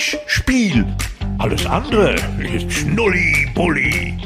Mensch, 0.00 0.16
Spiel. 0.28 0.86
Alles 1.36 1.66
andere 1.66 2.14
ist 2.38 2.72
Schnulli, 2.72 3.46
Bulli. 3.54 4.16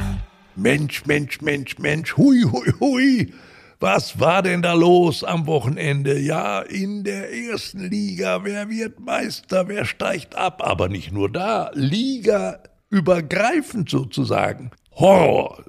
Mensch, 0.54 1.04
Mensch, 1.04 1.41
Mensch, 1.41 1.79
Mensch, 1.79 2.16
hui, 2.16 2.45
hui, 2.45 2.73
hui. 2.79 3.32
Was 3.80 4.21
war 4.21 4.43
denn 4.43 4.62
da 4.62 4.73
los 4.75 5.25
am 5.25 5.48
Wochenende? 5.48 6.16
Ja, 6.21 6.61
in 6.61 7.02
der 7.02 7.32
ersten 7.32 7.91
Liga. 7.91 8.45
Wer 8.45 8.71
wird 8.71 9.00
Meister? 9.00 9.66
Wer 9.66 9.84
steigt 9.84 10.37
ab? 10.37 10.62
Aber 10.64 10.89
nicht 10.89 11.11
nur 11.11 11.29
da. 11.29 11.73
Liga 11.75 12.61
übergreifend 12.91 13.91
sozusagen. 13.91 14.70
Horror. 14.93 15.64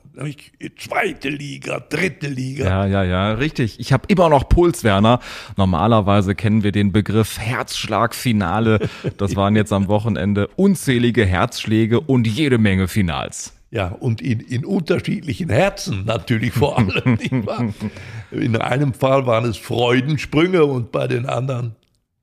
Zweite 0.77 1.29
Liga, 1.29 1.79
dritte 1.79 2.27
Liga. 2.27 2.65
Ja, 2.65 2.85
ja, 2.85 3.03
ja, 3.03 3.33
richtig. 3.33 3.79
Ich 3.79 3.91
habe 3.91 4.03
immer 4.07 4.29
noch 4.29 4.47
Puls, 4.47 4.83
Werner. 4.83 5.19
Normalerweise 5.57 6.35
kennen 6.35 6.63
wir 6.63 6.71
den 6.71 6.91
Begriff 6.91 7.37
Herzschlagfinale. 7.37 8.87
Das 9.17 9.35
waren 9.35 9.55
jetzt 9.55 9.73
am 9.73 9.87
Wochenende 9.87 10.47
unzählige 10.55 11.25
Herzschläge 11.25 11.99
und 11.99 12.27
jede 12.27 12.57
Menge 12.57 12.87
Finals. 12.87 13.53
Ja, 13.71 13.89
und 13.89 14.21
in, 14.21 14.39
in 14.39 14.63
unterschiedlichen 14.63 15.49
Herzen 15.49 16.05
natürlich 16.05 16.53
vor 16.53 16.77
allem. 16.77 17.17
in 18.31 18.55
einem 18.55 18.93
Fall 18.93 19.25
waren 19.25 19.43
es 19.43 19.57
Freudensprünge 19.57 20.63
und 20.63 20.93
bei 20.93 21.07
den 21.07 21.25
anderen 21.25 21.75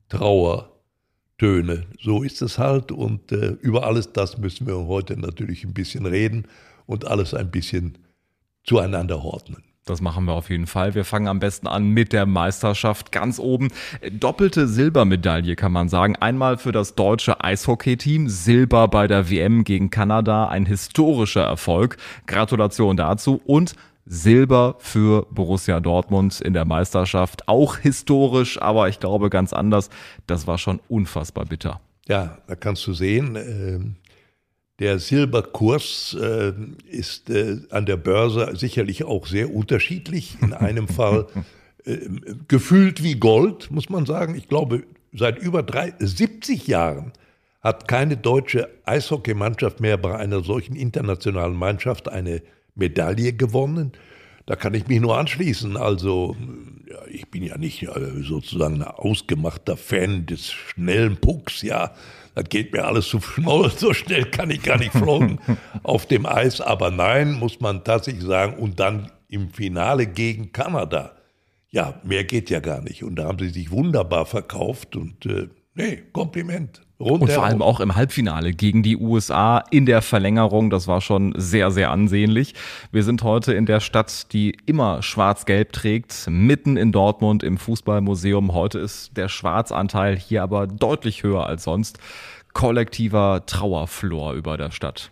Trauertöne. 0.08 1.84
So 2.00 2.22
ist 2.22 2.40
es 2.40 2.58
halt 2.58 2.90
und 2.90 3.32
äh, 3.32 3.56
über 3.60 3.86
alles 3.86 4.12
das 4.12 4.38
müssen 4.38 4.66
wir 4.66 4.76
heute 4.86 5.20
natürlich 5.20 5.64
ein 5.64 5.74
bisschen 5.74 6.06
reden 6.06 6.46
und 6.86 7.06
alles 7.06 7.34
ein 7.34 7.50
bisschen 7.50 7.98
zueinander 8.64 9.22
ordnen. 9.22 9.62
Das 9.84 10.00
machen 10.00 10.26
wir 10.26 10.34
auf 10.34 10.48
jeden 10.48 10.68
Fall. 10.68 10.94
Wir 10.94 11.04
fangen 11.04 11.26
am 11.26 11.40
besten 11.40 11.66
an 11.66 11.88
mit 11.88 12.12
der 12.12 12.24
Meisterschaft 12.24 13.10
ganz 13.10 13.40
oben. 13.40 13.68
Doppelte 14.12 14.68
Silbermedaille 14.68 15.56
kann 15.56 15.72
man 15.72 15.88
sagen. 15.88 16.14
Einmal 16.14 16.56
für 16.56 16.70
das 16.70 16.94
deutsche 16.94 17.42
Eishockey-Team. 17.42 18.28
Silber 18.28 18.86
bei 18.86 19.08
der 19.08 19.28
WM 19.28 19.64
gegen 19.64 19.90
Kanada. 19.90 20.46
Ein 20.46 20.66
historischer 20.66 21.42
Erfolg. 21.42 21.96
Gratulation 22.28 22.96
dazu. 22.96 23.40
Und 23.44 23.74
Silber 24.06 24.76
für 24.78 25.26
Borussia 25.30 25.80
Dortmund 25.80 26.40
in 26.40 26.52
der 26.52 26.64
Meisterschaft. 26.64 27.48
Auch 27.48 27.76
historisch, 27.78 28.62
aber 28.62 28.88
ich 28.88 29.00
glaube 29.00 29.30
ganz 29.30 29.52
anders. 29.52 29.90
Das 30.28 30.46
war 30.46 30.58
schon 30.58 30.80
unfassbar 30.88 31.46
bitter. 31.46 31.80
Ja, 32.08 32.38
da 32.46 32.54
kannst 32.56 32.86
du 32.86 32.92
sehen, 32.92 33.36
äh, 33.36 33.78
der 34.82 34.98
Silberkurs 34.98 36.16
äh, 36.20 36.52
ist 36.90 37.30
äh, 37.30 37.58
an 37.70 37.86
der 37.86 37.96
Börse 37.96 38.50
sicherlich 38.56 39.04
auch 39.04 39.28
sehr 39.28 39.54
unterschiedlich. 39.54 40.36
In 40.42 40.52
einem 40.52 40.88
Fall 40.88 41.28
äh, 41.84 41.98
gefühlt 42.48 43.00
wie 43.00 43.14
Gold, 43.14 43.70
muss 43.70 43.88
man 43.88 44.06
sagen. 44.06 44.34
Ich 44.34 44.48
glaube, 44.48 44.82
seit 45.12 45.38
über 45.38 45.62
drei, 45.62 45.94
70 46.00 46.66
Jahren 46.66 47.12
hat 47.60 47.86
keine 47.86 48.16
deutsche 48.16 48.68
Eishockeymannschaft 48.84 49.78
mehr 49.78 49.98
bei 49.98 50.16
einer 50.18 50.42
solchen 50.42 50.74
internationalen 50.74 51.54
Mannschaft 51.54 52.08
eine 52.08 52.42
Medaille 52.74 53.34
gewonnen. 53.34 53.92
Da 54.46 54.56
kann 54.56 54.74
ich 54.74 54.88
mich 54.88 55.00
nur 55.00 55.16
anschließen. 55.16 55.76
Also, 55.76 56.34
ja, 56.90 56.98
ich 57.08 57.30
bin 57.30 57.44
ja 57.44 57.56
nicht 57.56 57.84
äh, 57.84 58.22
sozusagen 58.24 58.82
ein 58.82 58.88
ausgemachter 58.88 59.76
Fan 59.76 60.26
des 60.26 60.50
schnellen 60.50 61.18
Pucks, 61.18 61.62
ja 61.62 61.94
das 62.34 62.44
geht 62.48 62.72
mir 62.72 62.84
alles 62.84 63.08
zu 63.08 63.20
schnell, 63.20 63.70
so 63.76 63.92
schnell 63.92 64.24
kann 64.24 64.50
ich 64.50 64.62
gar 64.62 64.78
nicht 64.78 64.92
flogen 64.92 65.38
auf 65.82 66.06
dem 66.06 66.26
Eis. 66.26 66.60
Aber 66.60 66.90
nein, 66.90 67.32
muss 67.32 67.60
man 67.60 67.84
tatsächlich 67.84 68.24
sagen. 68.24 68.54
Und 68.54 68.80
dann 68.80 69.10
im 69.28 69.50
Finale 69.50 70.06
gegen 70.06 70.52
Kanada. 70.52 71.16
Ja, 71.70 72.00
mehr 72.04 72.24
geht 72.24 72.50
ja 72.50 72.60
gar 72.60 72.82
nicht. 72.82 73.02
Und 73.02 73.16
da 73.16 73.24
haben 73.24 73.38
sie 73.38 73.48
sich 73.48 73.70
wunderbar 73.70 74.26
verkauft 74.26 74.94
und 74.96 75.24
äh, 75.26 75.48
nee, 75.74 76.02
Kompliment. 76.12 76.82
Rundherum. 77.02 77.22
Und 77.22 77.30
vor 77.32 77.44
allem 77.44 77.62
auch 77.62 77.80
im 77.80 77.94
Halbfinale 77.94 78.52
gegen 78.52 78.82
die 78.82 78.96
USA 78.96 79.58
in 79.70 79.86
der 79.86 80.02
Verlängerung. 80.02 80.70
Das 80.70 80.86
war 80.86 81.00
schon 81.00 81.34
sehr, 81.36 81.70
sehr 81.70 81.90
ansehnlich. 81.90 82.54
Wir 82.90 83.02
sind 83.02 83.22
heute 83.22 83.52
in 83.52 83.66
der 83.66 83.80
Stadt, 83.80 84.32
die 84.32 84.56
immer 84.66 85.02
schwarz-gelb 85.02 85.72
trägt, 85.72 86.26
mitten 86.28 86.76
in 86.76 86.92
Dortmund 86.92 87.42
im 87.42 87.58
Fußballmuseum. 87.58 88.54
Heute 88.54 88.78
ist 88.78 89.16
der 89.16 89.28
Schwarzanteil 89.28 90.16
hier 90.16 90.42
aber 90.42 90.66
deutlich 90.66 91.22
höher 91.22 91.46
als 91.46 91.64
sonst. 91.64 91.98
Kollektiver 92.54 93.44
Trauerflor 93.46 94.34
über 94.34 94.56
der 94.56 94.70
Stadt. 94.70 95.10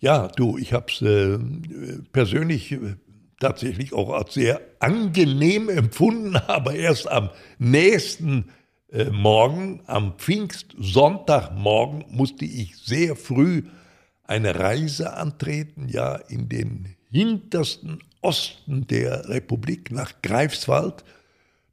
Ja, 0.00 0.28
du, 0.28 0.58
ich 0.58 0.72
habe 0.72 0.86
es 0.88 1.02
äh, 1.02 1.38
persönlich 2.12 2.72
äh, 2.72 2.96
tatsächlich 3.38 3.92
auch 3.92 4.10
als 4.10 4.34
sehr 4.34 4.60
angenehm 4.78 5.68
empfunden, 5.68 6.36
aber 6.46 6.74
erst 6.74 7.10
am 7.10 7.30
nächsten 7.58 8.46
äh, 8.92 9.10
Morgen, 9.10 9.82
am 9.86 10.14
Pfingstsonntagmorgen, 10.18 12.04
musste 12.08 12.44
ich 12.44 12.76
sehr 12.78 13.16
früh 13.16 13.64
eine 14.24 14.58
Reise 14.58 15.16
antreten, 15.16 15.88
ja, 15.88 16.14
in 16.14 16.48
den 16.48 16.96
hintersten 17.10 18.00
Osten 18.20 18.86
der 18.86 19.28
Republik 19.28 19.90
nach 19.90 20.22
Greifswald. 20.22 21.04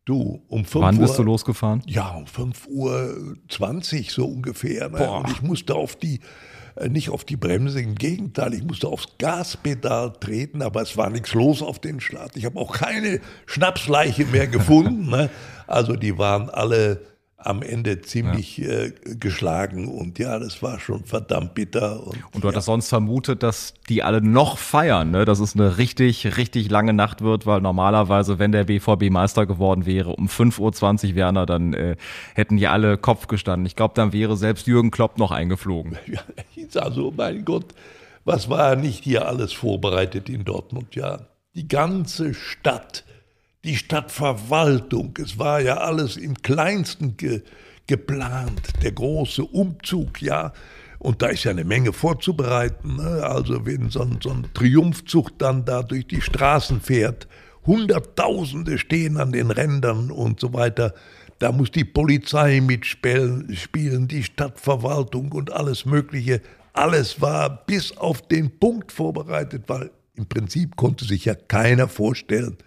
Du, 0.05 0.41
um 0.47 0.63
5 0.63 0.85
Wann 0.85 0.97
bist 0.99 1.19
du 1.19 1.23
losgefahren? 1.23 1.83
Ja, 1.85 2.11
um 2.11 2.25
5 2.25 2.67
Uhr 2.67 3.35
20 3.49 4.11
so 4.11 4.25
ungefähr. 4.25 4.89
Ne? 4.89 5.09
Und 5.09 5.29
ich 5.29 5.41
musste 5.41 5.75
auf 5.75 5.97
die, 5.97 6.21
nicht 6.89 7.09
auf 7.09 7.23
die 7.23 7.37
Bremse, 7.37 7.81
im 7.81 7.95
Gegenteil, 7.95 8.53
ich 8.53 8.63
musste 8.63 8.87
aufs 8.87 9.07
Gaspedal 9.17 10.13
treten, 10.19 10.61
aber 10.61 10.81
es 10.81 10.97
war 10.97 11.09
nichts 11.09 11.33
los 11.33 11.61
auf 11.61 11.79
den 11.79 11.99
Start. 11.99 12.35
Ich 12.35 12.45
habe 12.45 12.59
auch 12.59 12.73
keine 12.73 13.19
Schnapsleiche 13.45 14.25
mehr 14.25 14.47
gefunden. 14.47 15.09
ne? 15.09 15.29
Also 15.65 15.95
die 15.95 16.17
waren 16.17 16.49
alle 16.49 17.01
am 17.47 17.61
Ende 17.61 18.01
ziemlich 18.01 18.57
ja. 18.57 18.67
äh, 18.67 18.93
geschlagen 19.19 19.87
und 19.87 20.19
ja, 20.19 20.37
das 20.37 20.61
war 20.61 20.79
schon 20.79 21.05
verdammt 21.05 21.55
bitter. 21.55 22.05
Und, 22.05 22.17
und 22.33 22.43
du 22.43 22.47
hattest 22.47 22.65
sonst 22.65 22.89
vermutet, 22.89 23.41
dass 23.41 23.73
die 23.89 24.03
alle 24.03 24.21
noch 24.21 24.57
feiern, 24.57 25.11
ne? 25.11 25.25
dass 25.25 25.39
es 25.39 25.55
eine 25.55 25.77
richtig, 25.77 26.37
richtig 26.37 26.69
lange 26.69 26.93
Nacht 26.93 27.21
wird, 27.21 27.45
weil 27.45 27.61
normalerweise, 27.61 28.37
wenn 28.39 28.51
der 28.51 28.65
BVB 28.65 29.09
Meister 29.09 29.45
geworden 29.45 29.85
wäre, 29.85 30.09
um 30.09 30.27
5.20 30.27 31.09
Uhr 31.09 31.15
Werner, 31.15 31.45
dann 31.45 31.73
äh, 31.73 31.95
hätten 32.35 32.57
die 32.57 32.67
alle 32.67 32.97
Kopf 32.97 33.27
gestanden. 33.27 33.65
Ich 33.65 33.75
glaube, 33.75 33.93
dann 33.95 34.13
wäre 34.13 34.35
selbst 34.35 34.67
Jürgen 34.67 34.91
Klopp 34.91 35.17
noch 35.17 35.31
eingeflogen. 35.31 35.97
Ja, 36.07 36.21
ich 36.55 36.67
sag 36.71 36.93
so, 36.93 37.13
mein 37.15 37.43
Gott, 37.43 37.65
was 38.23 38.49
war 38.49 38.75
nicht 38.75 39.03
hier 39.03 39.27
alles 39.27 39.51
vorbereitet 39.51 40.29
in 40.29 40.45
Dortmund, 40.45 40.95
ja. 40.95 41.19
Die 41.53 41.67
ganze 41.67 42.33
Stadt 42.33 43.03
die 43.67 43.75
Stadtverwaltung. 43.75 45.13
Es 45.21 45.37
war 45.37 45.59
ja 45.59 45.77
alles 45.77 46.15
im 46.17 46.35
kleinsten 46.41 47.17
ge 47.17 47.41
geplant, 47.85 48.83
der 48.83 48.91
große 48.91 49.43
Umzug, 49.43 50.21
ja. 50.21 50.51
Und 50.99 51.21
da 51.21 51.27
ist 51.27 51.45
ja 51.45 51.51
eine 51.51 51.63
Menge 51.63 51.93
vorzubereiten. 51.93 52.97
Ne? 52.97 53.23
Also 53.23 53.65
wenn 53.65 53.89
so 53.89 54.01
ein, 54.01 54.19
so 54.21 54.29
ein 54.29 54.45
Triumphzug 54.53 55.37
dann 55.39 55.63
da 55.63 55.83
durch 55.83 56.05
die 56.05 56.19
Straßen 56.19 56.81
fährt, 56.81 57.29
Hunderttausende 57.65 58.77
stehen 58.77 59.17
an 59.17 59.31
den 59.31 59.51
Rändern 59.51 60.11
und 60.11 60.39
so 60.39 60.53
weiter. 60.53 60.93
Da 61.39 61.51
muss 61.51 61.71
die 61.71 61.85
Polizei 61.85 62.59
mitspielen, 62.59 63.55
spielen, 63.55 64.07
die 64.07 64.23
Stadtverwaltung 64.23 65.31
und 65.31 65.53
alles 65.53 65.85
Mögliche. 65.85 66.41
Alles 66.73 67.21
war 67.21 67.65
bis 67.65 67.95
auf 67.95 68.21
den 68.27 68.59
Punkt 68.59 68.91
vorbereitet, 68.91 69.63
weil 69.67 69.91
im 70.15 70.25
Prinzip 70.25 70.75
konnte 70.75 71.05
sich 71.05 71.25
ja 71.25 71.35
keiner 71.35 71.87
vorstellen, 71.87 72.57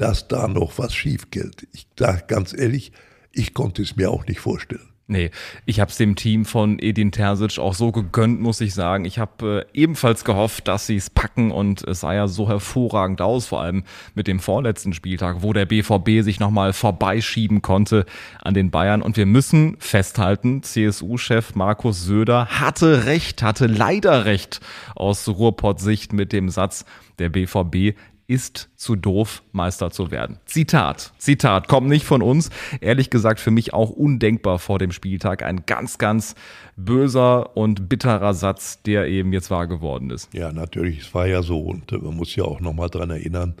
dass 0.00 0.28
da 0.28 0.48
noch 0.48 0.78
was 0.78 0.94
schief 0.94 1.30
geht. 1.30 1.68
Ich 1.72 1.86
sage 1.98 2.24
ganz 2.26 2.54
ehrlich, 2.54 2.92
ich 3.32 3.52
konnte 3.52 3.82
es 3.82 3.96
mir 3.96 4.10
auch 4.10 4.26
nicht 4.26 4.40
vorstellen. 4.40 4.88
Nee, 5.08 5.32
ich 5.66 5.80
habe 5.80 5.90
es 5.90 5.96
dem 5.96 6.14
Team 6.14 6.44
von 6.44 6.78
Edin 6.78 7.10
Terzic 7.10 7.58
auch 7.58 7.74
so 7.74 7.90
gegönnt, 7.90 8.40
muss 8.40 8.60
ich 8.60 8.74
sagen. 8.74 9.04
Ich 9.04 9.18
habe 9.18 9.66
äh, 9.74 9.78
ebenfalls 9.78 10.22
gehofft, 10.22 10.68
dass 10.68 10.86
sie 10.86 10.94
es 10.94 11.10
packen 11.10 11.50
und 11.50 11.82
es 11.82 12.00
sah 12.00 12.14
ja 12.14 12.28
so 12.28 12.48
hervorragend 12.48 13.20
aus, 13.20 13.48
vor 13.48 13.60
allem 13.60 13.82
mit 14.14 14.28
dem 14.28 14.38
vorletzten 14.38 14.92
Spieltag, 14.92 15.42
wo 15.42 15.52
der 15.52 15.66
BVB 15.66 16.22
sich 16.22 16.38
nochmal 16.38 16.72
vorbeischieben 16.72 17.60
konnte 17.60 18.06
an 18.40 18.54
den 18.54 18.70
Bayern. 18.70 19.02
Und 19.02 19.16
wir 19.16 19.26
müssen 19.26 19.76
festhalten, 19.80 20.62
CSU-Chef 20.62 21.56
Markus 21.56 22.04
Söder 22.04 22.46
hatte 22.46 23.06
recht, 23.06 23.42
hatte 23.42 23.66
leider 23.66 24.26
recht 24.26 24.60
aus 24.94 25.28
Ruhrpott-Sicht 25.28 26.12
mit 26.12 26.32
dem 26.32 26.50
Satz, 26.50 26.84
der 27.18 27.30
BVB 27.30 27.96
ist 28.30 28.70
zu 28.76 28.94
doof, 28.94 29.42
Meister 29.50 29.90
zu 29.90 30.12
werden. 30.12 30.38
Zitat, 30.46 31.12
Zitat, 31.18 31.66
kommt 31.66 31.88
nicht 31.88 32.04
von 32.04 32.22
uns. 32.22 32.50
Ehrlich 32.80 33.10
gesagt, 33.10 33.40
für 33.40 33.50
mich 33.50 33.74
auch 33.74 33.90
undenkbar 33.90 34.60
vor 34.60 34.78
dem 34.78 34.92
Spieltag. 34.92 35.42
Ein 35.42 35.64
ganz, 35.66 35.98
ganz 35.98 36.36
böser 36.76 37.56
und 37.56 37.88
bitterer 37.88 38.32
Satz, 38.32 38.82
der 38.84 39.08
eben 39.08 39.32
jetzt 39.32 39.50
wahr 39.50 39.66
geworden 39.66 40.10
ist. 40.10 40.32
Ja, 40.32 40.52
natürlich, 40.52 41.00
es 41.00 41.12
war 41.12 41.26
ja 41.26 41.42
so. 41.42 41.58
Und 41.60 41.90
man 41.90 42.16
muss 42.16 42.36
ja 42.36 42.44
auch 42.44 42.60
nochmal 42.60 42.88
dran 42.88 43.10
erinnern, 43.10 43.56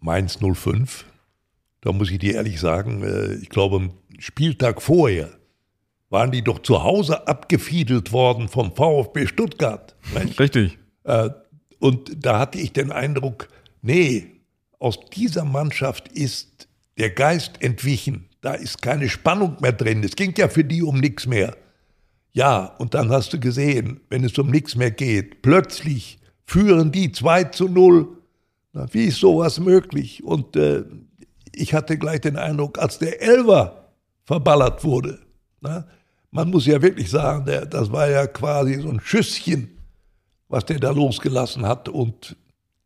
Mainz 0.00 0.38
05, 0.40 1.04
da 1.82 1.92
muss 1.92 2.10
ich 2.10 2.18
dir 2.18 2.34
ehrlich 2.34 2.60
sagen, 2.60 3.02
äh, 3.02 3.34
ich 3.34 3.50
glaube, 3.50 3.76
am 3.76 3.90
Spieltag 4.18 4.80
vorher 4.80 5.28
waren 6.08 6.30
die 6.30 6.42
doch 6.42 6.60
zu 6.60 6.82
Hause 6.82 7.28
abgefiedelt 7.28 8.12
worden 8.12 8.48
vom 8.48 8.74
VfB 8.74 9.26
Stuttgart. 9.26 9.96
Richtig. 10.38 10.78
Äh, 11.04 11.28
und 11.78 12.24
da 12.24 12.38
hatte 12.38 12.58
ich 12.58 12.72
den 12.72 12.90
Eindruck, 12.90 13.48
Nee, 13.82 14.40
aus 14.78 14.98
dieser 15.14 15.44
Mannschaft 15.44 16.08
ist 16.08 16.68
der 16.96 17.10
Geist 17.10 17.62
entwichen. 17.62 18.28
Da 18.40 18.54
ist 18.54 18.82
keine 18.82 19.08
Spannung 19.08 19.56
mehr 19.60 19.72
drin. 19.72 20.04
Es 20.04 20.16
ging 20.16 20.34
ja 20.36 20.48
für 20.48 20.64
die 20.64 20.82
um 20.82 20.98
nichts 21.00 21.26
mehr. 21.26 21.56
Ja, 22.32 22.66
und 22.78 22.94
dann 22.94 23.10
hast 23.10 23.32
du 23.32 23.40
gesehen, 23.40 24.00
wenn 24.10 24.24
es 24.24 24.38
um 24.38 24.50
nichts 24.50 24.76
mehr 24.76 24.90
geht, 24.90 25.42
plötzlich 25.42 26.18
führen 26.44 26.92
die 26.92 27.10
2 27.10 27.44
zu 27.44 27.68
0. 27.68 28.08
Na, 28.72 28.86
wie 28.92 29.06
ist 29.06 29.18
sowas 29.18 29.58
möglich? 29.58 30.22
Und 30.22 30.54
äh, 30.56 30.84
ich 31.52 31.74
hatte 31.74 31.98
gleich 31.98 32.20
den 32.20 32.36
Eindruck, 32.36 32.78
als 32.78 32.98
der 32.98 33.20
Elver 33.20 33.88
verballert 34.24 34.84
wurde, 34.84 35.18
na, 35.60 35.86
man 36.30 36.50
muss 36.50 36.66
ja 36.66 36.80
wirklich 36.80 37.10
sagen, 37.10 37.46
der, 37.46 37.66
das 37.66 37.90
war 37.90 38.08
ja 38.08 38.26
quasi 38.26 38.80
so 38.80 38.90
ein 38.90 39.00
Schüsschen, 39.00 39.78
was 40.48 40.64
der 40.66 40.78
da 40.78 40.90
losgelassen 40.90 41.66
hat. 41.66 41.88
Und 41.88 42.36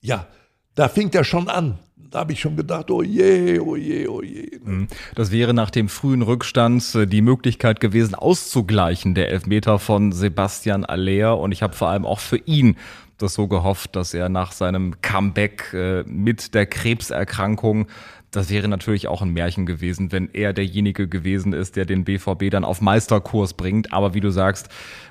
ja, 0.00 0.26
da 0.74 0.88
fing 0.88 1.10
der 1.10 1.24
schon 1.24 1.48
an. 1.48 1.78
Da 2.10 2.20
habe 2.20 2.32
ich 2.34 2.40
schon 2.40 2.56
gedacht, 2.56 2.90
oh 2.90 3.02
je, 3.02 3.58
oh 3.58 3.74
je, 3.74 4.06
oh 4.06 4.22
je. 4.22 4.58
Mhm. 4.62 4.88
Das 5.14 5.30
wäre 5.30 5.54
nach 5.54 5.70
dem 5.70 5.88
frühen 5.88 6.20
Rückstand 6.20 6.94
äh, 6.94 7.06
die 7.06 7.22
Möglichkeit 7.22 7.80
gewesen, 7.80 8.14
auszugleichen, 8.14 9.14
der 9.14 9.30
Elfmeter 9.30 9.78
von 9.78 10.12
Sebastian 10.12 10.84
Aller. 10.84 11.38
Und 11.38 11.52
ich 11.52 11.62
habe 11.62 11.74
vor 11.74 11.88
allem 11.88 12.04
auch 12.04 12.20
für 12.20 12.36
ihn 12.36 12.76
das 13.16 13.34
so 13.34 13.48
gehofft, 13.48 13.96
dass 13.96 14.12
er 14.12 14.28
nach 14.28 14.52
seinem 14.52 15.00
Comeback 15.00 15.72
äh, 15.72 16.02
mit 16.02 16.54
der 16.54 16.66
Krebserkrankung 16.66 17.86
das 18.32 18.48
wäre 18.48 18.66
natürlich 18.66 19.08
auch 19.08 19.20
ein 19.20 19.28
Märchen 19.28 19.66
gewesen, 19.66 20.10
wenn 20.10 20.30
er 20.32 20.54
derjenige 20.54 21.06
gewesen 21.06 21.52
ist, 21.52 21.76
der 21.76 21.84
den 21.84 22.04
BVB 22.04 22.50
dann 22.50 22.64
auf 22.64 22.80
Meisterkurs 22.80 23.52
bringt. 23.52 23.92
Aber 23.92 24.14
wie 24.14 24.20
du 24.20 24.30
sagst, 24.30 24.70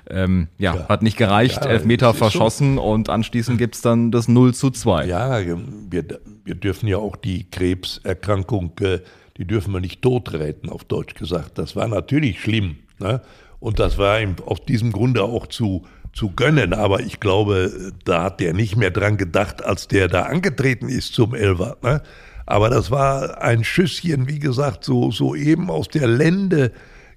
ähm, 0.09 0.47
ja, 0.57 0.75
ja, 0.75 0.89
hat 0.89 1.03
nicht 1.03 1.17
gereicht, 1.17 1.63
ja, 1.63 1.69
Elfmeter 1.69 2.15
verschossen 2.15 2.75
so. 2.75 2.83
und 2.83 3.09
anschließend 3.09 3.59
gibt's 3.59 3.81
dann 3.81 4.09
das 4.09 4.27
0 4.27 4.55
zu 4.55 4.71
2. 4.71 5.05
Ja, 5.05 5.39
wir, 5.39 6.03
wir 6.43 6.55
dürfen 6.55 6.87
ja 6.87 6.97
auch 6.97 7.15
die 7.15 7.49
Krebserkrankung, 7.49 8.71
äh, 8.81 8.99
die 9.37 9.45
dürfen 9.45 9.71
wir 9.71 9.81
nicht 9.81 10.01
totreiten, 10.01 10.69
auf 10.69 10.83
Deutsch 10.83 11.13
gesagt. 11.13 11.59
Das 11.59 11.75
war 11.75 11.87
natürlich 11.87 12.41
schlimm. 12.41 12.77
Ne? 12.99 13.21
Und 13.59 13.79
das 13.79 13.99
war 13.99 14.19
ihm 14.19 14.35
aus 14.43 14.65
diesem 14.65 14.91
Grunde 14.91 15.23
auch 15.23 15.45
zu, 15.45 15.85
zu 16.11 16.31
gönnen. 16.31 16.73
Aber 16.73 17.01
ich 17.01 17.19
glaube, 17.19 17.93
da 18.03 18.23
hat 18.23 18.39
der 18.39 18.53
nicht 18.53 18.77
mehr 18.77 18.89
dran 18.89 19.17
gedacht, 19.17 19.63
als 19.63 19.87
der 19.87 20.07
da 20.07 20.23
angetreten 20.23 20.89
ist 20.89 21.13
zum 21.13 21.35
Elfer. 21.35 21.77
Ne? 21.83 22.01
Aber 22.45 22.69
das 22.69 22.91
war 22.91 23.41
ein 23.41 23.63
Schüsschen, 23.63 24.27
wie 24.27 24.39
gesagt, 24.39 24.83
so, 24.83 25.11
so 25.11 25.35
eben 25.35 25.69
aus 25.69 25.87
der 25.87 26.07
Lände 26.07 26.71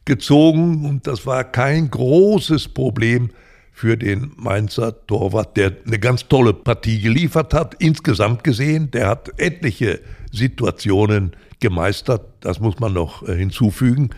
gezogen 0.05 0.85
und 0.85 1.07
das 1.07 1.27
war 1.27 1.45
kein 1.45 1.91
großes 1.91 2.69
Problem 2.69 3.31
für 3.73 3.97
den 3.97 4.33
Mainzer 4.37 5.07
Torwart, 5.07 5.57
der 5.57 5.73
eine 5.87 5.99
ganz 5.99 6.29
tolle 6.29 6.53
Partie 6.53 7.01
geliefert 7.01 7.53
hat. 7.55 7.75
Insgesamt 7.81 8.45
gesehen, 8.45 8.91
der 8.93 9.09
hat 9.09 9.31
etliche 9.39 10.01
Situationen 10.31 11.33
gemeistert, 11.59 12.23
das 12.41 12.61
muss 12.61 12.79
man 12.79 12.93
noch 12.93 13.27
äh, 13.27 13.35
hinzufügen. 13.35 14.11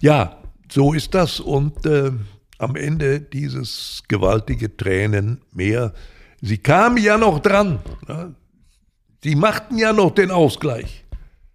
Ja, 0.00 0.38
so 0.70 0.94
ist 0.94 1.14
das 1.14 1.40
und 1.40 1.84
äh, 1.84 2.12
am 2.58 2.76
Ende 2.76 3.20
dieses 3.20 4.02
gewaltige 4.08 4.76
Tränen 4.76 5.40
mehr. 5.52 5.92
Sie 6.40 6.58
kam 6.58 6.96
ja 6.96 7.18
noch 7.18 7.40
dran. 7.40 7.80
Ne? 8.06 8.34
Sie 9.22 9.34
machten 9.34 9.78
ja 9.78 9.92
noch 9.92 10.12
den 10.12 10.30
Ausgleich, 10.30 11.04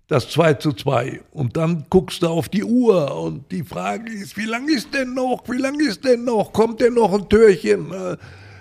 das 0.07 0.29
2 0.29 0.55
zu 0.55 0.73
2. 0.73 1.21
Und 1.31 1.55
dann 1.55 1.85
guckst 1.89 2.21
du 2.21 2.27
auf 2.27 2.49
die 2.49 2.63
Uhr 2.63 3.15
und 3.17 3.49
die 3.51 3.63
Frage 3.63 4.11
ist, 4.11 4.35
wie 4.35 4.45
lange 4.45 4.73
ist 4.73 4.93
denn 4.93 5.13
noch? 5.13 5.43
Wie 5.47 5.57
lange 5.57 5.83
ist 5.83 6.03
denn 6.03 6.25
noch? 6.25 6.51
Kommt 6.51 6.81
denn 6.81 6.95
noch 6.95 7.13
ein 7.13 7.29
Türchen? 7.29 7.91
Äh, 7.93 8.17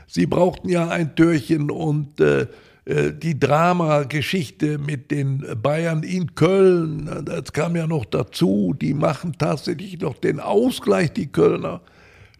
sie 0.06 0.26
brauchten 0.26 0.68
ja 0.68 0.88
ein 0.88 1.16
Türchen 1.16 1.70
und 1.70 2.20
äh, 2.20 2.46
äh, 2.84 3.12
die 3.12 3.38
Dramageschichte 3.38 4.78
mit 4.78 5.10
den 5.10 5.44
Bayern 5.60 6.04
in 6.04 6.34
Köln, 6.36 7.24
das 7.24 7.52
kam 7.52 7.74
ja 7.74 7.88
noch 7.88 8.04
dazu. 8.04 8.74
Die 8.80 8.94
machen 8.94 9.34
tatsächlich 9.36 10.00
noch 10.00 10.18
den 10.18 10.38
Ausgleich, 10.38 11.12
die 11.12 11.26
Kölner, 11.26 11.80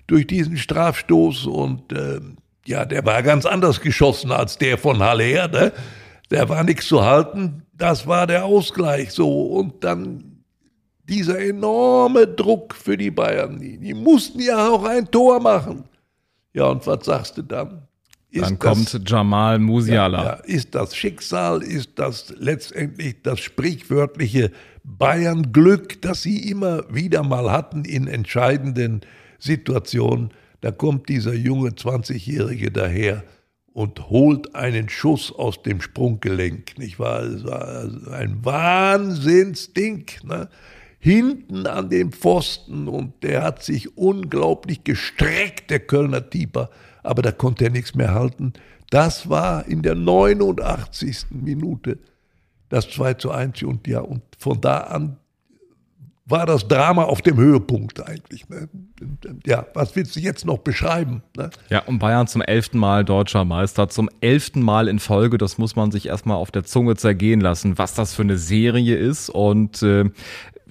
durch 0.06 0.28
diesen 0.28 0.56
Strafstoß. 0.56 1.46
Und 1.46 1.92
äh, 1.92 2.20
ja, 2.66 2.84
der 2.84 3.04
war 3.04 3.22
ganz 3.24 3.46
anders 3.46 3.80
geschossen 3.80 4.30
als 4.30 4.58
der 4.58 4.78
von 4.78 5.00
Haller. 5.00 5.48
Ne? 5.48 5.72
Der 6.32 6.48
war 6.48 6.64
nichts 6.64 6.88
zu 6.88 7.04
halten. 7.04 7.62
Das 7.76 8.06
war 8.06 8.26
der 8.26 8.44
Ausgleich 8.44 9.12
so. 9.12 9.46
Und 9.46 9.84
dann 9.84 10.44
dieser 11.08 11.38
enorme 11.38 12.26
Druck 12.26 12.74
für 12.74 12.96
die 12.96 13.10
Bayern. 13.10 13.60
Die, 13.60 13.78
die 13.78 13.94
mussten 13.94 14.40
ja 14.40 14.68
auch 14.68 14.84
ein 14.84 15.10
Tor 15.10 15.40
machen. 15.40 15.84
Ja, 16.54 16.64
und 16.64 16.86
was 16.86 17.04
sagst 17.04 17.36
du 17.36 17.42
dann? 17.42 17.86
Ist 18.30 18.46
dann 18.46 18.58
kommt 18.58 19.00
Jamal 19.06 19.58
Musiala. 19.58 20.18
Ja, 20.18 20.24
ja, 20.24 20.34
ist 20.44 20.74
das 20.74 20.96
Schicksal, 20.96 21.62
ist 21.62 21.90
das 21.96 22.32
letztendlich 22.38 23.16
das 23.22 23.40
sprichwörtliche 23.40 24.50
Bayern-Glück, 24.84 26.00
das 26.00 26.22
sie 26.22 26.48
immer 26.50 26.82
wieder 26.92 27.22
mal 27.22 27.52
hatten 27.52 27.84
in 27.84 28.06
entscheidenden 28.06 29.02
Situationen. 29.38 30.30
Da 30.62 30.70
kommt 30.70 31.10
dieser 31.10 31.34
junge 31.34 31.70
20-Jährige 31.70 32.70
daher 32.70 33.22
und 33.72 34.10
holt 34.10 34.54
einen 34.54 34.88
Schuss 34.88 35.32
aus 35.32 35.62
dem 35.62 35.80
Sprunggelenk. 35.80 36.78
Nicht 36.78 36.98
wahr? 36.98 37.22
Es 37.22 37.44
war 37.44 38.12
ein 38.12 38.44
Wahnsinnsding. 38.44 40.06
Ne? 40.24 40.48
Hinten 40.98 41.66
an 41.66 41.88
dem 41.88 42.12
Pfosten 42.12 42.86
und 42.86 43.22
der 43.22 43.42
hat 43.42 43.62
sich 43.62 43.96
unglaublich 43.96 44.84
gestreckt, 44.84 45.70
der 45.70 45.80
Kölner 45.80 46.28
Tieper, 46.28 46.70
aber 47.02 47.22
da 47.22 47.32
konnte 47.32 47.64
er 47.64 47.70
nichts 47.70 47.94
mehr 47.94 48.14
halten. 48.14 48.52
Das 48.90 49.28
war 49.28 49.66
in 49.66 49.82
der 49.82 49.94
89. 49.94 51.26
Minute 51.30 51.98
das 52.68 52.88
2 52.90 53.14
zu 53.14 53.30
1 53.30 53.62
und 53.64 53.86
ja, 53.88 54.00
und 54.00 54.22
von 54.38 54.60
da 54.60 54.78
an 54.78 55.18
war 56.24 56.46
das 56.46 56.68
Drama 56.68 57.04
auf 57.04 57.20
dem 57.20 57.36
Höhepunkt 57.36 58.06
eigentlich. 58.06 58.48
Ne? 58.48 58.68
Ja, 59.44 59.66
was 59.74 59.96
willst 59.96 60.14
du 60.14 60.20
jetzt 60.20 60.44
noch 60.44 60.58
beschreiben? 60.58 61.22
Ne? 61.36 61.50
Ja, 61.68 61.80
und 61.80 61.98
Bayern 61.98 62.26
zum 62.26 62.42
elften 62.42 62.78
Mal 62.78 63.04
deutscher 63.04 63.44
Meister, 63.44 63.88
zum 63.88 64.08
elften 64.20 64.62
Mal 64.62 64.88
in 64.88 64.98
Folge, 64.98 65.38
das 65.38 65.58
muss 65.58 65.74
man 65.74 65.90
sich 65.90 66.06
erstmal 66.06 66.36
auf 66.36 66.50
der 66.50 66.64
Zunge 66.64 66.94
zergehen 66.96 67.40
lassen, 67.40 67.76
was 67.78 67.94
das 67.94 68.14
für 68.14 68.22
eine 68.22 68.38
Serie 68.38 68.96
ist 68.96 69.30
und 69.30 69.82
äh, 69.82 70.10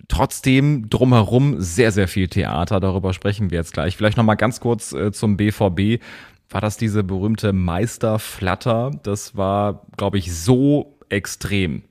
trotzdem 0.07 0.89
drumherum 0.89 1.59
sehr, 1.59 1.92
sehr 1.92 2.07
viel 2.07 2.27
Theater, 2.27 2.80
darüber 2.80 3.13
sprechen 3.13 3.51
wir 3.51 3.57
jetzt 3.57 3.74
gleich. 3.74 3.98
Vielleicht 3.98 4.18
nochmal 4.18 4.38
ganz 4.38 4.59
kurz 4.59 4.94
äh, 4.94 5.12
zum 5.12 5.38
BVB. 5.38 6.01
War 6.50 6.62
das 6.62 6.75
diese 6.77 7.03
berühmte 7.03 7.53
Meisterflatter? 7.53 8.92
Das 9.03 9.38
war, 9.38 9.86
glaube 9.95 10.18
ich, 10.18 10.33
so 10.33 10.98
extrem 11.09 11.83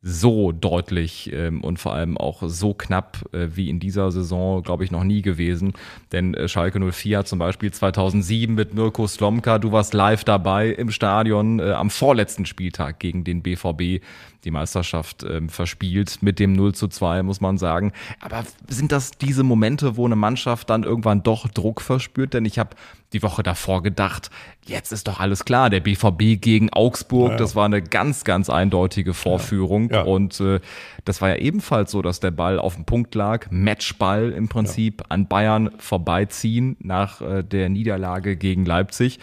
so 0.00 0.52
deutlich 0.52 1.32
ähm, 1.32 1.62
und 1.62 1.78
vor 1.78 1.92
allem 1.92 2.16
auch 2.16 2.42
so 2.46 2.72
knapp 2.72 3.28
äh, 3.32 3.48
wie 3.54 3.68
in 3.68 3.80
dieser 3.80 4.12
Saison, 4.12 4.62
glaube 4.62 4.84
ich, 4.84 4.92
noch 4.92 5.02
nie 5.02 5.22
gewesen. 5.22 5.72
Denn 6.12 6.34
äh, 6.34 6.46
Schalke 6.46 6.78
04 6.78 7.18
hat 7.18 7.28
zum 7.28 7.40
Beispiel 7.40 7.72
2007 7.72 8.54
mit 8.54 8.74
Mirko 8.74 9.08
Slomka, 9.08 9.58
du 9.58 9.72
warst 9.72 9.94
live 9.94 10.22
dabei 10.22 10.68
im 10.68 10.92
Stadion 10.92 11.58
äh, 11.58 11.72
am 11.72 11.90
vorletzten 11.90 12.46
Spieltag 12.46 13.00
gegen 13.00 13.24
den 13.24 13.42
BVB 13.42 14.04
die 14.44 14.50
Meisterschaft 14.50 15.24
ähm, 15.24 15.48
verspielt 15.48 16.18
mit 16.22 16.38
dem 16.38 16.52
0 16.52 16.74
zu 16.74 16.88
2, 16.88 17.22
muss 17.22 17.40
man 17.40 17.58
sagen. 17.58 17.92
Aber 18.20 18.44
sind 18.68 18.92
das 18.92 19.12
diese 19.12 19.42
Momente, 19.42 19.96
wo 19.96 20.06
eine 20.06 20.16
Mannschaft 20.16 20.70
dann 20.70 20.84
irgendwann 20.84 21.22
doch 21.22 21.48
Druck 21.48 21.80
verspürt? 21.80 22.34
Denn 22.34 22.44
ich 22.44 22.58
habe 22.58 22.70
die 23.12 23.22
Woche 23.22 23.42
davor 23.42 23.82
gedacht, 23.82 24.30
jetzt 24.66 24.92
ist 24.92 25.08
doch 25.08 25.18
alles 25.18 25.44
klar, 25.44 25.70
der 25.70 25.80
BVB 25.80 26.40
gegen 26.40 26.70
Augsburg, 26.70 27.28
ja, 27.28 27.32
ja. 27.32 27.38
das 27.38 27.56
war 27.56 27.64
eine 27.64 27.82
ganz, 27.82 28.24
ganz 28.24 28.50
eindeutige 28.50 29.14
Vorführung. 29.14 29.90
Ja, 29.90 30.02
und 30.02 30.38
äh, 30.40 30.60
das 31.04 31.20
war 31.20 31.30
ja 31.30 31.36
ebenfalls 31.36 31.90
so, 31.90 32.02
dass 32.02 32.20
der 32.20 32.30
Ball 32.30 32.58
auf 32.58 32.74
dem 32.74 32.84
Punkt 32.84 33.14
lag, 33.14 33.46
Matchball 33.50 34.30
im 34.30 34.48
Prinzip 34.48 35.04
an 35.08 35.26
Bayern 35.26 35.70
vorbeiziehen 35.78 36.76
nach 36.80 37.20
äh, 37.20 37.42
der 37.42 37.70
Niederlage 37.70 38.36
gegen 38.36 38.64
Leipzig. 38.64 39.18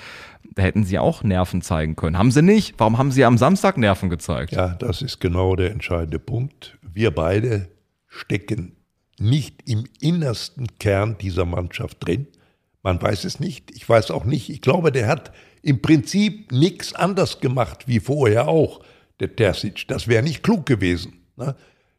Da 0.55 0.63
hätten 0.63 0.85
sie 0.85 0.97
auch 0.99 1.21
Nerven 1.23 1.61
zeigen 1.61 1.95
können. 1.97 2.17
Haben 2.17 2.31
sie 2.31 2.41
nicht. 2.41 2.75
Warum 2.77 2.97
haben 2.97 3.11
sie 3.11 3.25
am 3.25 3.37
Samstag 3.37 3.77
Nerven 3.77 4.09
gezeigt? 4.09 4.53
Ja, 4.53 4.69
das 4.69 5.01
ist 5.01 5.19
genau 5.19 5.55
der 5.55 5.71
entscheidende 5.71 6.17
Punkt. 6.19 6.77
Wir 6.81 7.11
beide 7.11 7.67
stecken 8.07 8.77
nicht 9.19 9.67
im 9.69 9.85
innersten 9.99 10.67
Kern 10.79 11.17
dieser 11.17 11.45
Mannschaft 11.45 12.05
drin. 12.05 12.27
Man 12.83 13.01
weiß 13.01 13.25
es 13.25 13.39
nicht. 13.39 13.71
Ich 13.71 13.87
weiß 13.87 14.11
auch 14.11 14.23
nicht. 14.23 14.49
Ich 14.49 14.61
glaube, 14.61 14.91
der 14.93 15.07
hat 15.07 15.33
im 15.61 15.81
Prinzip 15.81 16.51
nichts 16.51 16.93
anders 16.93 17.41
gemacht 17.41 17.87
wie 17.87 17.99
vorher 17.99 18.47
auch, 18.47 18.81
der 19.19 19.35
Terzic. 19.35 19.87
Das 19.87 20.07
wäre 20.07 20.23
nicht 20.23 20.43
klug 20.43 20.65
gewesen. 20.65 21.21
Ne? 21.35 21.55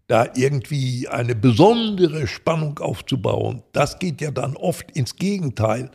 Da 0.07 0.29
irgendwie 0.35 1.09
eine 1.09 1.35
besondere 1.35 2.27
Spannung 2.29 2.79
aufzubauen, 2.79 3.65
das 3.73 3.99
geht 3.99 4.21
ja 4.21 4.31
dann 4.31 4.57
oft 4.57 4.93
ins 4.93 5.17
Gegenteil. 5.17 5.91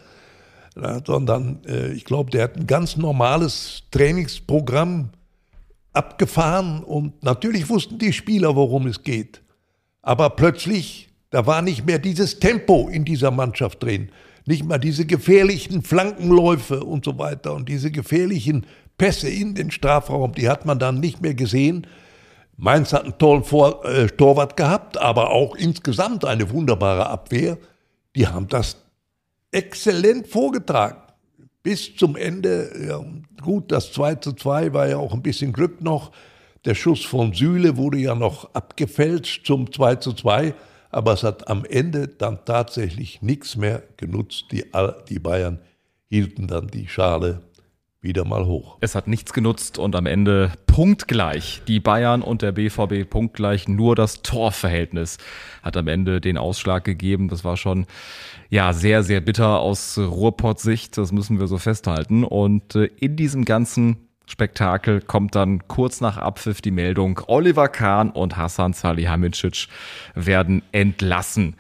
Ja, 0.82 1.00
sondern 1.06 1.60
äh, 1.68 1.92
ich 1.92 2.06
glaube, 2.06 2.32
der 2.32 2.44
hat 2.44 2.58
ein 2.58 2.66
ganz 2.66 2.98
normales 2.98 3.84
Trainingsprogramm 3.92 5.10
abgefahren 5.94 6.84
und 6.84 7.24
natürlich 7.24 7.70
wussten 7.70 8.00
die 8.00 8.14
Spieler, 8.14 8.56
worum 8.56 8.88
es 8.88 9.04
geht. 9.04 9.42
Aber 10.02 10.32
plötzlich, 10.32 11.10
da 11.30 11.46
war 11.46 11.62
nicht 11.62 11.86
mehr 11.86 12.00
dieses 12.00 12.40
Tempo 12.40 12.90
in 12.90 13.06
dieser 13.06 13.30
Mannschaft 13.30 13.84
drin 13.84 14.10
nicht 14.46 14.66
mal 14.66 14.78
diese 14.78 15.06
gefährlichen 15.06 15.84
Flankenläufe 15.84 16.84
und 16.84 17.06
so 17.06 17.18
weiter 17.18 17.54
und 17.54 17.70
diese 17.70 17.92
gefährlichen 17.92 18.66
Pässe 18.98 19.30
in 19.30 19.56
den 19.56 19.72
Strafraum, 19.72 20.34
die 20.34 20.50
hat 20.50 20.66
man 20.66 20.80
dann 20.80 21.00
nicht 21.00 21.22
mehr 21.22 21.34
gesehen. 21.34 21.88
Mainz 22.58 22.94
hat 22.94 23.04
einen 23.04 23.18
tollen 23.18 23.44
Vor 23.44 23.86
äh, 23.86 24.08
Torwart 24.08 24.58
gehabt, 24.58 24.98
aber 24.98 25.32
auch 25.32 25.56
insgesamt 25.56 26.26
eine 26.26 26.50
wunderbare 26.52 27.08
Abwehr. 27.08 27.58
Die 28.16 28.28
haben 28.28 28.48
das 28.48 28.81
exzellent 29.52 30.28
vorgetragen. 30.28 31.02
Bis 31.64 31.96
zum 31.96 32.16
Ende, 32.16 32.72
ja, 32.88 33.04
gut, 33.42 33.72
das 33.72 33.92
2 33.92 34.16
zu 34.16 34.34
2 34.34 34.74
war 34.74 34.88
ja 34.88 34.98
auch 34.98 35.14
ein 35.14 35.22
bisschen 35.22 35.54
Glück 35.54 35.82
noch. 35.82 36.12
Der 36.66 36.76
Schuss 36.76 37.04
von 37.04 37.34
Süle 37.34 37.78
wurde 37.78 37.98
ja 37.98 38.16
noch 38.16 38.54
abgefälscht 38.54 39.46
zum 39.46 39.72
2 39.72 39.96
zu 39.96 40.14
2, 40.14 40.54
aber 40.90 41.14
es 41.14 41.24
hat 41.24 41.48
am 41.48 41.66
Ende 41.66 42.08
dann 42.08 42.40
tatsächlich 42.46 43.22
nichts 43.22 43.56
mehr 43.56 43.84
genutzt. 43.98 44.46
Die, 44.52 44.66
die 45.10 45.20
Bayern 45.20 45.60
hielten 46.10 46.48
dann 46.48 46.68
die 46.68 46.88
Schale 46.88 47.42
wieder 48.02 48.26
mal 48.26 48.46
hoch. 48.46 48.78
Es 48.82 48.96
hat 48.96 49.08
nichts 49.08 49.32
genutzt 49.32 49.78
und 49.78 49.96
am 49.96 50.08
Ende 50.08 50.52
punktgleich. 50.66 51.62
Die 51.68 51.80
Bayern 51.80 52.24
und 52.24 52.42
der 52.42 52.52
BVB 52.52 53.08
punktgleich. 53.08 53.68
Nur 53.68 53.96
das 53.96 54.24
Torverhältnis 54.24 55.18
hat 55.62 55.78
am 55.78 55.88
Ende 55.88 56.20
den 56.20 56.38
Ausschlag 56.38 56.84
gegeben. 56.84 57.30
Das 57.30 57.44
war 57.44 57.58
schon, 57.58 57.86
ja, 58.50 58.74
sehr, 58.74 59.04
sehr 59.04 59.22
bitter 59.22 59.60
aus 59.60 60.00
Ruhrpott-Sicht. 60.00 60.98
Das 60.98 61.12
müssen 61.12 61.40
wir 61.40 61.46
so 61.46 61.60
festhalten. 61.60 62.24
Und 62.24 62.76
äh, 62.76 62.86
in 63.00 63.16
diesem 63.16 63.46
ganzen 63.46 63.98
Spektakel 64.26 65.02
kommt 65.02 65.36
dann 65.36 65.68
kurz 65.68 66.02
nach 66.02 66.18
Abpfiff 66.18 66.62
die 66.62 66.72
Meldung, 66.72 67.22
Oliver 67.28 67.68
Kahn 67.68 68.10
und 68.10 68.38
Hassan 68.38 68.74
Salihamidzic 68.74 69.68
werden 70.16 70.64
entlassen 70.72 71.56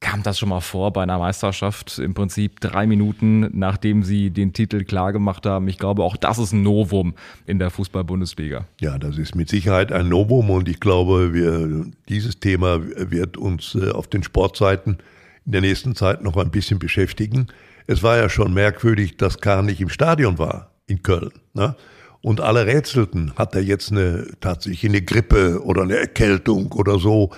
kam 0.00 0.22
das 0.22 0.38
schon 0.38 0.48
mal 0.48 0.60
vor 0.60 0.92
bei 0.92 1.02
einer 1.02 1.18
Meisterschaft, 1.18 1.98
im 1.98 2.14
Prinzip 2.14 2.58
drei 2.60 2.86
Minuten, 2.86 3.50
nachdem 3.52 4.02
sie 4.02 4.30
den 4.30 4.54
Titel 4.54 4.84
klargemacht 4.84 5.44
haben. 5.44 5.68
Ich 5.68 5.78
glaube, 5.78 6.02
auch 6.02 6.16
das 6.16 6.38
ist 6.38 6.52
ein 6.52 6.62
Novum 6.62 7.14
in 7.46 7.58
der 7.58 7.70
Fußball-Bundesliga. 7.70 8.64
Ja, 8.80 8.98
das 8.98 9.18
ist 9.18 9.34
mit 9.34 9.50
Sicherheit 9.50 9.92
ein 9.92 10.08
Novum 10.08 10.48
und 10.50 10.68
ich 10.68 10.80
glaube, 10.80 11.34
wir, 11.34 11.84
dieses 12.08 12.40
Thema 12.40 12.80
wird 12.82 13.36
uns 13.36 13.74
äh, 13.74 13.90
auf 13.90 14.08
den 14.08 14.22
Sportseiten 14.22 14.98
in 15.44 15.52
der 15.52 15.60
nächsten 15.60 15.94
Zeit 15.94 16.22
noch 16.22 16.36
ein 16.38 16.50
bisschen 16.50 16.78
beschäftigen. 16.78 17.48
Es 17.86 18.02
war 18.02 18.16
ja 18.16 18.30
schon 18.30 18.54
merkwürdig, 18.54 19.18
dass 19.18 19.40
Kahn 19.40 19.66
nicht 19.66 19.80
im 19.80 19.90
Stadion 19.90 20.38
war 20.38 20.70
in 20.86 21.02
Köln. 21.02 21.32
Ne? 21.52 21.76
Und 22.22 22.40
alle 22.40 22.66
rätselten, 22.66 23.32
hat 23.36 23.54
er 23.54 23.62
jetzt 23.62 23.90
eine 23.90 24.26
tatsächlich 24.40 24.90
eine 24.90 25.02
Grippe 25.02 25.62
oder 25.62 25.82
eine 25.82 25.96
Erkältung 25.96 26.72
oder 26.72 26.98
so. 26.98 27.30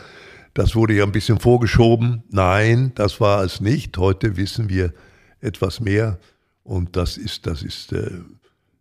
Das 0.55 0.75
wurde 0.75 0.95
ja 0.95 1.05
ein 1.05 1.13
bisschen 1.13 1.41
vorgeschoben. 1.41 2.25
Nein, 2.31 2.93
das 2.95 3.21
war 3.21 3.43
es 3.43 3.61
nicht. 3.61 3.97
Heute 3.97 4.37
wissen 4.37 4.69
wir 4.69 4.93
etwas 5.41 5.81
mehr. 5.81 6.19
Und 6.63 6.97
das 6.97 7.17
ist, 7.17 7.47
das 7.47 7.63
ist, 7.63 7.93
äh, 7.93 8.21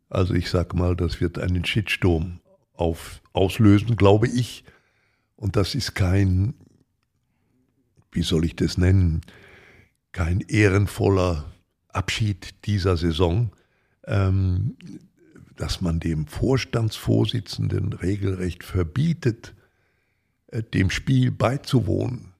also 0.10 0.34
ich 0.34 0.50
sag 0.50 0.74
mal, 0.74 0.96
das 0.96 1.22
wird 1.22 1.40
einen 1.40 1.63
Shitstorm 1.66 2.40
auf, 2.74 3.22
auslösen, 3.34 3.96
glaube 3.96 4.28
ich. 4.28 4.63
Und 5.36 5.56
das 5.56 5.74
ist 5.74 5.96
kein, 5.96 6.54
wie 8.12 8.22
soll 8.22 8.46
ich 8.46 8.56
das 8.56 8.78
nennen, 8.78 9.22
kein 10.12 10.42
ehrenvoller 10.42 11.51
Abschied 11.88 12.54
dieser 12.66 12.98
Saison, 12.98 13.51
ähm, 14.06 14.75
dass 15.56 15.80
man 15.80 16.00
dem 16.00 16.28
Vorstandsvorsitzenden 16.28 17.94
regelrecht 17.94 18.63
verbietet, 18.63 19.54
dem 20.74 20.89
Spiel 20.89 21.31
beizuwohnen. 21.31 22.34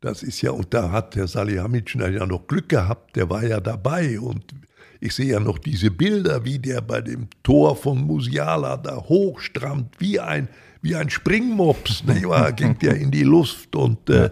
Das 0.00 0.22
ist 0.22 0.42
ja, 0.42 0.52
und 0.52 0.72
da 0.72 0.92
hat 0.92 1.16
der 1.16 1.26
Salihamidzic 1.26 2.00
ja 2.00 2.24
noch 2.24 2.46
Glück 2.46 2.68
gehabt, 2.68 3.16
der 3.16 3.28
war 3.28 3.44
ja 3.44 3.58
dabei 3.60 4.20
und 4.20 4.54
ich 5.00 5.14
sehe 5.14 5.32
ja 5.32 5.40
noch 5.40 5.58
diese 5.58 5.90
Bilder, 5.90 6.44
wie 6.44 6.58
der 6.58 6.80
bei 6.80 7.00
dem 7.00 7.28
Tor 7.42 7.76
von 7.76 8.04
Musiala 8.04 8.76
da 8.76 8.96
hochstrammt, 8.96 9.94
wie 9.98 10.18
ein, 10.20 10.48
wie 10.82 10.96
ein 10.96 11.10
Springmops, 11.10 12.04
nicht 12.06 12.28
wahr? 12.28 12.52
ging 12.52 12.78
der 12.78 12.96
in 12.96 13.10
die 13.10 13.24
Luft 13.24 13.74
und 13.74 14.08
äh, 14.08 14.30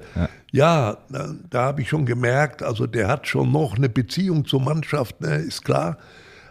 ja, 0.52 0.96
ja. 1.10 1.34
da, 1.50 1.64
habe 1.64 1.82
ich 1.82 1.88
schon 1.88 2.06
gemerkt, 2.06 2.62
also 2.62 2.86
der 2.86 3.08
hat 3.08 3.26
schon 3.26 3.50
noch 3.50 3.76
eine 3.76 3.88
Beziehung 3.88 4.44
zur 4.44 4.62
Mannschaft, 4.62 5.20
ne, 5.20 5.36
ist 5.36 5.64
klar, 5.64 5.98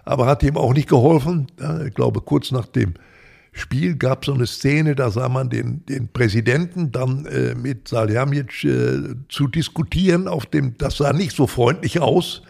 aber 0.03 0.27
hat 0.27 0.43
ihm 0.43 0.57
auch 0.57 0.73
nicht 0.73 0.89
geholfen. 0.89 1.47
Ja, 1.59 1.81
ich 1.81 1.93
glaube, 1.93 2.21
kurz 2.21 2.51
nach 2.51 2.67
dem 2.67 2.93
Spiel 3.57 3.95
gab 3.95 4.23
es 4.23 4.25
so 4.25 4.33
eine 4.33 4.47
Szene, 4.47 4.95
da 4.95 5.09
sah 5.09 5.29
man 5.29 5.49
den, 5.49 5.85
den 5.85 6.09
Präsidenten 6.09 6.91
dann 6.91 7.25
äh, 7.25 7.55
mit 7.55 7.87
Salihamidzic 7.87 8.65
äh, 8.65 9.15
zu 9.29 9.47
diskutieren. 9.47 10.27
Auf 10.27 10.45
dem, 10.45 10.77
das 10.77 10.97
sah 10.97 11.13
nicht 11.13 11.33
so 11.33 11.47
freundlich 11.47 12.01
aus, 12.01 12.41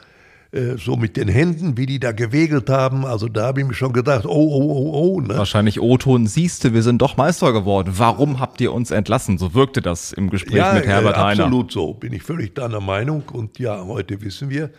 äh, 0.52 0.78
so 0.78 0.96
mit 0.96 1.16
den 1.16 1.28
Händen, 1.28 1.78
wie 1.78 1.86
die 1.86 2.00
da 2.00 2.12
gewegelt 2.12 2.72
haben. 2.72 3.06
Also 3.06 3.28
da 3.28 3.46
habe 3.46 3.62
ich 3.62 3.68
mir 3.68 3.76
schon 3.76 3.94
gedacht, 3.94 4.26
oh, 4.26 4.32
oh, 4.32 4.64
oh, 4.64 4.92
oh. 4.94 5.22
Ne? 5.22 5.38
Wahrscheinlich 5.38 5.80
O-Ton, 5.80 6.26
siehste, 6.26 6.74
wir 6.74 6.82
sind 6.82 7.04
doch 7.04 7.18
Meister 7.18 7.54
geworden. 7.54 7.94
Warum 7.98 8.40
habt 8.40 8.60
ihr 8.60 8.74
uns 8.74 8.90
entlassen? 8.90 9.38
So 9.38 9.54
wirkte 9.54 9.84
das 9.84 10.12
im 10.12 10.32
Gespräch 10.32 10.56
ja, 10.56 10.74
mit 10.74 10.88
Herbert 10.88 11.18
Heiner. 11.18 11.44
absolut 11.44 11.72
so, 11.72 11.94
bin 11.94 12.14
ich 12.14 12.24
völlig 12.24 12.56
deiner 12.56 12.82
Meinung. 12.82 13.22
Und 13.32 13.60
ja, 13.60 13.86
heute 13.86 14.22
wissen 14.24 14.50
wir, 14.50 14.72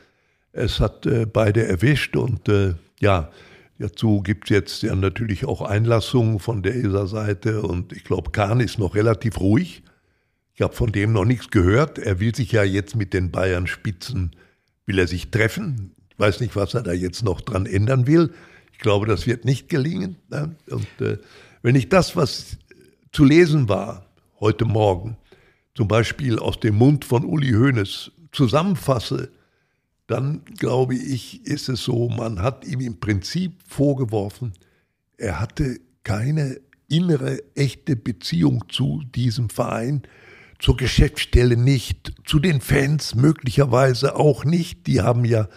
es 0.52 0.80
hat 0.80 1.06
äh, 1.06 1.25
beide 1.25 1.68
erwischt 1.68 2.16
und 2.16 2.49
äh, 2.49 2.75
ja, 2.99 3.30
Dazu 3.78 4.23
gibt 4.23 4.45
es 4.45 4.50
jetzt 4.50 4.83
ja 4.83 4.95
natürlich 4.95 5.45
auch 5.45 5.61
Einlassungen 5.61 6.38
von 6.38 6.62
der 6.62 6.76
ESA-Seite 6.76 7.62
und 7.62 7.92
ich 7.92 8.04
glaube, 8.04 8.30
Kahn 8.30 8.61
ist 8.61 8.78
noch 8.78 8.95
relativ 8.95 9.38
ruhig. 9.38 9.83
Ich 10.54 10.62
habe 10.62 10.75
von 10.75 10.92
dem 10.92 11.12
noch 11.12 11.26
nichts 11.26 11.50
gehört. 11.50 11.99
Er 11.99 12.18
will 12.18 12.35
sich 12.35 12.52
ja 12.52 12.64
jetzt 12.64 12.97
mit 12.97 13.12
den 13.12 13.30
Bayern-Spitzen, 13.30 14.35
will 14.87 14.99
er 14.99 15.06
sich 15.06 15.30
treffen. 15.30 15.95
Ich 16.11 16.18
weiß 16.18 16.40
nicht, 16.40 16.56
was 16.56 16.73
er 16.73 16.83
da 16.83 16.92
jetzt 16.92 17.23
noch 17.23 17.42
dran 17.42 17.66
ändern 17.66 18.06
will. 18.06 18.33
Ich 18.73 18.78
glaube, 18.78 19.06
das 19.06 19.26
wird 19.26 19.45
nicht 19.45 19.68
gelingen. 19.68 20.16
Ne? 20.30 20.56
Und 20.71 20.88
äh, 21.00 21.18
wenn 21.61 21.75
ich 21.75 21.90
das, 21.90 22.16
was 22.16 22.56
zu 23.12 23.25
lesen 23.25 23.68
war 23.68 24.06
heute 24.40 24.64
Morgen, 24.64 25.18
zum 25.75 25.88
Beispiel 25.88 26.38
aus 26.38 26.59
dem 26.61 26.76
Mund 26.76 27.04
von 27.04 27.26
Uli 27.26 27.52
Hoeneß, 27.52 28.11
zusammenfasse, 28.33 29.30
dann 30.06 30.44
glaube 30.56 30.94
ich, 30.94 31.44
ist 31.46 31.68
es 31.68 31.82
so, 31.82 32.08
man 32.08 32.40
hat 32.40 32.64
ihm 32.64 32.80
im 32.80 33.00
Prinzip 33.00 33.54
vorgeworfen, 33.66 34.52
er 35.16 35.40
hatte 35.40 35.80
keine 36.04 36.60
innere, 36.88 37.40
echte 37.54 37.96
Beziehung 37.96 38.64
zu 38.68 39.02
diesem 39.14 39.50
Verein, 39.50 40.02
zur 40.58 40.76
Geschäftsstelle 40.76 41.56
nicht, 41.56 42.12
zu 42.25 42.38
den 42.38 42.60
Fans 42.60 43.14
möglicherweise 43.14 44.16
auch 44.16 44.44
nicht. 44.44 44.86
Die 44.86 45.00
haben 45.00 45.25
ja 45.25 45.48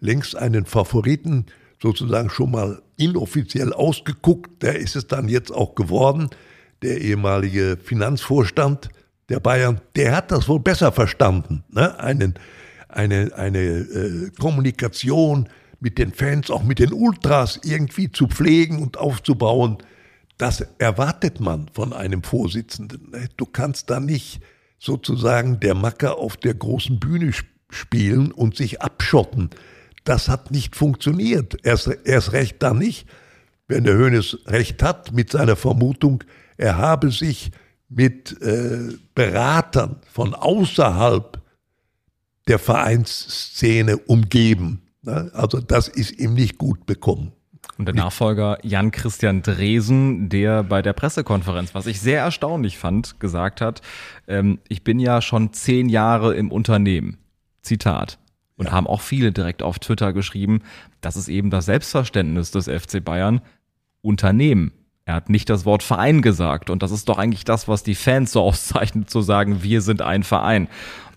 längst 0.00 0.36
einen 0.36 0.64
Favoriten 0.64 1.46
sozusagen 1.82 2.30
schon 2.30 2.52
mal 2.52 2.82
inoffiziell 2.96 3.72
ausgeguckt. 3.72 4.62
Der 4.62 4.76
ist 4.76 4.96
es 4.96 5.06
dann 5.08 5.28
jetzt 5.28 5.52
auch 5.52 5.74
geworden. 5.74 6.30
Der 6.82 7.00
ehemalige 7.00 7.76
Finanzvorstand 7.82 8.88
der 9.28 9.40
Bayern, 9.40 9.80
der 9.96 10.16
hat 10.16 10.30
das 10.30 10.48
wohl 10.48 10.60
besser 10.60 10.92
verstanden, 10.92 11.64
ne? 11.70 11.98
einen 11.98 12.34
eine, 12.96 13.32
eine 13.36 13.60
äh, 13.60 14.30
Kommunikation 14.38 15.48
mit 15.80 15.98
den 15.98 16.12
Fans, 16.12 16.50
auch 16.50 16.64
mit 16.64 16.78
den 16.78 16.92
Ultras 16.92 17.60
irgendwie 17.62 18.10
zu 18.10 18.26
pflegen 18.26 18.82
und 18.82 18.96
aufzubauen. 18.96 19.78
Das 20.38 20.66
erwartet 20.78 21.40
man 21.40 21.68
von 21.72 21.92
einem 21.92 22.22
Vorsitzenden. 22.22 23.10
Ne? 23.10 23.28
Du 23.36 23.46
kannst 23.46 23.90
da 23.90 24.00
nicht 24.00 24.40
sozusagen 24.78 25.60
der 25.60 25.74
Macker 25.74 26.18
auf 26.18 26.36
der 26.36 26.54
großen 26.54 26.98
Bühne 26.98 27.32
spielen 27.70 28.32
und 28.32 28.56
sich 28.56 28.80
abschotten. 28.80 29.50
Das 30.04 30.28
hat 30.28 30.50
nicht 30.50 30.76
funktioniert. 30.76 31.56
Erst, 31.64 31.90
erst 32.04 32.32
recht 32.32 32.62
da 32.62 32.72
nicht, 32.72 33.06
wenn 33.68 33.84
der 33.84 33.94
Hönes 33.94 34.38
recht 34.46 34.82
hat 34.82 35.12
mit 35.12 35.30
seiner 35.30 35.56
Vermutung, 35.56 36.24
er 36.56 36.78
habe 36.78 37.10
sich 37.10 37.50
mit 37.88 38.40
äh, 38.40 38.94
Beratern 39.14 39.96
von 40.12 40.34
außerhalb 40.34 41.35
der 42.48 42.58
Vereinsszene 42.58 43.96
umgeben. 43.96 44.82
Ne? 45.02 45.30
Also 45.34 45.60
das 45.60 45.88
ist 45.88 46.18
ihm 46.18 46.34
nicht 46.34 46.58
gut 46.58 46.86
bekommen. 46.86 47.32
Und 47.78 47.86
der 47.86 47.94
Nachfolger 47.94 48.58
Jan 48.62 48.90
Christian 48.90 49.42
Dresen, 49.42 50.28
der 50.28 50.62
bei 50.62 50.80
der 50.80 50.94
Pressekonferenz, 50.94 51.74
was 51.74 51.86
ich 51.86 52.00
sehr 52.00 52.20
erstaunlich 52.20 52.78
fand, 52.78 53.20
gesagt 53.20 53.60
hat, 53.60 53.82
ähm, 54.28 54.60
ich 54.68 54.82
bin 54.82 54.98
ja 54.98 55.20
schon 55.20 55.52
zehn 55.52 55.88
Jahre 55.88 56.34
im 56.34 56.50
Unternehmen. 56.50 57.18
Zitat. 57.62 58.18
Und 58.56 58.66
ja. 58.66 58.72
haben 58.72 58.86
auch 58.86 59.02
viele 59.02 59.32
direkt 59.32 59.62
auf 59.62 59.78
Twitter 59.78 60.14
geschrieben, 60.14 60.62
das 61.02 61.16
ist 61.16 61.28
eben 61.28 61.50
das 61.50 61.66
Selbstverständnis 61.66 62.50
des 62.50 62.68
FC 62.68 63.04
Bayern, 63.04 63.42
Unternehmen. 64.00 64.72
Er 65.04 65.14
hat 65.14 65.28
nicht 65.28 65.48
das 65.50 65.64
Wort 65.64 65.82
Verein 65.82 66.20
gesagt. 66.22 66.70
Und 66.70 66.82
das 66.82 66.90
ist 66.90 67.08
doch 67.08 67.18
eigentlich 67.18 67.44
das, 67.44 67.68
was 67.68 67.82
die 67.82 67.94
Fans 67.94 68.32
so 68.32 68.40
auszeichnet, 68.42 69.10
zu 69.10 69.20
sagen, 69.20 69.62
wir 69.62 69.82
sind 69.82 70.00
ein 70.00 70.22
Verein. 70.22 70.68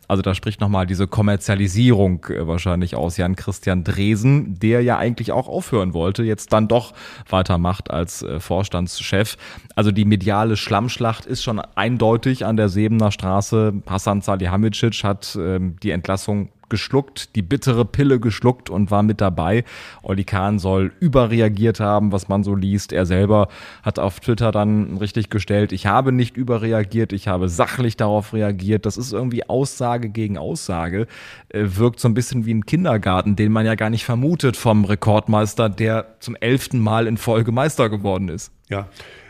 Also 0.09 0.23
da 0.23 0.33
spricht 0.33 0.59
nochmal 0.59 0.87
diese 0.87 1.05
Kommerzialisierung 1.05 2.25
äh, 2.25 2.47
wahrscheinlich 2.47 2.95
aus 2.95 3.17
Jan 3.17 3.35
Christian 3.35 3.83
Dresen, 3.83 4.57
der 4.59 4.81
ja 4.81 4.97
eigentlich 4.97 5.31
auch 5.31 5.47
aufhören 5.47 5.93
wollte, 5.93 6.23
jetzt 6.23 6.51
dann 6.51 6.67
doch 6.67 6.93
weitermacht 7.29 7.91
als 7.91 8.23
äh, 8.23 8.39
Vorstandschef. 8.39 9.37
Also 9.75 9.91
die 9.91 10.05
mediale 10.05 10.57
Schlammschlacht 10.57 11.27
ist 11.27 11.43
schon 11.43 11.59
eindeutig 11.75 12.43
an 12.43 12.57
der 12.57 12.69
Sebener 12.69 13.11
Straße. 13.11 13.83
Hassan 13.87 14.21
Salihamidzic 14.21 15.03
hat 15.03 15.37
ähm, 15.39 15.75
die 15.83 15.91
Entlassung 15.91 16.49
geschluckt, 16.69 17.35
die 17.35 17.41
bittere 17.41 17.85
Pille 17.85 18.19
geschluckt 18.19 18.69
und 18.69 18.91
war 18.91 19.03
mit 19.03 19.21
dabei. 19.21 19.63
Olli 20.03 20.23
Kahn 20.23 20.59
soll 20.59 20.91
überreagiert 20.99 21.79
haben, 21.79 22.11
was 22.11 22.27
man 22.27 22.43
so 22.43 22.55
liest. 22.55 22.93
Er 22.93 23.05
selber 23.05 23.47
hat 23.83 23.99
auf 23.99 24.19
Twitter 24.19 24.51
dann 24.51 24.97
richtig 24.97 25.29
gestellt, 25.29 25.71
ich 25.71 25.85
habe 25.85 26.11
nicht 26.11 26.37
überreagiert, 26.37 27.13
ich 27.13 27.27
habe 27.27 27.49
sachlich 27.49 27.97
darauf 27.97 28.33
reagiert. 28.33 28.85
Das 28.85 28.97
ist 28.97 29.13
irgendwie 29.13 29.47
Aussage 29.47 30.09
gegen 30.09 30.37
Aussage. 30.37 31.07
Äh, 31.49 31.65
wirkt 31.65 31.99
so 31.99 32.07
ein 32.07 32.13
bisschen 32.13 32.45
wie 32.45 32.53
ein 32.53 32.65
Kindergarten, 32.65 33.35
den 33.35 33.51
man 33.51 33.65
ja 33.65 33.75
gar 33.75 33.89
nicht 33.89 34.05
vermutet 34.05 34.57
vom 34.57 34.85
Rekordmeister, 34.85 35.69
der 35.69 36.15
zum 36.19 36.35
elften 36.35 36.79
Mal 36.79 37.07
in 37.07 37.17
Folge 37.17 37.51
Meister 37.51 37.89
geworden 37.89 38.29
ist. 38.29 38.51
Ja, 38.69 38.87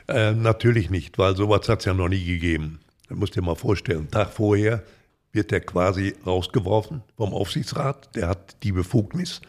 äh, 0.08 0.34
natürlich 0.34 0.90
nicht, 0.90 1.18
weil 1.18 1.36
sowas 1.36 1.70
hat 1.70 1.80
es 1.80 1.86
ja 1.86 1.94
noch 1.94 2.10
nie 2.10 2.24
gegeben. 2.24 2.80
Du 3.08 3.16
musst 3.16 3.36
dir 3.36 3.42
mal 3.42 3.56
vorstellen, 3.56 4.00
einen 4.00 4.12
Tag 4.12 4.30
vorher 4.30 4.84
wird 5.32 5.52
er 5.52 5.62
quasi 5.62 6.16
rausgeworfen 6.26 7.04
vom 7.18 7.34
Aufsichtsrat. 7.34 8.16
Der 8.16 8.30
hat 8.30 8.58
die 8.64 8.72
Befugnis. 8.72 9.42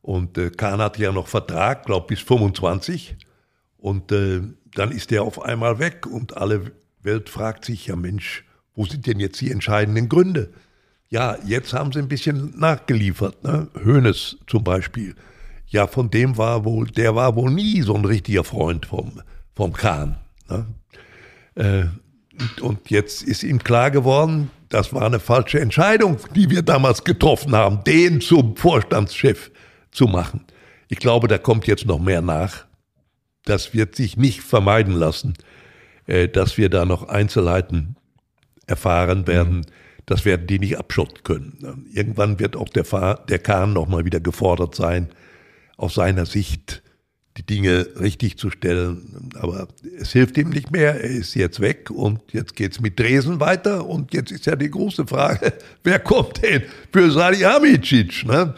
Und 0.00 0.36
äh, 0.36 0.50
Kahn 0.50 0.80
hat 0.80 0.98
ja 0.98 1.12
noch 1.12 1.28
Vertrag, 1.28 1.86
glaube 1.86 2.08
bis 2.08 2.20
25. 2.20 3.16
Und 3.78 4.10
äh, 4.12 4.42
dann 4.74 4.90
ist 4.90 5.10
der 5.10 5.22
auf 5.22 5.42
einmal 5.42 5.78
weg 5.78 6.06
und 6.06 6.36
alle 6.36 6.72
Welt 7.02 7.28
fragt 7.28 7.64
sich, 7.64 7.86
ja 7.86 7.96
Mensch, 7.96 8.44
wo 8.74 8.84
sind 8.86 9.06
denn 9.06 9.20
jetzt 9.20 9.40
die 9.40 9.50
entscheidenden 9.50 10.08
Gründe? 10.08 10.52
Ja, 11.08 11.36
jetzt 11.44 11.74
haben 11.74 11.92
sie 11.92 11.98
ein 11.98 12.08
bisschen 12.08 12.58
nachgeliefert. 12.58 13.44
Ne? 13.44 13.68
Hoeneß 13.84 14.38
zum 14.46 14.64
Beispiel. 14.64 15.14
Ja, 15.66 15.86
von 15.86 16.10
dem 16.10 16.36
war 16.36 16.64
wohl, 16.64 16.86
der 16.86 17.14
war 17.14 17.36
wohl 17.36 17.50
nie 17.50 17.82
so 17.82 17.94
ein 17.94 18.04
richtiger 18.04 18.44
Freund 18.44 18.86
vom, 18.86 19.20
vom 19.54 19.72
Kahn. 19.72 20.16
Ne? 20.48 20.66
Äh, 21.54 21.84
und 22.62 22.90
jetzt 22.90 23.22
ist 23.22 23.42
ihm 23.42 23.58
klar 23.58 23.90
geworden, 23.90 24.50
das 24.72 24.94
war 24.94 25.02
eine 25.02 25.20
falsche 25.20 25.60
Entscheidung, 25.60 26.18
die 26.34 26.48
wir 26.48 26.62
damals 26.62 27.04
getroffen 27.04 27.54
haben, 27.54 27.84
den 27.84 28.22
zum 28.22 28.56
Vorstandschef 28.56 29.50
zu 29.90 30.06
machen. 30.06 30.46
Ich 30.88 30.98
glaube, 30.98 31.28
da 31.28 31.36
kommt 31.36 31.66
jetzt 31.66 31.84
noch 31.84 31.98
mehr 31.98 32.22
nach. 32.22 32.64
Das 33.44 33.74
wird 33.74 33.94
sich 33.96 34.16
nicht 34.16 34.40
vermeiden 34.40 34.94
lassen, 34.94 35.34
äh, 36.06 36.26
dass 36.26 36.56
wir 36.56 36.70
da 36.70 36.86
noch 36.86 37.08
Einzelheiten 37.08 37.96
erfahren 38.66 39.26
werden. 39.26 39.66
Das 40.06 40.24
werden 40.24 40.46
die 40.46 40.58
nicht 40.58 40.78
abschotten 40.78 41.22
können. 41.22 41.86
Irgendwann 41.92 42.38
wird 42.38 42.56
auch 42.56 42.70
der, 42.70 43.16
der 43.28 43.38
Kahn 43.40 43.74
nochmal 43.74 44.06
wieder 44.06 44.20
gefordert 44.20 44.74
sein, 44.74 45.10
aus 45.76 45.94
seiner 45.94 46.24
Sicht 46.24 46.82
die 47.36 47.46
Dinge 47.46 47.86
richtig 47.98 48.38
zu 48.38 48.50
stellen. 48.50 49.30
Aber 49.38 49.68
es 49.98 50.12
hilft 50.12 50.36
ihm 50.36 50.50
nicht 50.50 50.70
mehr. 50.70 51.00
Er 51.00 51.10
ist 51.10 51.34
jetzt 51.34 51.60
weg 51.60 51.90
und 51.90 52.20
jetzt 52.32 52.56
geht 52.56 52.72
es 52.72 52.80
mit 52.80 52.98
Dresen 52.98 53.40
weiter. 53.40 53.86
Und 53.86 54.12
jetzt 54.12 54.32
ist 54.32 54.46
ja 54.46 54.56
die 54.56 54.70
große 54.70 55.06
Frage, 55.06 55.52
wer 55.84 55.98
kommt 55.98 56.42
denn 56.42 56.62
für 56.92 57.10
Salihamidzic? 57.10 58.26
Ne? 58.26 58.54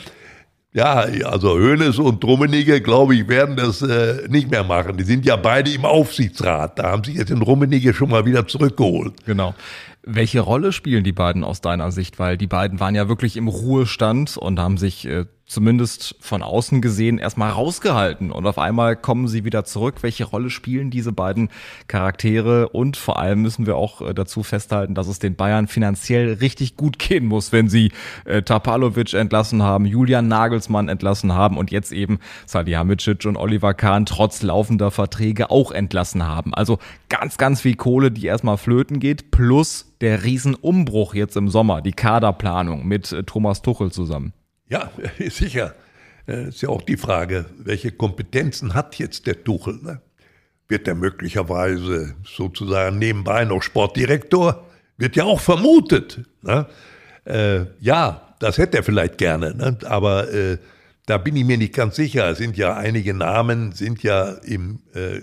Ja, 0.73 1.07
also 1.25 1.51
Hoeneß 1.51 2.01
und 2.01 2.25
Rummenigge, 2.25 2.81
glaube 2.81 3.15
ich, 3.15 3.29
werden 3.29 3.55
das 3.55 3.81
äh, 3.81 4.27
nicht 4.29 4.51
mehr 4.51 4.65
machen. 4.65 4.97
Die 4.97 5.05
sind 5.05 5.25
ja 5.25 5.37
beide 5.37 5.71
im 5.71 5.85
Aufsichtsrat. 5.85 6.81
Da 6.81 6.91
haben 6.91 7.05
sich 7.05 7.15
jetzt 7.15 7.31
in 7.31 7.43
Rummenigge 7.43 7.95
schon 7.95 8.11
mal 8.11 8.27
wieder 8.27 8.49
zurückgeholt. 8.49 9.25
Genau. 9.25 9.55
Welche 10.03 10.41
Rolle 10.41 10.73
spielen 10.73 11.05
die 11.05 11.13
beiden 11.13 11.45
aus 11.45 11.61
deiner 11.61 11.93
Sicht? 11.93 12.19
Weil 12.19 12.37
die 12.37 12.49
beiden 12.49 12.81
waren 12.81 12.97
ja 12.97 13.09
wirklich 13.09 13.37
im 13.37 13.47
Ruhestand 13.47 14.37
und 14.37 14.59
haben 14.59 14.77
sich 14.77 15.07
äh, 15.07 15.27
zumindest 15.47 16.17
von 16.21 16.43
außen 16.43 16.81
gesehen 16.81 17.19
erstmal 17.19 17.51
rausgehalten 17.51 18.33
und 18.33 18.47
auf 18.47 18.59
einmal 18.59 18.97
kommen 18.97 19.29
sie 19.29 19.45
wieder 19.45 19.65
zurück. 19.65 19.97
Welche 20.03 20.25
Rolle 20.25 20.51
spielen 20.51 20.91
diese 20.91 21.13
beiden 21.13 21.51
Charaktere? 21.87 22.69
Und 22.71 22.97
vor 22.97 23.19
allem 23.19 23.43
müssen 23.43 23.67
wir 23.67 23.77
auch 23.77 24.01
äh, 24.01 24.15
dazu 24.15 24.43
festhalten, 24.43 24.95
dass 24.95 25.07
es 25.07 25.19
den 25.19 25.37
Bayern 25.37 25.69
finanziell 25.69 26.35
richtig 26.35 26.77
gut 26.77 26.99
gehen 26.99 27.27
muss, 27.27 27.53
wenn 27.53 27.69
sie 27.69 27.93
äh, 28.25 28.43
Tapalovic 28.43 29.13
entlassen 29.13 29.63
haben, 29.63 29.85
Julian 29.85 30.29
Nagelsmann 30.29 30.89
entlassen 30.89 31.33
haben 31.33 31.59
und 31.59 31.71
jetzt 31.71 31.93
eben 31.93 32.19
Salihamidzic 32.47 33.27
und 33.27 33.37
Oliver 33.37 33.75
Kahn 33.75 34.07
trotz 34.07 34.43
laufender 34.43 34.91
Verträge 34.91 35.51
auch 35.51 35.73
entlassen 35.73 36.27
haben. 36.27 36.55
Also 36.55 36.79
ganz, 37.09 37.37
ganz 37.37 37.61
viel 37.61 37.77
Kohle, 37.77 38.11
die 38.11 38.27
erstmal 38.27 38.57
flöten 38.57 38.99
geht, 38.99 39.31
plus 39.31 39.95
der 40.01 40.25
Riesenumbruch 40.25 41.15
jetzt 41.15 41.37
im 41.37 41.49
Sommer, 41.49 41.83
die 41.83 41.93
Kaderplanung 41.93 42.87
mit 42.87 43.13
äh, 43.13 43.25
Thomas 43.25 43.63
Tuchel 43.63 43.93
zusammen. 43.93 44.33
Ja, 44.69 44.91
sicher. 45.31 45.75
Äh, 46.27 46.49
ist 46.49 46.63
ja 46.63 46.69
auch 46.69 46.83
die 46.83 46.97
Frage, 46.97 47.47
welche 47.59 47.91
Kompetenzen 47.93 48.75
hat 48.75 48.99
jetzt 48.99 49.27
der 49.27 49.45
Tuchel? 49.45 49.79
Ne? 49.83 50.01
Wird 50.69 50.89
er 50.89 50.95
möglicherweise 50.95 52.15
sozusagen 52.25 52.99
nebenbei 52.99 53.45
noch 53.45 53.63
Sportdirektor? 53.63 54.67
Wird 54.97 55.17
ja 55.17 55.25
auch 55.25 55.41
vermutet. 55.41 56.21
Ne? 56.43 56.67
Äh, 57.25 57.67
ja, 57.81 58.35
das 58.39 58.59
hätte 58.59 58.79
er 58.79 58.83
vielleicht 58.83 59.19
gerne, 59.19 59.55
ne? 59.55 59.79
aber 59.85 60.33
äh, 60.33 60.59
da 61.07 61.19
bin 61.19 61.37
ich 61.37 61.45
mir 61.45 61.59
nicht 61.59 61.75
ganz 61.75 61.97
sicher. 61.97 62.31
Es 62.31 62.39
sind 62.39 62.57
ja 62.57 62.75
einige 62.75 63.13
Namen, 63.13 63.73
sind 63.73 64.03
ja 64.03 64.31
im 64.45 64.81
äh, 64.95 65.21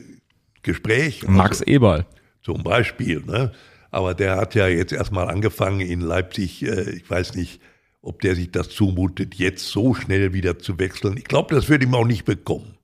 Gespräch. 0.61 1.27
Max 1.27 1.61
also, 1.61 1.71
Eberl. 1.71 2.05
Zum 2.43 2.63
Beispiel. 2.63 3.23
Ne? 3.25 3.51
Aber 3.89 4.13
der 4.13 4.37
hat 4.37 4.55
ja 4.55 4.67
jetzt 4.67 4.93
erstmal 4.93 5.29
angefangen 5.29 5.81
in 5.81 6.01
Leipzig, 6.01 6.63
äh, 6.63 6.91
ich 6.91 7.09
weiß 7.09 7.35
nicht, 7.35 7.61
ob 8.01 8.21
der 8.21 8.35
sich 8.35 8.51
das 8.51 8.69
zumutet, 8.69 9.35
jetzt 9.35 9.67
so 9.67 9.93
schnell 9.93 10.33
wieder 10.33 10.59
zu 10.59 10.79
wechseln. 10.79 11.17
Ich 11.17 11.25
glaube, 11.25 11.53
das 11.53 11.69
würde 11.69 11.85
ihm 11.85 11.93
auch 11.95 12.05
nicht 12.05 12.25
bekommen. 12.25 12.77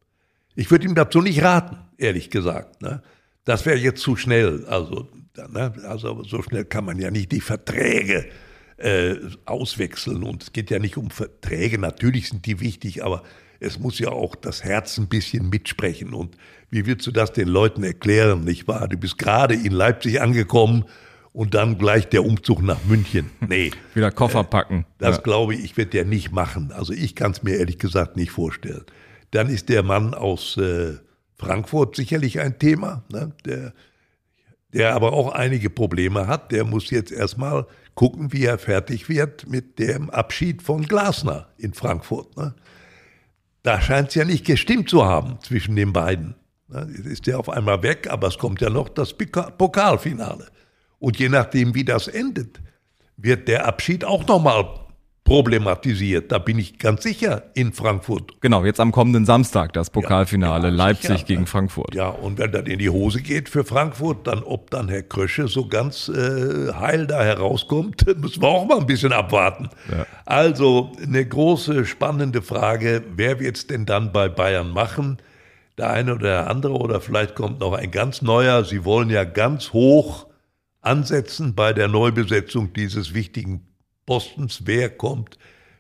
Ich 0.56 0.69
würde 0.71 0.86
ihm 0.86 0.95
dazu 0.95 1.21
nicht 1.21 1.41
raten, 1.43 1.77
ehrlich 1.97 2.30
gesagt. 2.30 2.82
Ne? 2.82 3.01
Das 3.45 3.65
wäre 3.65 3.77
jetzt 3.77 4.01
zu 4.01 4.15
schnell. 4.15 4.65
Also, 4.65 5.08
ne? 5.36 5.73
also 5.88 6.23
so 6.23 6.41
schnell 6.41 6.65
kann 6.65 6.86
man 6.86 6.99
ja 6.99 7.12
nicht 7.12 7.32
die 7.32 7.41
Verträge 7.41 8.27
äh, 8.77 9.15
auswechseln. 9.45 10.23
Und 10.23 10.43
es 10.43 10.53
geht 10.53 10.69
ja 10.69 10.80
nicht 10.80 10.97
um 10.97 11.10
Verträge. 11.10 11.80
Natürlich 11.80 12.30
sind 12.30 12.45
die 12.45 12.60
wichtig, 12.60 13.03
aber 13.03 13.23
es 13.60 13.80
muss 13.80 13.97
ja 13.97 14.10
auch 14.10 14.36
das 14.36 14.63
Herz 14.63 14.97
ein 14.97 15.08
bisschen 15.08 15.49
mitsprechen. 15.49 16.13
Und 16.13 16.38
wie 16.69 16.86
willst 16.86 17.08
du 17.08 17.12
das 17.12 17.34
den 17.34 17.47
Leuten 17.47 17.84
erklären, 17.84 18.43
nicht 18.43 18.67
wahr? 18.67 18.88
Du 18.88 18.97
bist 18.97 19.17
gerade 19.17 19.56
in 19.56 19.71
Leipzig 19.71 20.21
angekommen 20.21 20.86
und 21.38 21.54
dann 21.54 21.78
gleich 21.78 22.10
der 22.10 22.26
Umzug 22.26 22.63
nach 22.63 22.84
München. 22.86 23.30
Nee. 23.47 23.71
Wieder 23.93 24.10
Koffer 24.10 24.43
packen. 24.43 24.88
Das 24.97 25.17
ja. 25.17 25.21
glaube 25.21 25.54
ich, 25.54 25.78
wird 25.78 25.93
der 25.93 26.04
nicht 26.04 26.32
machen. 26.32 26.71
Also 26.71 26.93
ich 26.93 27.15
kann 27.15 27.30
es 27.30 27.43
mir 27.43 27.58
ehrlich 27.58 27.78
gesagt 27.78 28.15
nicht 28.15 28.32
vorstellen. 28.32 28.86
Dann 29.30 29.47
ist 29.47 29.69
der 29.69 29.84
Mann 29.84 30.15
aus 30.15 30.58
äh, 30.58 30.95
Frankfurt 31.38 31.95
sicherlich 31.95 32.39
ein 32.39 32.58
Thema, 32.58 33.04
ne? 33.12 33.34
der, 33.45 33.73
der 34.73 34.95
aber 34.95 35.13
auch 35.13 35.32
einige 35.32 35.69
Probleme 35.69 36.26
hat. 36.26 36.52
Der 36.52 36.63
muss 36.63 36.89
jetzt 36.89 37.12
erstmal 37.12 37.67
gucken, 37.93 38.34
wie 38.34 38.45
er 38.45 38.58
fertig 38.58 39.08
wird 39.08 39.47
mit 39.47 39.78
dem 39.78 40.10
Abschied 40.10 40.63
von 40.63 40.88
Glasner 40.88 41.50
in 41.60 41.76
Frankfurt. 41.76 42.36
Ne? 42.36 42.56
Da 43.62 43.80
scheint 43.80 44.10
es 44.10 44.15
ja 44.15 44.26
nicht 44.26 44.43
gestimmt 44.43 44.89
zu 44.89 45.06
haben 45.06 45.38
zwischen 45.43 45.76
den 45.76 45.93
beiden. 45.93 46.34
Ne? 46.67 46.89
Jetzt 46.97 47.06
ist 47.06 47.28
der 47.28 47.38
auf 47.38 47.50
einmal 47.50 47.84
weg, 47.84 48.08
aber 48.10 48.28
es 48.28 48.39
kommt 48.39 48.60
ja 48.60 48.71
noch 48.71 48.89
das 48.89 49.13
Pokalfinale. 49.13 50.47
Und 50.99 51.19
je 51.19 51.29
nachdem, 51.29 51.75
wie 51.75 51.86
das 51.86 52.07
endet, 52.07 52.60
wird 53.17 53.47
der 53.47 53.67
Abschied 53.67 54.05
auch 54.05 54.25
nochmal 54.27 54.65
problematisiert. 55.27 56.31
Da 56.31 56.38
bin 56.38 56.57
ich 56.57 56.79
ganz 56.79 57.03
sicher 57.03 57.43
in 57.53 57.73
Frankfurt. 57.73 58.39
Genau, 58.39 58.63
jetzt 58.63 58.79
am 58.79 58.93
kommenden 58.93 59.25
Samstag 59.25 59.73
das 59.73 59.89
Pokalfinale 59.89 60.69
ja, 60.69 60.69
ja, 60.69 60.75
Leipzig 60.75 61.10
sicher. 61.10 61.25
gegen 61.25 61.47
Frankfurt. 61.47 61.93
Ja, 61.93 62.07
und 62.07 62.39
wenn 62.39 62.53
das 62.53 62.65
in 62.65 62.79
die 62.79 62.89
Hose 62.89 63.21
geht 63.21 63.49
für 63.49 63.65
Frankfurt, 63.65 64.25
dann 64.25 64.41
ob 64.41 64.71
dann 64.71 64.88
Herr 64.88 65.03
Krösche 65.03 65.49
so 65.49 65.67
ganz 65.67 66.07
äh, 66.07 66.71
heil 66.73 67.07
da 67.07 67.21
herauskommt, 67.21 68.05
müssen 68.17 68.41
wir 68.41 68.47
auch 68.47 68.65
mal 68.65 68.79
ein 68.79 68.86
bisschen 68.86 69.12
abwarten. 69.12 69.69
Ja. 69.91 70.05
Also 70.25 70.93
eine 71.03 71.25
große 71.25 71.86
spannende 71.86 72.41
Frage, 72.41 73.03
wer 73.13 73.41
wird 73.41 73.57
es 73.57 73.67
denn 73.67 73.86
dann 73.86 74.13
bei 74.13 74.29
Bayern 74.29 74.71
machen? 74.71 75.17
Der 75.77 75.89
eine 75.91 76.15
oder 76.15 76.27
der 76.27 76.49
andere 76.49 76.73
oder 76.73 77.01
vielleicht 77.01 77.36
kommt 77.36 77.60
noch 77.60 77.73
ein 77.73 77.91
ganz 77.91 78.21
neuer. 78.21 78.63
Sie 78.63 78.86
wollen 78.86 79.10
ja 79.10 79.25
ganz 79.25 79.73
hoch 79.73 80.26
ansetzen 80.88 81.54
bei 81.54 81.73
der 81.73 81.88
Neubesetzung 81.89 82.73
dieses 82.73 83.13
wichtigen 83.13 83.67
Postens. 84.06 84.62
Wer 84.65 84.89
kommt 84.89 85.38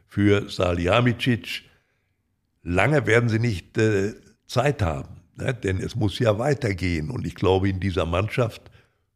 für 0.07 0.49
Salihamidzic? 0.49 1.63
Lange 2.61 3.07
werden 3.07 3.29
sie 3.29 3.39
nicht 3.39 3.77
äh, 3.77 4.13
Zeit 4.47 4.81
haben, 4.81 5.21
ne? 5.35 5.53
denn 5.53 5.77
es 5.79 5.95
muss 5.95 6.19
ja 6.19 6.37
weitergehen. 6.37 7.09
Und 7.09 7.25
ich 7.25 7.35
glaube, 7.35 7.69
in 7.69 7.79
dieser 7.79 8.05
Mannschaft 8.05 8.61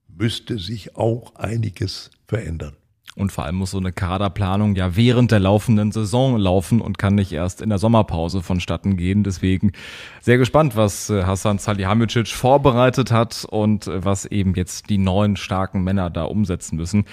müsste 0.08 0.58
sich 0.58 0.96
auch 0.96 1.36
einiges 1.36 2.10
verändern. 2.26 2.76
Und 3.18 3.34
vor 3.34 3.44
allem 3.44 3.56
muss 3.56 3.72
so 3.72 3.78
eine 3.78 3.92
Kaderplanung 3.92 4.76
ja 4.76 4.96
während 4.96 5.32
der 5.32 5.42
laufenden 5.42 5.92
Saison 5.92 6.38
laufen 6.38 6.80
und 6.80 6.98
kann 6.98 7.16
nicht 7.16 7.34
erst 7.34 7.62
in 7.62 7.68
der 7.68 7.78
Sommerpause 7.78 8.42
vonstatten 8.42 8.96
gehen. 8.96 9.24
Deswegen 9.24 9.74
sehr 10.22 10.38
gespannt, 10.38 10.78
was 10.78 11.10
äh, 11.10 11.24
Hassan 11.24 11.58
Salihamidzic 11.58 12.30
vorbereitet 12.30 13.12
hat 13.12 13.46
und 13.50 13.88
äh, 13.88 14.06
was 14.06 14.26
eben 14.26 14.54
jetzt 14.56 14.90
die 14.90 14.98
neuen 14.98 15.36
starken 15.36 15.84
Männer 15.84 16.10
da 16.10 16.24
umsetzen 16.24 16.78
müssen. 16.78 17.04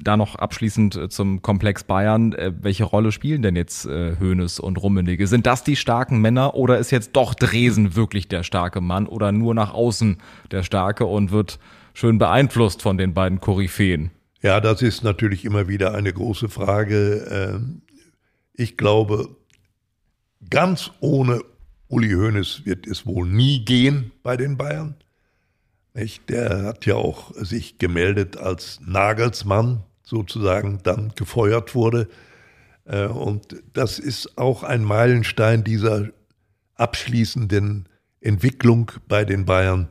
Da 0.00 0.16
noch 0.16 0.36
abschließend 0.36 0.96
äh, 0.96 1.08
zum 1.10 1.42
Komplex 1.42 1.84
Bayern. 1.84 2.34
Welche 2.62 2.84
Rolle 2.84 3.12
spielen 3.12 3.42
denn 3.42 3.56
jetzt 3.56 3.84
Hoeneß 3.86 4.58
und 4.58 4.82
Rummenigge? 4.82 5.26
Sind 5.26 5.46
das 5.46 5.64
die 5.64 5.76
starken 5.76 6.20
Männer 6.20 6.54
oder 6.54 6.78
ist 6.78 6.90
jetzt 6.90 7.12
doch 7.12 7.34
Dresen 7.34 7.94
wirklich 7.94 8.26
der 8.26 8.42
starke 8.42 8.80
Mann 8.80 9.06
oder 9.06 9.32
nur 9.32 9.54
nach 9.54 9.74
außen 9.74 10.16
der 10.50 10.62
starke 10.62 11.04
und 11.04 11.30
wird 11.30 11.58
schön 11.92 12.18
beeinflusst 12.18 12.80
von 12.80 12.96
den 12.96 13.12
beiden 13.12 13.40
Koryphäen? 13.40 14.10
Ja, 14.42 14.60
das 14.60 14.82
ist 14.82 15.04
natürlich 15.04 15.44
immer 15.44 15.68
wieder 15.68 15.94
eine 15.94 16.12
große 16.12 16.48
Frage. 16.48 17.60
Ich 18.54 18.76
glaube, 18.76 19.36
ganz 20.50 20.90
ohne 21.00 21.42
Uli 21.88 22.10
Hoeneß 22.10 22.62
wird 22.64 22.86
es 22.86 23.06
wohl 23.06 23.26
nie 23.28 23.64
gehen 23.64 24.10
bei 24.22 24.36
den 24.36 24.56
Bayern. 24.56 24.96
Der 26.28 26.64
hat 26.64 26.86
ja 26.86 26.96
auch 26.96 27.32
sich 27.34 27.78
gemeldet 27.78 28.36
als 28.36 28.80
Nagelsmann 28.84 29.84
sozusagen 30.02 30.80
dann 30.82 31.12
gefeuert 31.14 31.74
wurde. 31.74 32.08
Äh, 32.84 33.06
und 33.06 33.62
das 33.74 33.98
ist 33.98 34.38
auch 34.38 34.62
ein 34.62 34.84
Meilenstein 34.84 35.64
dieser 35.64 36.08
abschließenden 36.76 37.88
Entwicklung 38.20 38.90
bei 39.06 39.24
den 39.24 39.44
Bayern. 39.44 39.88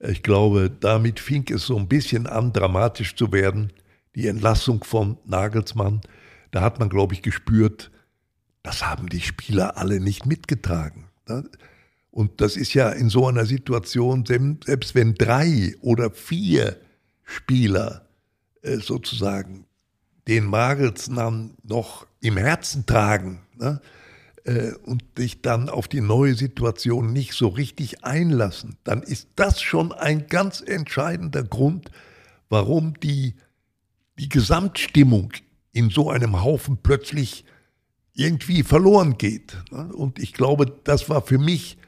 Ich 0.00 0.22
glaube, 0.24 0.70
damit 0.80 1.20
fing 1.20 1.44
es 1.50 1.66
so 1.66 1.78
ein 1.78 1.88
bisschen 1.88 2.26
an, 2.26 2.52
dramatisch 2.52 3.14
zu 3.14 3.32
werden. 3.32 3.72
Die 4.14 4.28
Entlassung 4.28 4.84
von 4.84 5.18
Nagelsmann, 5.24 6.00
da 6.50 6.60
hat 6.60 6.78
man, 6.78 6.88
glaube 6.88 7.14
ich, 7.14 7.22
gespürt, 7.22 7.90
das 8.62 8.86
haben 8.86 9.08
die 9.08 9.20
Spieler 9.20 9.76
alle 9.76 10.00
nicht 10.00 10.26
mitgetragen. 10.26 11.08
Ne? 11.28 11.44
Und 12.10 12.40
das 12.40 12.56
ist 12.56 12.74
ja 12.74 12.90
in 12.90 13.08
so 13.08 13.26
einer 13.26 13.44
Situation, 13.44 14.24
selbst 14.24 14.94
wenn 14.94 15.14
drei 15.14 15.74
oder 15.80 16.10
vier 16.12 16.76
Spieler 17.24 18.06
äh, 18.62 18.76
sozusagen 18.76 19.66
den 20.28 20.48
Nagelsmann 20.48 21.56
noch 21.62 22.06
im 22.20 22.36
Herzen 22.36 22.86
tragen 22.86 23.40
ne, 23.56 23.80
äh, 24.44 24.72
und 24.84 25.04
sich 25.18 25.42
dann 25.42 25.68
auf 25.68 25.88
die 25.88 26.00
neue 26.00 26.34
Situation 26.34 27.12
nicht 27.12 27.34
so 27.34 27.48
richtig 27.48 28.04
einlassen, 28.04 28.76
dann 28.84 29.02
ist 29.02 29.28
das 29.36 29.60
schon 29.60 29.92
ein 29.92 30.26
ganz 30.28 30.62
entscheidender 30.64 31.42
Grund, 31.42 31.90
warum 32.48 32.98
die, 33.00 33.34
die 34.18 34.28
Gesamtstimmung 34.28 35.32
in 35.72 35.90
so 35.90 36.10
einem 36.10 36.42
Haufen 36.42 36.78
plötzlich 36.82 37.44
irgendwie 38.14 38.62
verloren 38.62 39.18
geht. 39.18 39.56
Und 39.70 40.18
ich 40.18 40.32
glaube, 40.32 40.66
das 40.84 41.08
war 41.08 41.22
für 41.22 41.38
mich 41.38 41.78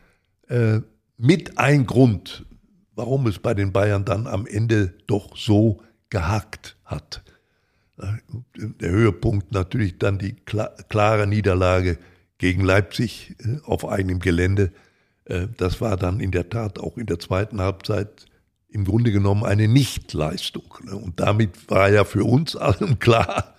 äh, 0.49 0.81
mit 1.17 1.59
ein 1.59 1.87
Grund, 1.87 2.45
warum 2.95 3.27
es 3.27 3.39
bei 3.39 3.55
den 3.55 3.73
Bayern 3.73 4.05
dann 4.05 4.27
am 4.27 4.47
Ende 4.47 4.95
doch 5.07 5.37
so 5.37 5.83
gehakt 6.11 6.77
hat. 6.85 7.23
Der 8.55 8.91
Höhepunkt 8.91 9.53
natürlich 9.53 9.99
dann 9.99 10.19
die 10.19 10.35
klare 10.35 11.27
Niederlage 11.27 11.99
gegen 12.39 12.63
Leipzig 12.63 13.37
äh, 13.39 13.59
auf 13.65 13.89
eigenem 13.89 14.19
Gelände. 14.19 14.73
Äh, 15.25 15.49
das 15.57 15.81
war 15.81 15.97
dann 15.97 16.21
in 16.21 16.31
der 16.31 16.51
Tat 16.51 16.79
auch 16.79 16.99
in 16.99 17.07
der 17.07 17.19
zweiten 17.19 17.61
Halbzeit 17.61 18.27
im 18.77 18.85
Grunde 18.85 19.11
genommen 19.11 19.43
eine 19.43 19.69
Nichtleistung. 19.69 20.75
Ne? 20.85 20.95
Und 20.95 21.19
damit 21.19 21.71
war 21.71 21.89
ja 21.89 22.05
für 22.05 22.25
uns 22.25 22.55
allen 22.55 22.99
klar, 22.99 23.55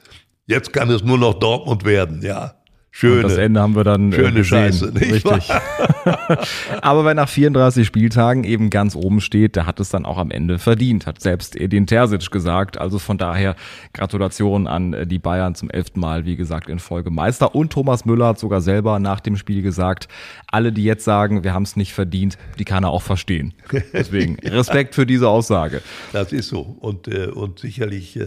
jetzt 0.45 0.73
kann 0.73 0.91
es 0.91 1.03
nur 1.03 1.17
noch 1.17 1.33
Dortmund 1.33 1.85
werden, 1.85 2.21
ja. 2.21 2.53
Schöne, 2.99 3.17
und 3.17 3.23
das 3.25 3.37
Ende 3.37 3.61
haben 3.61 3.75
wir 3.75 3.83
dann 3.83 4.11
äh, 4.11 4.15
schöne 4.15 4.31
gesehen. 4.31 4.43
Scheiße, 4.43 4.87
nicht 4.87 5.23
Richtig. 5.23 5.51
Aber 6.81 7.05
wer 7.05 7.13
nach 7.13 7.29
34 7.29 7.85
Spieltagen 7.85 8.43
eben 8.43 8.71
ganz 8.71 8.95
oben 8.95 9.21
steht, 9.21 9.55
der 9.55 9.67
hat 9.67 9.79
es 9.79 9.89
dann 9.89 10.03
auch 10.03 10.17
am 10.17 10.31
Ende 10.31 10.57
verdient, 10.57 11.05
hat 11.05 11.21
selbst 11.21 11.55
Edin 11.55 11.85
Terzic 11.85 12.31
gesagt. 12.31 12.79
Also 12.79 12.97
von 12.97 13.19
daher 13.19 13.55
Gratulation 13.93 14.65
an 14.65 14.93
äh, 14.93 15.05
die 15.05 15.19
Bayern 15.19 15.53
zum 15.53 15.69
elften 15.69 15.99
Mal, 15.99 16.25
wie 16.25 16.35
gesagt, 16.35 16.69
in 16.69 16.79
Folge 16.79 17.11
Meister. 17.11 17.53
Und 17.53 17.71
Thomas 17.71 18.03
Müller 18.03 18.29
hat 18.29 18.39
sogar 18.39 18.61
selber 18.61 18.97
nach 18.97 19.19
dem 19.19 19.37
Spiel 19.37 19.61
gesagt, 19.61 20.07
alle, 20.47 20.71
die 20.71 20.83
jetzt 20.83 21.03
sagen, 21.03 21.43
wir 21.43 21.53
haben 21.53 21.63
es 21.63 21.75
nicht 21.75 21.93
verdient, 21.93 22.39
die 22.57 22.65
kann 22.65 22.83
er 22.83 22.89
auch 22.89 23.03
verstehen. 23.03 23.53
Deswegen 23.93 24.39
Respekt 24.43 24.95
für 24.95 25.05
diese 25.05 25.29
Aussage. 25.29 25.83
Das 26.13 26.33
ist 26.33 26.47
so. 26.47 26.61
Und, 26.79 27.07
äh, 27.07 27.27
und 27.27 27.59
sicherlich 27.59 28.19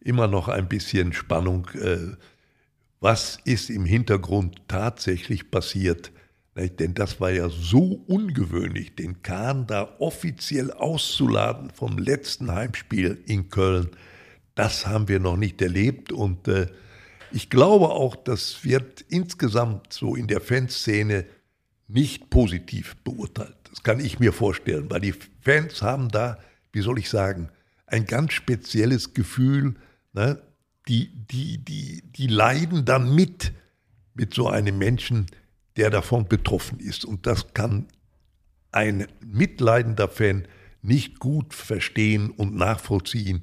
immer 0.00 0.28
noch 0.28 0.46
ein 0.46 0.68
bisschen 0.68 1.12
Spannung 1.12 1.66
was 3.00 3.38
ist 3.44 3.70
im 3.70 3.84
Hintergrund 3.84 4.62
tatsächlich 4.68 5.50
passiert. 5.50 6.12
Denn 6.54 6.94
das 6.94 7.20
war 7.20 7.30
ja 7.30 7.50
so 7.50 8.02
ungewöhnlich, 8.06 8.94
den 8.94 9.22
Kahn 9.22 9.66
da 9.66 9.96
offiziell 9.98 10.72
auszuladen 10.72 11.70
vom 11.70 11.98
letzten 11.98 12.50
Heimspiel 12.50 13.22
in 13.26 13.50
Köln. 13.50 13.90
Das 14.54 14.86
haben 14.86 15.08
wir 15.08 15.20
noch 15.20 15.36
nicht 15.36 15.60
erlebt 15.60 16.12
und 16.12 16.48
äh, 16.48 16.68
ich 17.30 17.50
glaube 17.50 17.90
auch, 17.90 18.16
das 18.16 18.64
wird 18.64 19.02
insgesamt 19.08 19.92
so 19.92 20.14
in 20.14 20.28
der 20.28 20.40
Fanszene 20.40 21.26
nicht 21.88 22.30
positiv 22.30 22.96
beurteilt. 23.04 23.56
Das 23.68 23.82
kann 23.82 24.00
ich 24.00 24.18
mir 24.18 24.32
vorstellen, 24.32 24.90
weil 24.90 25.00
die 25.00 25.14
Fans 25.42 25.82
haben 25.82 26.08
da, 26.08 26.38
wie 26.72 26.80
soll 26.80 26.98
ich 26.98 27.10
sagen, 27.10 27.50
ein 27.86 28.06
ganz 28.06 28.32
spezielles 28.32 29.12
Gefühl. 29.12 29.74
Ne? 30.12 30.40
Die, 30.88 31.10
die, 31.30 31.58
die, 31.58 32.02
die 32.02 32.26
leiden 32.26 32.84
dann 32.84 33.14
mit, 33.14 33.52
mit 34.14 34.34
so 34.34 34.48
einem 34.48 34.78
Menschen, 34.78 35.26
der 35.76 35.90
davon 35.90 36.28
betroffen 36.28 36.78
ist. 36.78 37.04
Und 37.04 37.26
das 37.26 37.52
kann 37.54 37.86
ein 38.72 39.06
mitleidender 39.20 40.08
Fan 40.08 40.46
nicht 40.82 41.18
gut 41.18 41.54
verstehen 41.54 42.30
und 42.30 42.54
nachvollziehen, 42.54 43.42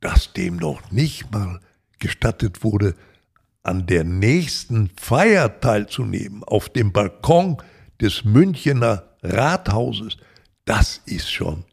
dass 0.00 0.32
dem 0.32 0.56
noch 0.56 0.90
nicht 0.90 1.30
mal 1.32 1.60
gestattet 1.98 2.64
wurde, 2.64 2.94
an 3.62 3.86
der 3.86 4.04
nächsten 4.04 4.90
Feier 4.96 5.60
teilzunehmen, 5.60 6.44
auf 6.44 6.68
dem 6.68 6.92
Balkon 6.92 7.56
des 8.00 8.24
Münchener 8.24 9.16
Rathauses. 9.22 10.18
Das 10.66 11.00
ist 11.06 11.30
schon 11.30 11.64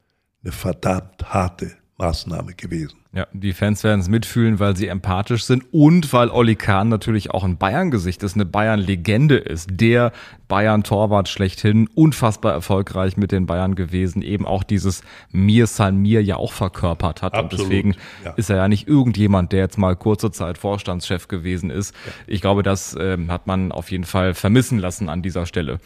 eine 0.43 0.53
verdammt 0.53 1.33
harte 1.33 1.75
Maßnahme 1.97 2.53
gewesen. 2.53 3.00
Ja, 3.13 3.27
die 3.33 3.51
Fans 3.51 3.83
werden 3.83 3.99
es 3.99 4.07
mitfühlen, 4.07 4.59
weil 4.59 4.77
sie 4.77 4.87
empathisch 4.87 5.43
sind 5.43 5.65
und 5.73 6.13
weil 6.13 6.29
Olli 6.29 6.55
Kahn 6.55 6.87
natürlich 6.87 7.31
auch 7.31 7.43
ein 7.43 7.57
Bayern-Gesicht 7.57 8.23
ist, 8.23 8.35
eine 8.35 8.45
Bayern-Legende 8.45 9.35
ist. 9.35 9.67
Der 9.69 10.13
Bayern-Torwart 10.47 11.27
schlechthin, 11.27 11.89
unfassbar 11.93 12.53
erfolgreich 12.53 13.17
mit 13.17 13.33
den 13.33 13.47
Bayern 13.47 13.75
gewesen, 13.75 14.21
eben 14.21 14.45
auch 14.45 14.63
dieses 14.63 15.01
Mir 15.31 15.67
San 15.67 15.97
Mir 15.97 16.23
ja 16.23 16.37
auch 16.37 16.53
verkörpert 16.53 17.21
hat. 17.21 17.33
Absolut, 17.33 17.51
und 17.51 17.59
deswegen 17.59 17.95
ja. 18.23 18.31
ist 18.31 18.49
er 18.49 18.55
ja 18.55 18.69
nicht 18.69 18.87
irgendjemand, 18.87 19.51
der 19.51 19.59
jetzt 19.59 19.77
mal 19.77 19.97
kurze 19.97 20.31
Zeit 20.31 20.57
Vorstandschef 20.57 21.27
gewesen 21.27 21.69
ist. 21.69 21.93
Ja. 22.05 22.11
Ich 22.27 22.39
glaube, 22.39 22.63
das 22.63 22.95
äh, 22.95 23.17
hat 23.27 23.45
man 23.45 23.73
auf 23.73 23.91
jeden 23.91 24.05
Fall 24.05 24.33
vermissen 24.33 24.79
lassen 24.79 25.09
an 25.09 25.21
dieser 25.21 25.45
Stelle. 25.45 25.79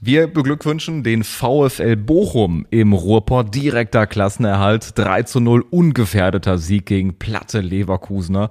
Wir 0.00 0.28
beglückwünschen 0.28 1.02
den 1.02 1.24
VfL 1.24 1.96
Bochum 1.96 2.66
im 2.70 2.92
Ruhrport 2.92 3.52
direkter 3.52 4.06
Klassenerhalt. 4.06 4.96
3 4.96 5.24
zu 5.24 5.40
0 5.40 5.64
ungefährdeter 5.70 6.58
Sieg 6.68 6.86
gegen 6.86 7.18
platte 7.18 7.60
Leverkusener, 7.60 8.50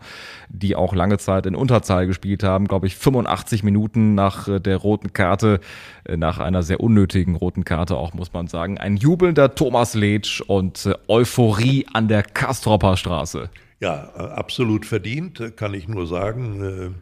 die 0.49 0.75
auch 0.75 0.93
lange 0.93 1.17
Zeit 1.17 1.45
in 1.45 1.55
Unterzahl 1.55 2.05
gespielt 2.07 2.43
haben. 2.43 2.67
Glaube 2.67 2.87
ich 2.87 2.95
85 2.97 3.63
Minuten 3.63 4.13
nach 4.15 4.49
äh, 4.49 4.59
der 4.59 4.75
roten 4.75 5.13
Karte, 5.13 5.61
äh, 6.03 6.17
nach 6.17 6.39
einer 6.39 6.63
sehr 6.63 6.81
unnötigen 6.81 7.35
roten 7.35 7.63
Karte 7.63 7.95
auch, 7.95 8.13
muss 8.13 8.33
man 8.33 8.47
sagen. 8.47 8.77
Ein 8.77 8.97
jubelnder 8.97 9.55
Thomas 9.55 9.93
Letsch 9.93 10.41
und 10.41 10.85
äh, 10.85 10.95
Euphorie 11.07 11.85
an 11.93 12.09
der 12.09 12.23
Kastropper 12.23 12.97
Straße. 12.97 13.49
Ja, 13.79 14.09
absolut 14.15 14.85
verdient, 14.85 15.55
kann 15.55 15.75
ich 15.75 15.87
nur 15.87 16.07
sagen. 16.07 16.95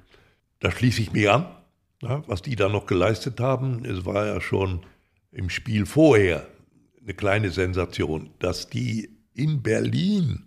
Da 0.59 0.71
schließe 0.71 1.01
ich 1.01 1.13
mich 1.13 1.29
an. 1.29 1.45
Was 2.01 2.41
die 2.41 2.57
da 2.57 2.67
noch 2.67 2.85
geleistet 2.85 3.39
haben, 3.39 3.85
es 3.85 4.05
war 4.05 4.25
ja 4.25 4.41
schon 4.41 4.81
im 5.31 5.49
Spiel 5.49 5.85
vorher 5.85 6.45
eine 7.01 7.13
kleine 7.13 7.51
Sensation, 7.51 8.31
dass 8.39 8.69
die 8.69 9.09
in 9.33 9.61
Berlin 9.61 10.43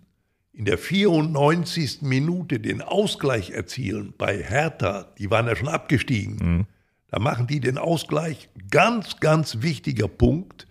in 0.59 0.65
der 0.65 0.77
94. 0.77 2.01
Minute 2.01 2.59
den 2.59 2.81
Ausgleich 2.81 3.51
erzielen 3.51 4.13
bei 4.17 4.43
Hertha, 4.43 5.03
die 5.17 5.31
waren 5.31 5.47
ja 5.47 5.55
schon 5.55 5.69
abgestiegen. 5.69 6.35
Mhm. 6.35 6.65
Da 7.07 7.17
machen 7.17 7.47
die 7.47 7.61
den 7.61 7.77
Ausgleich. 7.77 8.49
Ganz, 8.69 9.21
ganz 9.21 9.61
wichtiger 9.61 10.09
Punkt. 10.09 10.67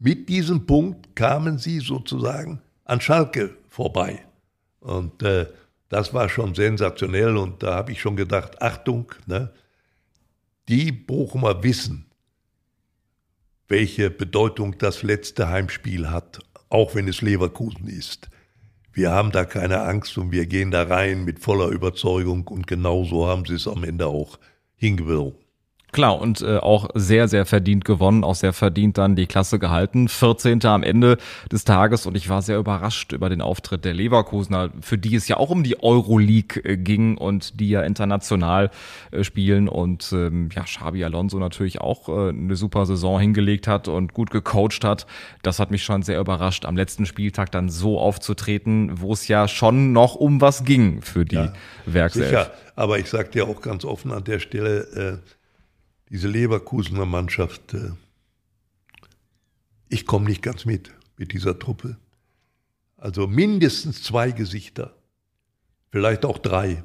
Mit 0.00 0.28
diesem 0.28 0.66
Punkt 0.66 1.14
kamen 1.14 1.58
sie 1.58 1.78
sozusagen 1.78 2.60
an 2.84 3.00
Schalke 3.00 3.56
vorbei. 3.68 4.24
Und 4.80 5.22
äh, 5.22 5.46
das 5.88 6.12
war 6.12 6.28
schon 6.28 6.56
sensationell 6.56 7.36
und 7.36 7.62
da 7.62 7.76
habe 7.76 7.92
ich 7.92 8.00
schon 8.00 8.16
gedacht, 8.16 8.60
Achtung, 8.60 9.12
ne? 9.26 9.52
die 10.66 10.90
Bochumer 10.90 11.62
wissen, 11.62 12.06
welche 13.68 14.10
Bedeutung 14.10 14.78
das 14.78 15.04
letzte 15.04 15.48
Heimspiel 15.48 16.10
hat, 16.10 16.40
auch 16.70 16.96
wenn 16.96 17.06
es 17.06 17.22
Leverkusen 17.22 17.86
ist. 17.86 18.28
Wir 18.92 19.10
haben 19.12 19.30
da 19.30 19.44
keine 19.44 19.82
Angst 19.82 20.18
und 20.18 20.32
wir 20.32 20.46
gehen 20.46 20.70
da 20.70 20.82
rein 20.82 21.24
mit 21.24 21.38
voller 21.38 21.68
Überzeugung 21.68 22.46
und 22.48 22.66
genauso 22.66 23.26
haben 23.26 23.44
sie 23.44 23.54
es 23.54 23.68
am 23.68 23.84
Ende 23.84 24.06
auch 24.06 24.38
hingewogen. 24.76 25.38
Klar, 25.98 26.20
und 26.20 26.42
äh, 26.42 26.58
auch 26.58 26.90
sehr, 26.94 27.26
sehr 27.26 27.44
verdient 27.44 27.84
gewonnen, 27.84 28.22
auch 28.22 28.36
sehr 28.36 28.52
verdient 28.52 28.98
dann 28.98 29.16
die 29.16 29.26
Klasse 29.26 29.58
gehalten. 29.58 30.06
14. 30.06 30.64
am 30.64 30.84
Ende 30.84 31.18
des 31.50 31.64
Tages 31.64 32.06
und 32.06 32.16
ich 32.16 32.28
war 32.28 32.40
sehr 32.40 32.56
überrascht 32.56 33.12
über 33.12 33.28
den 33.28 33.40
Auftritt 33.40 33.84
der 33.84 33.94
Leverkusener, 33.94 34.70
für 34.80 34.96
die 34.96 35.16
es 35.16 35.26
ja 35.26 35.38
auch 35.38 35.50
um 35.50 35.64
die 35.64 35.82
Euroleague 35.82 36.62
äh, 36.62 36.76
ging 36.76 37.18
und 37.18 37.58
die 37.58 37.70
ja 37.70 37.82
international 37.82 38.70
äh, 39.10 39.24
spielen 39.24 39.68
und 39.68 40.12
ähm, 40.12 40.50
ja, 40.54 40.62
Xabi 40.62 41.02
Alonso 41.02 41.40
natürlich 41.40 41.80
auch 41.80 42.08
äh, 42.08 42.28
eine 42.28 42.54
super 42.54 42.86
Saison 42.86 43.18
hingelegt 43.18 43.66
hat 43.66 43.88
und 43.88 44.14
gut 44.14 44.30
gecoacht 44.30 44.84
hat. 44.84 45.04
Das 45.42 45.58
hat 45.58 45.72
mich 45.72 45.82
schon 45.82 46.02
sehr 46.02 46.20
überrascht, 46.20 46.64
am 46.64 46.76
letzten 46.76 47.06
Spieltag 47.06 47.50
dann 47.50 47.68
so 47.70 47.98
aufzutreten, 47.98 49.00
wo 49.00 49.14
es 49.14 49.26
ja 49.26 49.48
schon 49.48 49.92
noch 49.92 50.14
um 50.14 50.40
was 50.40 50.64
ging 50.64 51.02
für 51.02 51.24
die 51.24 51.34
ja, 51.34 51.52
Werkself. 51.86 52.28
Sicher, 52.28 52.52
aber 52.76 53.00
ich 53.00 53.10
sage 53.10 53.30
dir 53.30 53.48
auch 53.48 53.60
ganz 53.60 53.84
offen 53.84 54.12
an 54.12 54.22
der 54.22 54.38
Stelle, 54.38 55.18
äh, 55.24 55.37
diese 56.10 56.28
Leverkusener 56.28 57.06
Mannschaft, 57.06 57.74
äh, 57.74 57.90
ich 59.88 60.06
komme 60.06 60.26
nicht 60.26 60.42
ganz 60.42 60.64
mit 60.64 60.92
mit 61.18 61.32
dieser 61.32 61.58
Truppe. 61.58 61.96
Also 62.96 63.26
mindestens 63.26 64.02
zwei 64.02 64.30
Gesichter, 64.30 64.94
vielleicht 65.90 66.24
auch 66.24 66.38
drei. 66.38 66.84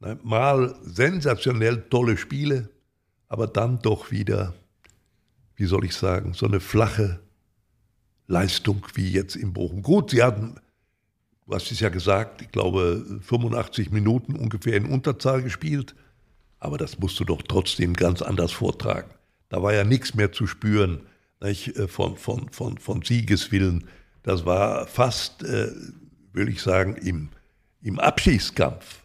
Ne, 0.00 0.18
mal 0.22 0.76
sensationell 0.82 1.82
tolle 1.88 2.16
Spiele, 2.16 2.70
aber 3.28 3.46
dann 3.46 3.80
doch 3.80 4.10
wieder, 4.10 4.54
wie 5.56 5.66
soll 5.66 5.84
ich 5.84 5.94
sagen, 5.94 6.34
so 6.34 6.46
eine 6.46 6.60
flache 6.60 7.20
Leistung 8.26 8.86
wie 8.94 9.10
jetzt 9.10 9.36
in 9.36 9.52
Bochum. 9.52 9.82
Gut, 9.82 10.10
sie 10.10 10.22
hatten, 10.22 10.56
du 11.46 11.54
hast 11.54 11.70
es 11.70 11.80
ja 11.80 11.88
gesagt, 11.88 12.42
ich 12.42 12.50
glaube 12.50 13.20
85 13.22 13.90
Minuten 13.90 14.36
ungefähr 14.36 14.76
in 14.76 14.86
Unterzahl 14.86 15.42
gespielt. 15.42 15.94
Aber 16.66 16.78
das 16.78 16.98
musst 16.98 17.20
du 17.20 17.24
doch 17.24 17.42
trotzdem 17.42 17.94
ganz 17.94 18.22
anders 18.22 18.50
vortragen. 18.50 19.08
Da 19.50 19.62
war 19.62 19.72
ja 19.72 19.84
nichts 19.84 20.14
mehr 20.14 20.32
zu 20.32 20.48
spüren 20.48 21.02
nicht, 21.40 21.76
äh, 21.76 21.86
von, 21.86 22.16
von, 22.16 22.48
von, 22.50 22.78
von 22.78 23.02
Siegeswillen. 23.02 23.84
Das 24.24 24.44
war 24.44 24.88
fast, 24.88 25.44
äh, 25.44 25.68
will 26.32 26.48
ich 26.48 26.60
sagen, 26.60 26.96
im, 26.96 27.28
im 27.82 28.00
Abschiedskampf, 28.00 29.04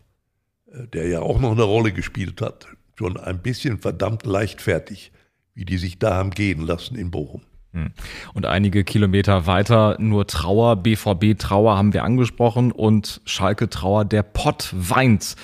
äh, 0.71 0.87
der 0.87 1.07
ja 1.07 1.21
auch 1.21 1.39
noch 1.39 1.51
eine 1.51 1.61
Rolle 1.61 1.91
gespielt 1.91 2.41
hat, 2.41 2.65
schon 2.95 3.15
ein 3.15 3.43
bisschen 3.43 3.77
verdammt 3.77 4.25
leichtfertig, 4.25 5.11
wie 5.53 5.65
die 5.65 5.77
sich 5.77 5.99
da 5.99 6.15
haben 6.15 6.31
gehen 6.31 6.61
lassen 6.65 6.95
in 6.95 7.11
Bochum. 7.11 7.43
Hm. 7.73 7.91
Und 8.33 8.47
einige 8.47 8.83
Kilometer 8.83 9.45
weiter 9.45 9.97
nur 9.99 10.25
Trauer, 10.25 10.77
BVB 10.77 11.37
Trauer 11.37 11.77
haben 11.77 11.93
wir 11.93 12.05
angesprochen 12.05 12.71
und 12.71 13.21
Schalke 13.25 13.69
Trauer, 13.69 14.03
der 14.03 14.23
Pott 14.23 14.73
weint. 14.73 15.35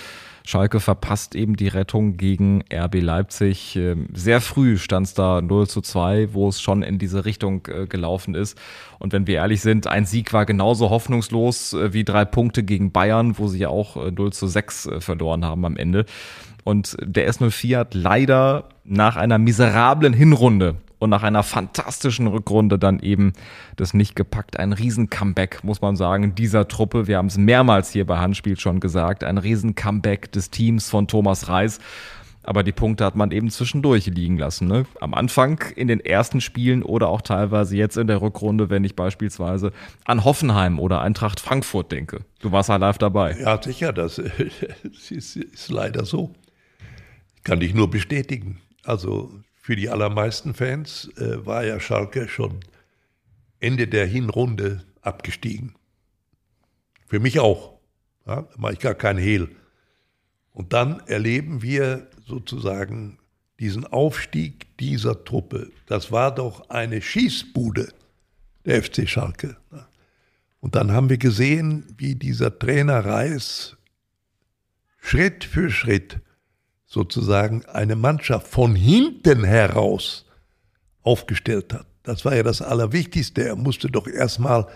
Schalke 0.47 0.79
verpasst 0.79 1.35
eben 1.35 1.57
die 1.57 1.67
Rettung 1.67 2.15
gegen 2.15 2.63
RB 2.73 3.01
Leipzig. 3.01 3.75
Ähm, 3.75 4.07
sehr 4.13 4.39
früh 4.39 4.77
stand 4.77 5.07
es 5.07 5.13
da 5.13 5.41
0 5.41 5.67
zu 5.67 5.81
2, 5.81 6.33
wo 6.33 6.47
es 6.47 6.61
schon 6.61 6.83
in 6.83 6.97
diese 6.99 7.25
Richtung 7.25 7.67
äh, 7.67 7.85
gelaufen 7.85 8.33
ist. 8.33 8.57
Und 8.97 9.11
wenn 9.11 9.27
wir 9.27 9.35
ehrlich 9.35 9.59
sind, 9.59 9.87
ein 9.87 10.05
Sieg 10.05 10.31
war 10.31 10.45
genauso 10.45 10.89
hoffnungslos 10.89 11.73
äh, 11.73 11.91
wie 11.91 12.05
drei 12.05 12.23
Punkte 12.23 12.63
gegen 12.63 12.93
Bayern, 12.93 13.37
wo 13.37 13.49
sie 13.49 13.59
ja 13.59 13.67
auch 13.67 13.97
0 13.97 14.27
äh, 14.27 14.31
zu 14.31 14.47
6 14.47 14.89
verloren 14.99 15.43
haben 15.43 15.65
am 15.65 15.75
Ende. 15.75 16.05
Und 16.63 16.95
der 17.01 17.29
S04 17.29 17.79
hat 17.79 17.93
leider 17.93 18.69
nach 18.85 19.17
einer 19.17 19.39
miserablen 19.39 20.13
Hinrunde 20.13 20.77
und 20.99 21.09
nach 21.09 21.23
einer 21.23 21.43
fantastischen 21.43 22.27
Rückrunde 22.27 22.79
dann 22.79 22.99
eben 22.99 23.33
das 23.75 23.93
nicht 23.93 24.15
gepackt. 24.15 24.57
Ein 24.57 24.73
Riesen-Comeback, 24.73 25.63
muss 25.63 25.81
man 25.81 25.95
sagen, 25.95 26.35
dieser 26.35 26.67
Truppe. 26.67 27.07
Wir 27.07 27.17
haben 27.17 27.27
es 27.27 27.37
mehrmals 27.37 27.91
hier 27.91 28.05
bei 28.05 28.17
Handspiel 28.17 28.59
schon 28.59 28.79
gesagt. 28.79 29.23
Ein 29.23 29.37
Riesen-Comeback 29.37 30.31
des 30.31 30.49
Teams 30.49 30.89
von 30.89 31.07
Thomas 31.07 31.49
Reis. 31.49 31.79
Aber 32.47 32.63
die 32.63 32.71
Punkte 32.71 33.03
hat 33.03 33.17
man 33.17 33.31
eben 33.31 33.49
zwischendurch 33.49 34.05
liegen 34.05 34.37
lassen. 34.37 34.69
Ne? 34.69 34.85
Am 35.01 35.13
Anfang 35.13 35.61
in 35.75 35.89
den 35.89 35.99
ersten 35.99 36.39
Spielen 36.39 36.81
oder 36.81 37.09
auch 37.09 37.21
teilweise 37.21 37.75
jetzt 37.75 37.97
in 37.97 38.07
der 38.07 38.21
Rückrunde, 38.21 38.69
wenn 38.69 38.85
ich 38.85 38.95
beispielsweise 38.95 39.73
an 40.05 40.23
Hoffenheim 40.23 40.79
oder 40.79 41.01
Eintracht 41.01 41.41
Frankfurt 41.41 41.91
denke. 41.91 42.21
Du 42.39 42.53
warst 42.53 42.69
ja 42.69 42.77
live 42.77 42.99
dabei. 42.99 43.37
Ja, 43.37 43.61
sicher, 43.61 43.91
das 43.91 44.17
ist, 45.09 45.67
leider 45.67 46.05
so. 46.05 46.33
Ich 47.35 47.43
kann 47.43 47.59
dich 47.59 47.73
nur 47.73 47.89
bestätigen. 47.89 48.61
Also 48.85 49.29
für 49.67 49.75
die 49.75 49.89
allermeisten 49.89 50.53
Fans 50.53 51.09
äh, 51.17 51.45
war 51.45 51.65
ja 51.65 51.77
Schalke 51.81 52.29
schon 52.29 52.61
Ende 53.59 53.85
der 53.89 54.05
Hinrunde 54.05 54.85
abgestiegen. 55.01 55.75
Für 57.05 57.19
mich 57.19 57.41
auch. 57.41 57.77
Ja, 58.25 58.43
da 58.43 58.49
mache 58.55 58.71
ich 58.71 58.79
gar 58.79 58.95
keinen 58.95 59.19
Hehl. 59.19 59.49
Und 60.53 60.71
dann 60.71 61.01
erleben 61.07 61.63
wir 61.63 62.07
sozusagen 62.25 63.19
diesen 63.59 63.85
Aufstieg 63.85 64.77
dieser 64.77 65.25
Truppe. 65.25 65.69
Das 65.85 66.13
war 66.13 66.33
doch 66.33 66.69
eine 66.69 67.01
Schießbude, 67.01 67.89
der 68.63 68.81
FC 68.81 69.05
Schalke. 69.05 69.57
Und 70.61 70.75
dann 70.75 70.93
haben 70.93 71.09
wir 71.09 71.17
gesehen, 71.17 71.93
wie 71.97 72.15
dieser 72.15 72.57
Trainer 72.57 73.03
Reis 73.03 73.75
Schritt 75.01 75.43
für 75.43 75.69
Schritt 75.69 76.21
sozusagen 76.87 77.65
eine 77.65 77.95
Mannschaft 77.95 78.47
von 78.47 78.75
hinten 78.75 79.43
heraus 79.43 80.25
aufgestellt 81.03 81.73
hat. 81.73 81.85
Das 82.03 82.23
war 82.23 82.35
ja 82.35 82.43
das 82.43 82.61
Allerwichtigste. 82.61 83.45
Er 83.45 83.55
musste 83.57 83.89
doch 83.89 84.07
erstmal 84.07 84.67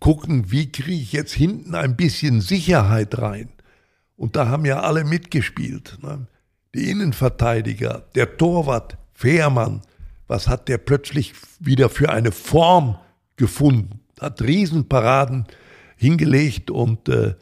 gucken, 0.00 0.50
wie 0.50 0.70
kriege 0.70 1.00
ich 1.00 1.12
jetzt 1.12 1.32
hinten 1.32 1.74
ein 1.76 1.96
bisschen 1.96 2.40
Sicherheit 2.40 3.18
rein. 3.18 3.50
Und 4.16 4.34
da 4.36 4.48
haben 4.48 4.64
ja 4.66 4.80
alle 4.80 5.04
mitgespielt. 5.04 5.98
Ne? 6.02 6.26
Die 6.74 6.90
Innenverteidiger, 6.90 8.04
der 8.14 8.36
Torwart, 8.36 8.98
Fehrmann, 9.14 9.82
was 10.26 10.48
hat 10.48 10.68
der 10.68 10.78
plötzlich 10.78 11.34
wieder 11.60 11.88
für 11.88 12.10
eine 12.10 12.32
Form 12.32 12.98
gefunden? 13.36 14.00
Hat 14.20 14.42
Riesenparaden 14.42 15.46
hingelegt 15.96 16.70
und 16.70 17.08
äh, 17.08 17.34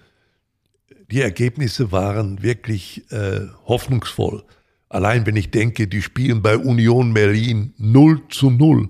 die 1.11 1.23
Ergebnisse 1.23 1.91
waren 1.93 2.43
wirklich 2.43 3.11
äh, 3.11 3.47
hoffnungsvoll. 3.67 4.45
Allein 4.89 5.27
wenn 5.27 5.37
ich 5.37 5.51
denke, 5.51 5.87
die 5.87 6.03
spielen 6.03 6.43
bei 6.43 6.57
Union 6.57 7.15
Berlin 7.15 7.75
0 7.79 8.29
zu 8.29 8.51
0. 8.51 8.89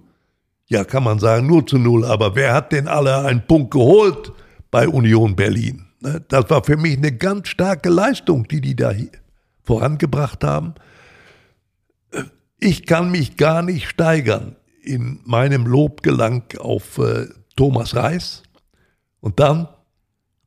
Ja, 0.66 0.84
kann 0.84 1.04
man 1.04 1.18
sagen 1.18 1.46
0 1.46 1.64
zu 1.64 1.78
0, 1.78 2.04
aber 2.04 2.34
wer 2.34 2.54
hat 2.54 2.72
denn 2.72 2.88
alle 2.88 3.24
einen 3.24 3.46
Punkt 3.46 3.70
geholt 3.70 4.32
bei 4.70 4.88
Union 4.88 5.34
Berlin? 5.34 5.86
Ne, 6.00 6.22
das 6.28 6.48
war 6.50 6.62
für 6.62 6.76
mich 6.76 6.96
eine 6.96 7.12
ganz 7.12 7.48
starke 7.48 7.88
Leistung, 7.88 8.46
die 8.46 8.60
die 8.60 8.76
da 8.76 8.92
vorangebracht 9.64 10.44
haben. 10.44 10.74
Ich 12.60 12.86
kann 12.86 13.10
mich 13.10 13.36
gar 13.36 13.62
nicht 13.62 13.88
steigern 13.88 14.56
in 14.82 15.20
meinem 15.24 15.66
Lobgelang 15.66 16.44
auf 16.58 16.98
äh, 16.98 17.26
Thomas 17.56 17.94
Reis. 17.94 18.42
Und 19.20 19.40
dann 19.40 19.68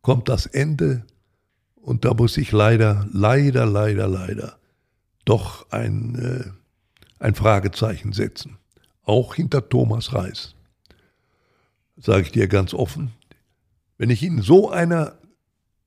kommt 0.02 0.30
das 0.30 0.46
Ende 0.46 1.06
und 1.82 2.06
da 2.06 2.14
muss 2.14 2.38
ich 2.38 2.52
leider, 2.52 3.08
leider, 3.12 3.66
leider, 3.66 4.08
leider 4.08 4.58
doch 5.26 5.70
ein, 5.72 6.16
äh, 6.16 6.52
ein 7.20 7.36
Fragezeichen 7.36 8.14
setzen. 8.14 8.58
Auch 9.04 9.36
hinter 9.36 9.68
Thomas 9.68 10.14
Reis. 10.14 10.56
Sage 11.98 12.24
ich 12.24 12.32
dir 12.32 12.48
ganz 12.48 12.74
offen. 12.74 13.12
Wenn 13.98 14.10
ich 14.10 14.24
in 14.24 14.42
so 14.42 14.72
einer 14.72 15.18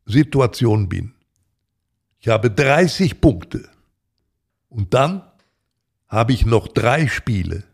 Situation 0.05 0.89
bin, 0.89 1.15
ich 2.21 2.29
habe 2.29 2.51
30 2.51 3.21
Punkte 3.21 3.69
und 4.69 4.95
dann 4.95 5.23
habe 6.09 6.33
ich 6.33 6.47
noch 6.47 6.69
drei 6.69 7.09
Spiele 7.09 7.65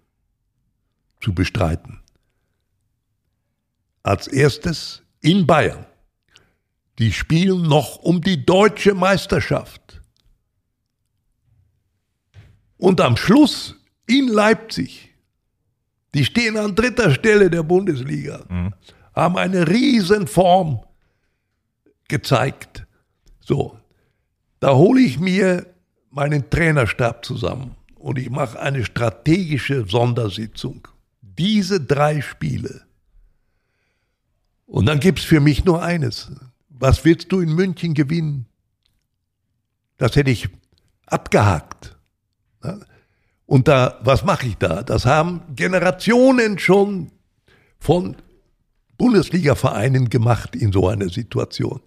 zu 1.20 1.35
bestreiten. 1.35 2.00
Als 4.02 4.28
erstes 4.28 5.02
in 5.20 5.46
Bayern. 5.46 5.85
Die 7.00 7.12
spielen 7.12 7.62
noch 7.62 7.96
um 7.96 8.20
die 8.20 8.44
deutsche 8.44 8.92
Meisterschaft. 8.92 10.02
Und 12.76 13.00
am 13.00 13.16
Schluss 13.16 13.74
in 14.06 14.28
Leipzig, 14.28 15.14
die 16.12 16.26
stehen 16.26 16.58
an 16.58 16.74
dritter 16.74 17.10
Stelle 17.14 17.48
der 17.48 17.62
Bundesliga, 17.62 18.44
mhm. 18.50 18.74
haben 19.14 19.38
eine 19.38 19.66
Riesenform 19.66 20.84
gezeigt. 22.06 22.86
So, 23.40 23.78
da 24.60 24.74
hole 24.74 25.00
ich 25.00 25.18
mir 25.18 25.74
meinen 26.10 26.50
Trainerstab 26.50 27.24
zusammen 27.24 27.76
und 27.94 28.18
ich 28.18 28.28
mache 28.28 28.60
eine 28.60 28.84
strategische 28.84 29.86
Sondersitzung. 29.86 30.86
Diese 31.22 31.80
drei 31.80 32.20
Spiele. 32.20 32.82
Und 34.66 34.84
dann 34.84 35.00
gibt 35.00 35.20
es 35.20 35.24
für 35.24 35.40
mich 35.40 35.64
nur 35.64 35.82
eines. 35.82 36.30
Was 36.80 37.04
willst 37.04 37.30
du 37.30 37.40
in 37.40 37.54
München 37.54 37.92
gewinnen? 37.92 38.46
Das 39.98 40.16
hätte 40.16 40.30
ich 40.30 40.48
abgehakt. 41.06 41.96
Und 43.44 43.68
da, 43.68 44.00
was 44.02 44.24
mache 44.24 44.46
ich 44.46 44.56
da? 44.56 44.82
Das 44.82 45.04
haben 45.04 45.42
Generationen 45.54 46.58
schon 46.58 47.12
von 47.78 48.16
Bundesliga-Vereinen 48.96 50.08
gemacht 50.08 50.56
in 50.56 50.72
so 50.72 50.88
einer 50.88 51.10
Situation. 51.10 51.80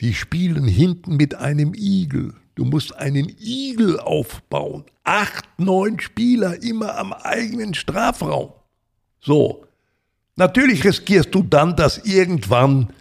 die 0.00 0.14
spielen 0.14 0.64
hinten 0.64 1.16
mit 1.16 1.34
einem 1.34 1.72
Igel. 1.74 2.34
Du 2.54 2.64
musst 2.64 2.96
einen 2.96 3.34
Igel 3.38 3.98
aufbauen. 4.00 4.84
Acht, 5.04 5.46
neun 5.58 6.00
Spieler 6.00 6.62
immer 6.62 6.98
am 6.98 7.12
eigenen 7.12 7.74
Strafraum. 7.74 8.52
So. 9.20 9.64
Natürlich 10.36 10.84
riskierst 10.84 11.34
du 11.34 11.42
dann, 11.42 11.76
dass 11.76 11.98
irgendwann 11.98 12.92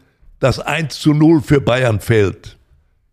das 0.45 0.59
1 0.59 0.99
zu 0.99 1.15
0 1.15 1.41
für 1.41 1.59
Bayern 1.59 1.99
fällt. 1.99 2.59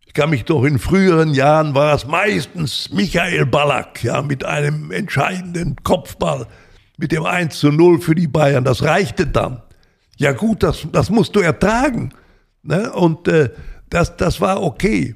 Ich 0.04 0.12
kann 0.12 0.28
mich 0.28 0.44
doch 0.44 0.64
in 0.64 0.78
früheren 0.78 1.32
Jahren 1.32 1.74
war 1.74 1.94
es 1.94 2.06
meistens 2.06 2.90
Michael 2.92 3.46
Ballack, 3.46 4.04
ja, 4.04 4.20
mit 4.20 4.44
einem 4.44 4.90
entscheidenden 4.90 5.76
Kopfball, 5.82 6.46
mit 6.98 7.10
dem 7.10 7.24
1 7.24 7.58
zu 7.58 7.72
0 7.72 8.02
für 8.02 8.14
die 8.14 8.26
Bayern. 8.26 8.64
Das 8.64 8.82
reichte 8.82 9.26
dann. 9.26 9.62
Ja 10.18 10.32
gut, 10.32 10.62
das, 10.62 10.86
das 10.92 11.08
musst 11.08 11.34
du 11.34 11.40
ertragen. 11.40 12.12
Ne? 12.62 12.92
Und 12.92 13.26
äh, 13.28 13.48
das, 13.88 14.14
das 14.18 14.38
war 14.42 14.62
okay. 14.62 15.14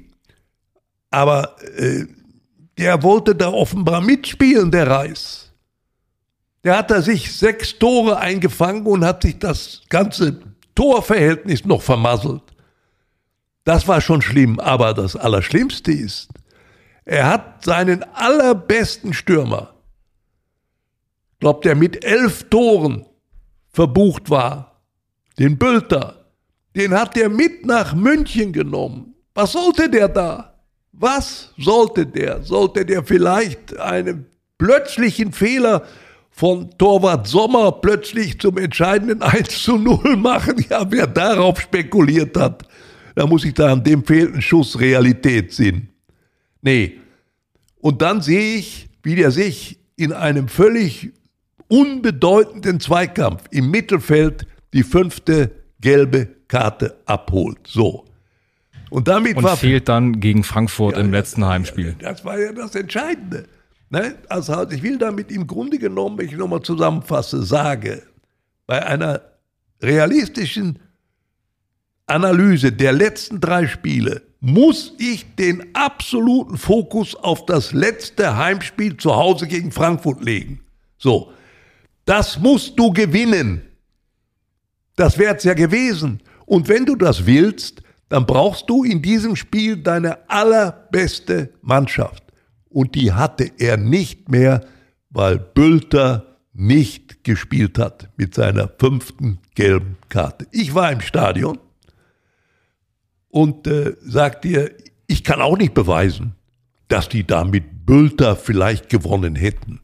Aber 1.11 1.55
äh, 1.77 2.05
der 2.79 3.03
wollte 3.03 3.35
da 3.35 3.49
offenbar 3.49 4.01
mitspielen, 4.01 4.71
der 4.71 4.87
Reis. 4.87 5.51
Der 6.63 6.79
hat 6.79 6.89
da 6.89 7.03
sich 7.03 7.31
sechs 7.37 7.77
Tore 7.77 8.17
eingefangen 8.17 8.87
und 8.87 9.05
hat 9.05 9.21
sich 9.21 9.37
das 9.37 9.83
ganze 9.89 10.39
Torverhältnis 10.77 11.65
noch 11.65 11.81
vermasselt. 11.81 12.43
Das 13.63 13.87
war 13.87 13.99
schon 13.99 14.21
schlimm, 14.21 14.59
aber 14.59 14.93
das 14.93 15.15
Allerschlimmste 15.15 15.91
ist, 15.91 16.29
er 17.03 17.27
hat 17.27 17.65
seinen 17.65 18.03
allerbesten 18.13 19.15
Stürmer, 19.15 19.73
glaubt 21.39 21.65
er 21.65 21.73
mit 21.73 22.05
elf 22.05 22.43
Toren 22.51 23.07
verbucht 23.73 24.29
war, 24.29 24.83
den 25.39 25.57
Bülter, 25.57 26.27
den 26.75 26.93
hat 26.93 27.17
er 27.17 27.29
mit 27.29 27.65
nach 27.65 27.95
München 27.95 28.53
genommen. 28.53 29.15
Was 29.33 29.53
sollte 29.53 29.89
der 29.89 30.07
da? 30.07 30.61
Was 30.91 31.53
sollte 31.57 32.05
der? 32.05 32.43
Sollte 32.43 32.85
der 32.85 33.03
vielleicht 33.03 33.75
einen 33.79 34.27
plötzlichen 34.59 35.31
Fehler 35.31 35.87
von 36.37 36.69
Torwart 36.77 37.25
Sommer 37.25 37.71
plötzlich 37.71 38.39
zum 38.39 38.59
entscheidenden 38.59 39.23
1 39.23 39.63
zu 39.63 39.75
0 39.75 40.17
machen? 40.17 40.63
Ja, 40.69 40.85
wer 40.87 41.07
darauf 41.07 41.59
spekuliert 41.59 42.37
hat, 42.37 42.61
da 43.15 43.25
muss 43.25 43.43
ich 43.43 43.55
da 43.55 43.71
an 43.71 43.83
dem 43.83 44.05
fehlenden 44.05 44.43
Schuss 44.43 44.79
Realität 44.79 45.51
sehen. 45.51 45.89
Nee. 46.61 46.99
Und 47.79 48.03
dann 48.03 48.21
sehe 48.21 48.57
ich, 48.57 48.87
wie 49.01 49.15
der 49.15 49.31
sich 49.31 49.79
in 49.95 50.13
einem 50.13 50.47
völlig 50.47 51.11
unbedeutenden 51.69 52.79
Zweikampf 52.79 53.45
im 53.49 53.71
Mittelfeld 53.71 54.45
die 54.73 54.83
fünfte 54.83 55.49
gelbe 55.81 56.27
Karte 56.47 56.99
abholt. 57.07 57.65
So. 57.65 58.05
Und 58.91 59.07
damit 59.07 59.37
und 59.37 59.43
war. 59.43 59.57
fehlt 59.57 59.89
dann 59.89 60.19
gegen 60.19 60.43
Frankfurt 60.43 60.97
ja, 60.97 61.01
im 61.01 61.11
letzten 61.11 61.43
Heimspiel. 61.45 61.95
Das 61.97 62.23
war 62.23 62.39
ja 62.39 62.51
das 62.51 62.75
Entscheidende. 62.75 63.45
Ne? 63.89 64.15
Also 64.29 64.69
ich 64.69 64.83
will 64.83 64.97
damit 64.97 65.31
im 65.31 65.47
Grunde 65.47 65.77
genommen, 65.77 66.17
wenn 66.17 66.27
ich 66.27 66.35
nochmal 66.35 66.61
zusammenfasse, 66.61 67.43
sage, 67.43 68.03
bei 68.65 68.85
einer 68.85 69.21
realistischen 69.81 70.79
Analyse 72.05 72.71
der 72.71 72.93
letzten 72.93 73.39
drei 73.39 73.67
Spiele 73.67 74.21
muss 74.39 74.93
ich 74.97 75.35
den 75.35 75.75
absoluten 75.75 76.57
Fokus 76.57 77.15
auf 77.15 77.45
das 77.45 77.73
letzte 77.73 78.37
Heimspiel 78.37 78.97
zu 78.97 79.15
Hause 79.15 79.47
gegen 79.47 79.71
Frankfurt 79.71 80.23
legen. 80.23 80.61
So, 80.97 81.31
das 82.05 82.39
musst 82.39 82.77
du 82.77 82.91
gewinnen. 82.91 83.61
Das 84.95 85.17
wäre 85.17 85.35
es 85.35 85.43
ja 85.43 85.53
gewesen. 85.53 86.21
Und 86.45 86.67
wenn 86.67 86.85
du 86.85 86.95
das 86.95 87.25
willst, 87.25 87.81
dann 88.09 88.25
brauchst 88.25 88.69
du 88.69 88.83
in 88.83 89.01
diesem 89.01 89.35
Spiel 89.35 89.77
deine 89.77 90.29
allerbeste 90.29 91.49
Mannschaft. 91.61 92.23
Und 92.77 92.93
die 92.93 93.11
hatte 93.11 93.49
er 93.57 93.75
nicht 93.75 94.29
mehr, 94.29 94.63
weil 95.09 95.39
Bülter 95.39 96.37
nicht 96.53 97.23
gespielt 97.23 97.79
hat 97.79 98.11
mit 98.17 98.35
seiner 98.35 98.67
fünften 98.67 99.39
gelben 99.55 99.97
Karte. 100.09 100.45
Ich 100.51 100.75
war 100.75 100.91
im 100.91 101.01
Stadion 101.01 101.57
und 103.29 103.65
äh, 103.65 103.95
sagt 104.01 104.43
dir, 104.43 104.69
ich 105.07 105.23
kann 105.23 105.41
auch 105.41 105.57
nicht 105.57 105.73
beweisen, 105.73 106.35
dass 106.87 107.09
die 107.09 107.25
da 107.25 107.45
mit 107.45 107.87
Bülter 107.87 108.35
vielleicht 108.35 108.89
gewonnen 108.89 109.35
hätten. 109.35 109.79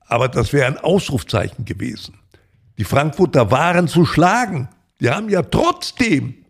Aber 0.00 0.28
das 0.28 0.52
wäre 0.52 0.66
ein 0.66 0.76
Ausrufzeichen 0.76 1.64
gewesen. 1.64 2.18
Die 2.76 2.84
Frankfurter 2.84 3.50
waren 3.50 3.88
zu 3.88 4.04
schlagen. 4.04 4.68
Die 5.00 5.08
haben 5.08 5.30
ja 5.30 5.40
trotzdem 5.40 6.41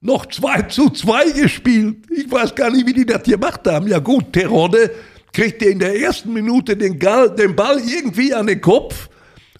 noch 0.00 0.26
2 0.26 0.62
zu 0.62 0.90
2 0.90 1.30
gespielt. 1.30 2.06
Ich 2.10 2.30
weiß 2.30 2.54
gar 2.54 2.70
nicht, 2.70 2.86
wie 2.86 2.92
die 2.92 3.06
das 3.06 3.22
gemacht 3.22 3.66
haben. 3.66 3.88
Ja 3.88 3.98
gut, 3.98 4.32
Terodde 4.32 4.90
kriegte 5.32 5.66
in 5.66 5.78
der 5.78 6.00
ersten 6.00 6.32
Minute 6.32 6.76
den, 6.76 6.98
Gall, 6.98 7.34
den 7.34 7.54
Ball 7.54 7.80
irgendwie 7.80 8.34
an 8.34 8.46
den 8.46 8.60
Kopf 8.60 9.08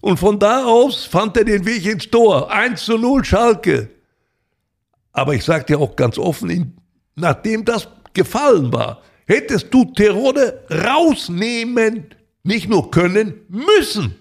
und 0.01 0.19
von 0.19 0.39
da 0.39 0.65
aus 0.65 1.05
fand 1.05 1.37
er 1.37 1.45
den 1.45 1.67
Weg 1.67 1.85
ins 1.87 2.09
Tor. 2.11 2.53
1 2.53 2.85
zu 2.85 2.99
0 2.99 3.25
Schalke. 3.25 3.91
Aber 5.13 5.35
ich 5.35 5.45
sage 5.45 5.65
dir 5.65 5.81
auch 5.81 5.97
ganz 5.97 6.19
offen, 6.19 6.77
nachdem 7.17 7.65
das 7.65 7.89
gefallen 8.15 8.73
war, 8.73 9.03
hättest 9.27 9.73
du 9.75 9.85
Terodde 9.87 10.65
rausnehmen, 10.71 12.15
nicht 12.45 12.69
nur 12.69 12.91
können, 12.91 13.35
müssen. 13.49 14.15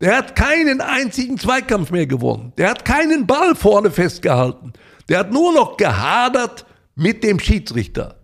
Der 0.00 0.16
hat 0.16 0.34
keinen 0.34 0.80
einzigen 0.80 1.38
Zweikampf 1.38 1.90
mehr 1.90 2.06
gewonnen. 2.06 2.52
Der 2.56 2.70
hat 2.70 2.84
keinen 2.84 3.26
Ball 3.26 3.54
vorne 3.54 3.90
festgehalten. 3.90 4.72
Der 5.10 5.18
hat 5.18 5.32
nur 5.32 5.52
noch 5.52 5.76
gehadert 5.76 6.64
mit 6.94 7.24
dem 7.24 7.40
Schiedsrichter. 7.40 8.14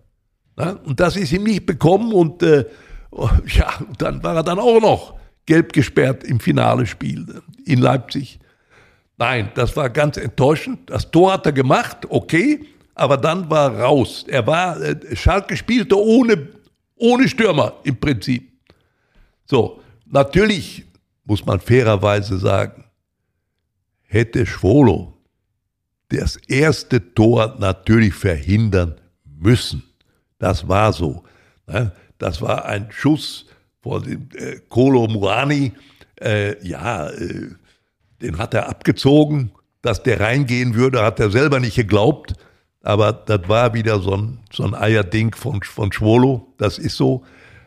Und 0.85 0.99
das 0.99 1.17
ist 1.17 1.33
ihm 1.33 1.43
nicht 1.43 1.65
bekommen 1.65 2.13
und 2.13 2.41
äh, 2.41 2.65
ja, 3.47 3.73
dann 3.97 4.23
war 4.23 4.37
er 4.37 4.43
dann 4.43 4.57
auch 4.57 4.79
noch 4.79 5.19
gelb 5.45 5.73
gesperrt 5.73 6.23
im 6.23 6.39
Finale 6.39 6.85
Spiel 6.85 7.41
in 7.65 7.79
Leipzig. 7.79 8.39
Nein, 9.17 9.51
das 9.55 9.75
war 9.75 9.89
ganz 9.89 10.17
enttäuschend. 10.17 10.89
Das 10.89 11.11
Tor 11.11 11.33
hat 11.33 11.45
er 11.45 11.51
gemacht, 11.51 12.05
okay, 12.09 12.65
aber 12.95 13.17
dann 13.17 13.49
war 13.49 13.73
er 13.73 13.81
raus. 13.81 14.25
Er 14.27 14.47
war, 14.47 14.81
äh, 14.81 15.15
Schalke 15.15 15.57
spielte 15.57 15.99
ohne, 15.99 16.49
ohne 16.95 17.27
Stürmer 17.27 17.73
im 17.83 17.99
Prinzip. 17.99 18.51
So, 19.45 19.81
natürlich 20.05 20.85
muss 21.25 21.45
man 21.45 21.59
fairerweise 21.59 22.37
sagen, 22.37 22.85
hätte 24.03 24.45
Schwolo 24.45 25.16
das 26.09 26.37
erste 26.47 27.13
Tor 27.13 27.55
natürlich 27.59 28.13
verhindern 28.13 28.95
müssen. 29.25 29.83
Das 30.39 30.67
war 30.67 30.93
so. 30.93 31.23
Ne? 31.67 31.91
Das 32.17 32.41
war 32.41 32.65
ein 32.65 32.87
Schuss 32.91 33.45
von 33.81 34.03
dem 34.03 34.29
äh, 34.35 34.57
Kolo 34.69 35.07
Muani. 35.07 35.73
Äh, 36.19 36.65
ja, 36.65 37.09
äh, 37.09 37.49
den 38.21 38.37
hat 38.37 38.53
er 38.53 38.69
abgezogen. 38.69 39.51
Dass 39.81 40.03
der 40.03 40.19
reingehen 40.19 40.73
würde, 40.73 41.03
hat 41.03 41.19
er 41.19 41.29
selber 41.29 41.59
nicht 41.59 41.75
geglaubt. 41.75 42.33
Aber 42.81 43.13
das 43.13 43.47
war 43.47 43.73
wieder 43.73 43.99
so 43.99 44.15
ein, 44.15 44.39
so 44.51 44.63
ein 44.63 44.73
Eierding 44.73 45.33
von, 45.35 45.61
von 45.61 45.91
Schwolo. 45.91 46.53
Das 46.57 46.77
ist 46.77 46.95
so. 46.95 47.23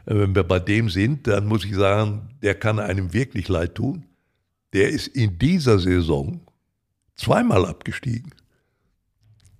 Äh, 0.07 0.15
wenn 0.15 0.35
wir 0.35 0.45
bei 0.45 0.59
dem 0.59 0.89
sind, 0.89 1.27
dann 1.27 1.47
muss 1.47 1.65
ich 1.65 1.75
sagen, 1.75 2.31
der 2.43 2.55
kann 2.55 2.79
einem 2.79 3.13
wirklich 3.13 3.49
leid 3.49 3.75
tun. 3.75 4.05
Der 4.73 4.89
ist 4.89 5.09
in 5.09 5.39
dieser 5.39 5.79
Saison 5.79 6.41
zweimal 7.21 7.67
abgestiegen. 7.67 8.33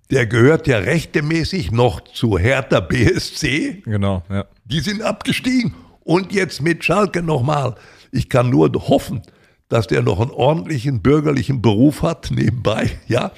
Der 0.09 0.25
gehört 0.25 0.67
ja 0.67 0.79
rechtemäßig 0.79 1.71
noch 1.71 2.01
zu 2.01 2.37
Hertha 2.37 2.81
BSC. 2.81 3.83
Genau, 3.85 4.23
ja. 4.29 4.45
Die 4.65 4.81
sind 4.81 5.01
abgestiegen 5.01 5.73
und 6.03 6.33
jetzt 6.33 6.61
mit 6.61 6.83
Schalke 6.83 7.21
nochmal. 7.21 7.75
Ich 8.11 8.27
kann 8.27 8.49
nur 8.49 8.69
hoffen, 8.73 9.21
dass 9.69 9.87
der 9.87 10.01
noch 10.01 10.19
einen 10.19 10.31
ordentlichen 10.31 11.01
bürgerlichen 11.01 11.61
Beruf 11.61 12.01
hat 12.01 12.29
nebenbei, 12.31 12.99
ja, 13.07 13.31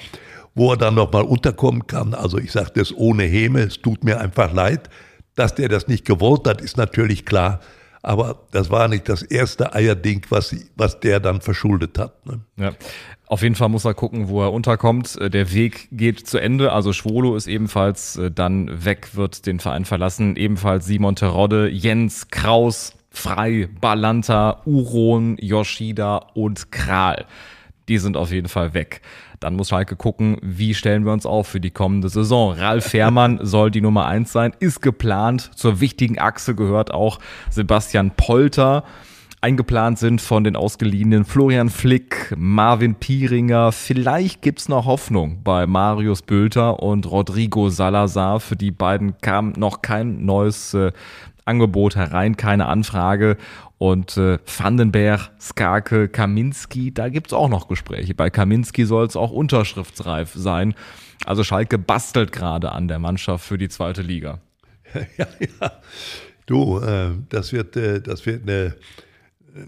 wo 0.56 0.72
er 0.72 0.76
dann 0.76 0.96
nochmal 0.96 1.22
unterkommen 1.22 1.86
kann. 1.86 2.12
Also 2.12 2.38
ich 2.38 2.50
sage 2.50 2.72
das 2.74 2.92
ohne 2.92 3.22
Häme, 3.22 3.60
es 3.60 3.80
tut 3.80 4.02
mir 4.02 4.20
einfach 4.20 4.52
leid. 4.52 4.90
Dass 5.36 5.54
der 5.54 5.68
das 5.68 5.86
nicht 5.86 6.04
gewollt 6.04 6.46
hat, 6.46 6.60
ist 6.60 6.76
natürlich 6.76 7.24
klar. 7.24 7.60
Aber 8.04 8.36
das 8.50 8.70
war 8.70 8.86
nicht 8.88 9.08
das 9.08 9.22
erste 9.22 9.74
Eierding, 9.74 10.26
was, 10.28 10.54
was 10.76 11.00
der 11.00 11.20
dann 11.20 11.40
verschuldet 11.40 11.98
hat. 11.98 12.26
Ne? 12.26 12.40
Ja. 12.56 12.72
Auf 13.26 13.42
jeden 13.42 13.54
Fall 13.54 13.70
muss 13.70 13.86
er 13.86 13.94
gucken, 13.94 14.28
wo 14.28 14.42
er 14.42 14.52
unterkommt. 14.52 15.16
Äh, 15.16 15.30
der 15.30 15.54
Weg 15.54 15.88
geht 15.90 16.26
zu 16.26 16.36
Ende. 16.36 16.72
Also 16.72 16.92
Schwolo 16.92 17.34
ist 17.34 17.46
ebenfalls 17.46 18.16
äh, 18.16 18.30
dann 18.30 18.84
weg, 18.84 19.16
wird 19.16 19.46
den 19.46 19.58
Verein 19.58 19.86
verlassen. 19.86 20.36
Ebenfalls 20.36 20.84
Simon 20.84 21.16
Terodde, 21.16 21.68
Jens 21.70 22.28
Kraus, 22.28 22.92
Frei, 23.10 23.70
Balanta, 23.80 24.60
Uron, 24.66 25.38
Yoshida 25.40 26.18
und 26.34 26.70
Kral. 26.70 27.24
Die 27.88 27.96
sind 27.96 28.18
auf 28.18 28.30
jeden 28.30 28.48
Fall 28.48 28.74
weg. 28.74 29.00
Dann 29.44 29.56
muss 29.56 29.68
Schalke 29.68 29.94
gucken, 29.94 30.38
wie 30.40 30.72
stellen 30.72 31.04
wir 31.04 31.12
uns 31.12 31.26
auf 31.26 31.46
für 31.46 31.60
die 31.60 31.70
kommende 31.70 32.08
Saison. 32.08 32.54
Ralf 32.54 32.86
Fährmann 32.86 33.40
soll 33.42 33.70
die 33.70 33.82
Nummer 33.82 34.06
eins 34.06 34.32
sein, 34.32 34.54
ist 34.58 34.80
geplant. 34.80 35.50
Zur 35.54 35.80
wichtigen 35.80 36.18
Achse 36.18 36.54
gehört 36.54 36.94
auch 36.94 37.18
Sebastian 37.50 38.12
Polter. 38.12 38.84
eingeplant 39.42 39.98
sind 39.98 40.22
von 40.22 40.44
den 40.44 40.56
ausgeliehenen 40.56 41.26
Florian 41.26 41.68
Flick, 41.68 42.34
Marvin 42.38 42.94
Pieringer. 42.94 43.70
Vielleicht 43.70 44.40
gibt's 44.40 44.70
noch 44.70 44.86
Hoffnung 44.86 45.42
bei 45.44 45.66
Marius 45.66 46.22
Bülter 46.22 46.82
und 46.82 47.10
Rodrigo 47.10 47.68
Salazar. 47.68 48.40
Für 48.40 48.56
die 48.56 48.70
beiden 48.70 49.18
kam 49.20 49.52
noch 49.58 49.82
kein 49.82 50.24
neues 50.24 50.72
äh, 50.72 50.92
Angebot 51.44 51.96
herein, 51.96 52.38
keine 52.38 52.64
Anfrage. 52.64 53.36
Und 53.78 54.16
äh, 54.16 54.38
Vandenberg, 54.46 55.30
Skarke, 55.40 56.08
Kaminski, 56.08 56.94
da 56.94 57.08
gibt's 57.08 57.32
auch 57.32 57.48
noch 57.48 57.68
Gespräche. 57.68 58.14
Bei 58.14 58.30
Kaminski 58.30 58.84
soll 58.84 59.06
es 59.06 59.16
auch 59.16 59.30
unterschriftsreif 59.30 60.32
sein. 60.34 60.74
Also 61.24 61.42
Schalke 61.44 61.78
bastelt 61.78 62.32
gerade 62.32 62.72
an 62.72 62.88
der 62.88 62.98
Mannschaft 62.98 63.44
für 63.44 63.58
die 63.58 63.68
zweite 63.68 64.02
Liga. 64.02 64.40
Ja, 65.18 65.26
ja. 65.40 65.72
Du, 66.46 66.78
äh, 66.78 67.10
das 67.28 67.52
wird, 67.52 67.76
äh, 67.76 68.00
das 68.00 68.26
wird 68.26 68.42
eine, 68.42 68.76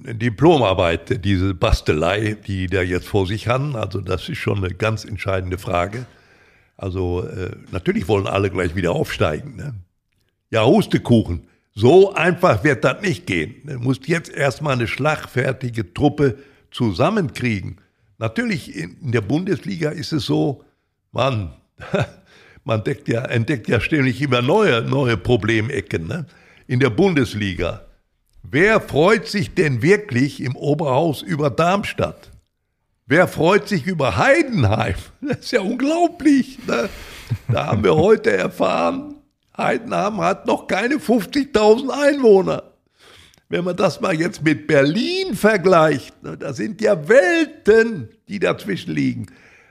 eine 0.04 0.14
Diplomarbeit, 0.14 1.24
diese 1.24 1.52
Bastelei, 1.52 2.36
die 2.46 2.68
da 2.68 2.82
jetzt 2.82 3.08
vor 3.08 3.26
sich 3.26 3.48
haben. 3.48 3.74
Also 3.74 4.00
das 4.00 4.28
ist 4.28 4.38
schon 4.38 4.58
eine 4.58 4.72
ganz 4.72 5.04
entscheidende 5.04 5.58
Frage. 5.58 6.06
Also 6.76 7.24
äh, 7.24 7.50
natürlich 7.72 8.06
wollen 8.06 8.26
alle 8.26 8.50
gleich 8.50 8.76
wieder 8.76 8.92
aufsteigen. 8.92 9.56
Ne? 9.56 9.74
Ja, 10.50 10.64
Hustekuchen. 10.64 11.48
So 11.78 12.14
einfach 12.14 12.64
wird 12.64 12.84
das 12.84 13.02
nicht 13.02 13.26
gehen. 13.26 13.56
Du 13.64 13.78
musst 13.78 14.08
jetzt 14.08 14.32
erstmal 14.32 14.72
eine 14.72 14.88
schlagfertige 14.88 15.92
Truppe 15.92 16.38
zusammenkriegen. 16.70 17.82
Natürlich 18.16 18.74
in 18.74 19.12
der 19.12 19.20
Bundesliga 19.20 19.90
ist 19.90 20.12
es 20.12 20.24
so, 20.24 20.64
man, 21.12 21.54
man 22.64 22.78
entdeckt 22.78 23.08
ja, 23.08 23.26
entdeckt 23.26 23.68
ja 23.68 23.78
ständig 23.78 24.22
immer 24.22 24.40
neue, 24.40 24.80
neue 24.80 25.18
Problemecken. 25.18 26.06
Ne? 26.06 26.24
In 26.66 26.80
der 26.80 26.88
Bundesliga. 26.88 27.82
Wer 28.42 28.80
freut 28.80 29.26
sich 29.26 29.52
denn 29.52 29.82
wirklich 29.82 30.40
im 30.40 30.56
Oberhaus 30.56 31.20
über 31.20 31.50
Darmstadt? 31.50 32.30
Wer 33.04 33.28
freut 33.28 33.68
sich 33.68 33.86
über 33.86 34.16
Heidenheim? 34.16 34.94
Das 35.20 35.40
ist 35.40 35.52
ja 35.52 35.60
unglaublich. 35.60 36.58
Ne? 36.66 36.88
Da 37.48 37.66
haben 37.66 37.84
wir 37.84 37.94
heute 37.96 38.32
erfahren, 38.32 39.15
Heidenheim 39.56 40.20
hat 40.20 40.46
noch 40.46 40.66
keine 40.66 40.96
50.000 40.96 41.88
Einwohner. 41.90 42.62
Wenn 43.48 43.64
man 43.64 43.76
das 43.76 44.00
mal 44.00 44.14
jetzt 44.14 44.42
mit 44.42 44.66
Berlin 44.66 45.34
vergleicht, 45.34 46.22
ne, 46.22 46.36
da 46.36 46.52
sind 46.52 46.80
ja 46.80 47.08
Welten, 47.08 48.08
die 48.28 48.40
dazwischen 48.40 48.92
liegen. 48.92 49.26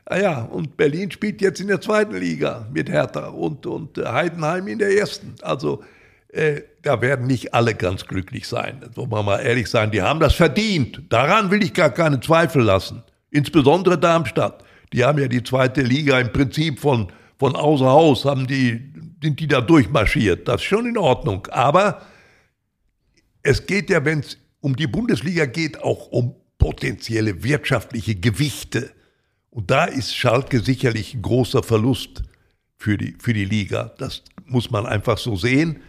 Ah 0.05 0.43
und 0.43 0.77
Berlin 0.77 1.09
spielt 1.11 1.41
jetzt 1.41 1.59
in 1.59 1.67
der 1.67 1.81
zweiten 1.81 2.15
Liga 2.15 2.67
mit 2.71 2.89
Hertha 2.89 3.27
und, 3.27 3.65
und 3.65 3.97
Heidenheim 3.97 4.67
in 4.67 4.79
der 4.79 4.95
ersten. 4.95 5.33
Also 5.41 5.83
äh, 6.29 6.61
da 6.83 7.01
werden 7.01 7.25
nicht 7.25 7.53
alle 7.53 7.73
ganz 7.73 8.05
glücklich 8.05 8.47
sein. 8.47 8.81
So 8.93 9.07
man 9.07 9.25
mal 9.25 9.39
ehrlich 9.39 9.67
sein, 9.67 9.89
die 9.89 10.01
haben 10.01 10.19
das 10.19 10.35
verdient. 10.35 11.01
Daran 11.09 11.49
will 11.49 11.63
ich 11.63 11.73
gar 11.73 11.89
keine 11.89 12.19
Zweifel 12.19 12.61
lassen. 12.61 13.03
Insbesondere 13.31 13.97
Darmstadt. 13.97 14.63
Die 14.93 15.03
haben 15.03 15.17
ja 15.19 15.27
die 15.27 15.43
zweite 15.43 15.81
Liga 15.81 16.19
im 16.19 16.31
Prinzip 16.31 16.79
von, 16.79 17.07
von 17.39 17.55
außer 17.55 17.87
Haus, 17.87 18.25
haben 18.25 18.45
die 18.45 18.93
sind 19.21 19.39
die 19.39 19.47
da 19.47 19.61
durchmarschiert. 19.61 20.47
Das 20.47 20.61
ist 20.61 20.67
schon 20.67 20.85
in 20.85 20.97
Ordnung. 20.97 21.47
Aber 21.47 22.01
es 23.43 23.65
geht 23.65 23.89
ja, 23.89 24.03
wenn 24.05 24.19
es 24.19 24.37
um 24.59 24.75
die 24.75 24.87
Bundesliga 24.87 25.45
geht, 25.45 25.81
auch 25.81 26.07
um 26.07 26.35
potenzielle 26.57 27.43
wirtschaftliche 27.43 28.15
Gewichte. 28.15 28.91
Und 29.49 29.71
da 29.71 29.85
ist 29.85 30.15
Schalke 30.15 30.59
sicherlich 30.59 31.13
ein 31.13 31.21
großer 31.21 31.63
Verlust 31.63 32.23
für 32.77 32.97
die, 32.97 33.15
für 33.19 33.33
die 33.33 33.45
Liga. 33.45 33.93
Das 33.97 34.23
muss 34.45 34.71
man 34.71 34.85
einfach 34.85 35.17
so 35.17 35.35
sehen. 35.35 35.81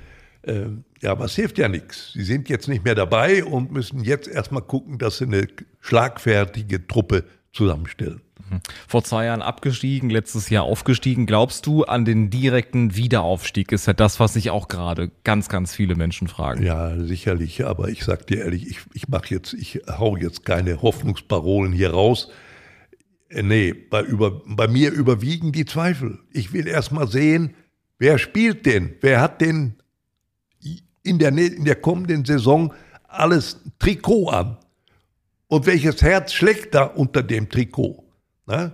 Ähm, 0.45 0.85
ja, 1.03 1.13
aber 1.13 1.25
es 1.25 1.35
hilft 1.35 1.59
ja 1.59 1.69
nichts. 1.69 2.13
Sie 2.13 2.23
sind 2.23 2.49
jetzt 2.49 2.69
nicht 2.69 2.85
mehr 2.85 2.95
dabei 2.95 3.45
und 3.45 3.73
müssen 3.73 4.05
jetzt 4.05 4.29
erstmal 4.29 4.63
gucken, 4.63 4.99
dass 4.99 5.19
sie 5.19 5.25
eine 5.25 5.49
schlagfertige 5.81 6.87
Truppe 6.87 7.25
zusammenstellen. 7.53 8.21
Mhm. 8.51 8.61
Vor 8.89 9.05
zwei 9.05 9.27
Jahren 9.27 9.43
abgestiegen, 9.43 10.11
letztes 10.11 10.51
Jahr 10.51 10.65
aufgestiegen. 10.65 11.27
Glaubst 11.27 11.67
du 11.67 11.85
an 11.85 12.05
den 12.05 12.31
direkten 12.31 12.97
Wiederaufstieg? 12.97 13.73
Ist 13.73 13.87
ja 13.87 13.93
das, 13.93 14.21
was 14.21 14.35
sich 14.35 14.51
auch 14.51 14.69
gerade 14.69 15.11
ganz, 15.25 15.49
ganz 15.49 15.75
viele 15.75 15.95
Menschen 15.95 16.29
fragen. 16.29 16.63
Ja, 16.63 16.97
sicherlich. 16.97 17.65
Aber 17.65 17.89
ich 17.89 18.05
sag 18.05 18.27
dir 18.27 18.45
ehrlich, 18.45 18.69
ich, 18.69 18.79
ich 18.95 19.09
mache 19.09 19.35
jetzt, 19.35 19.53
ich 19.55 19.81
hau 19.89 20.17
jetzt 20.17 20.45
keine 20.45 20.83
Hoffnungsparolen 20.83 21.73
hier 21.73 21.91
raus. 21.91 22.31
Äh, 23.29 23.43
nee, 23.43 23.73
bei, 23.73 24.03
über, 24.03 24.43
bei 24.47 24.69
mir 24.69 24.93
überwiegen 24.93 25.53
die 25.53 25.65
Zweifel. 25.65 26.19
Ich 26.33 26.53
will 26.53 26.67
erst 26.67 26.93
mal 26.93 27.09
sehen, 27.09 27.55
wer 27.99 28.19
spielt 28.19 28.67
denn? 28.67 28.95
Wer 29.01 29.21
hat 29.21 29.41
denn 29.41 29.75
in 31.03 31.19
der, 31.19 31.37
in 31.37 31.65
der 31.65 31.77
kommenden 31.77 32.25
Saison 32.25 32.73
alles 33.09 33.61
Trikot 33.79 34.29
an? 34.29 34.59
Und 35.49 35.67
welches 35.67 36.03
Herz 36.03 36.33
schlägt 36.33 36.75
da 36.75 36.85
unter 36.85 37.23
dem 37.23 37.49
Trikot? 37.49 38.06
Na? 38.47 38.73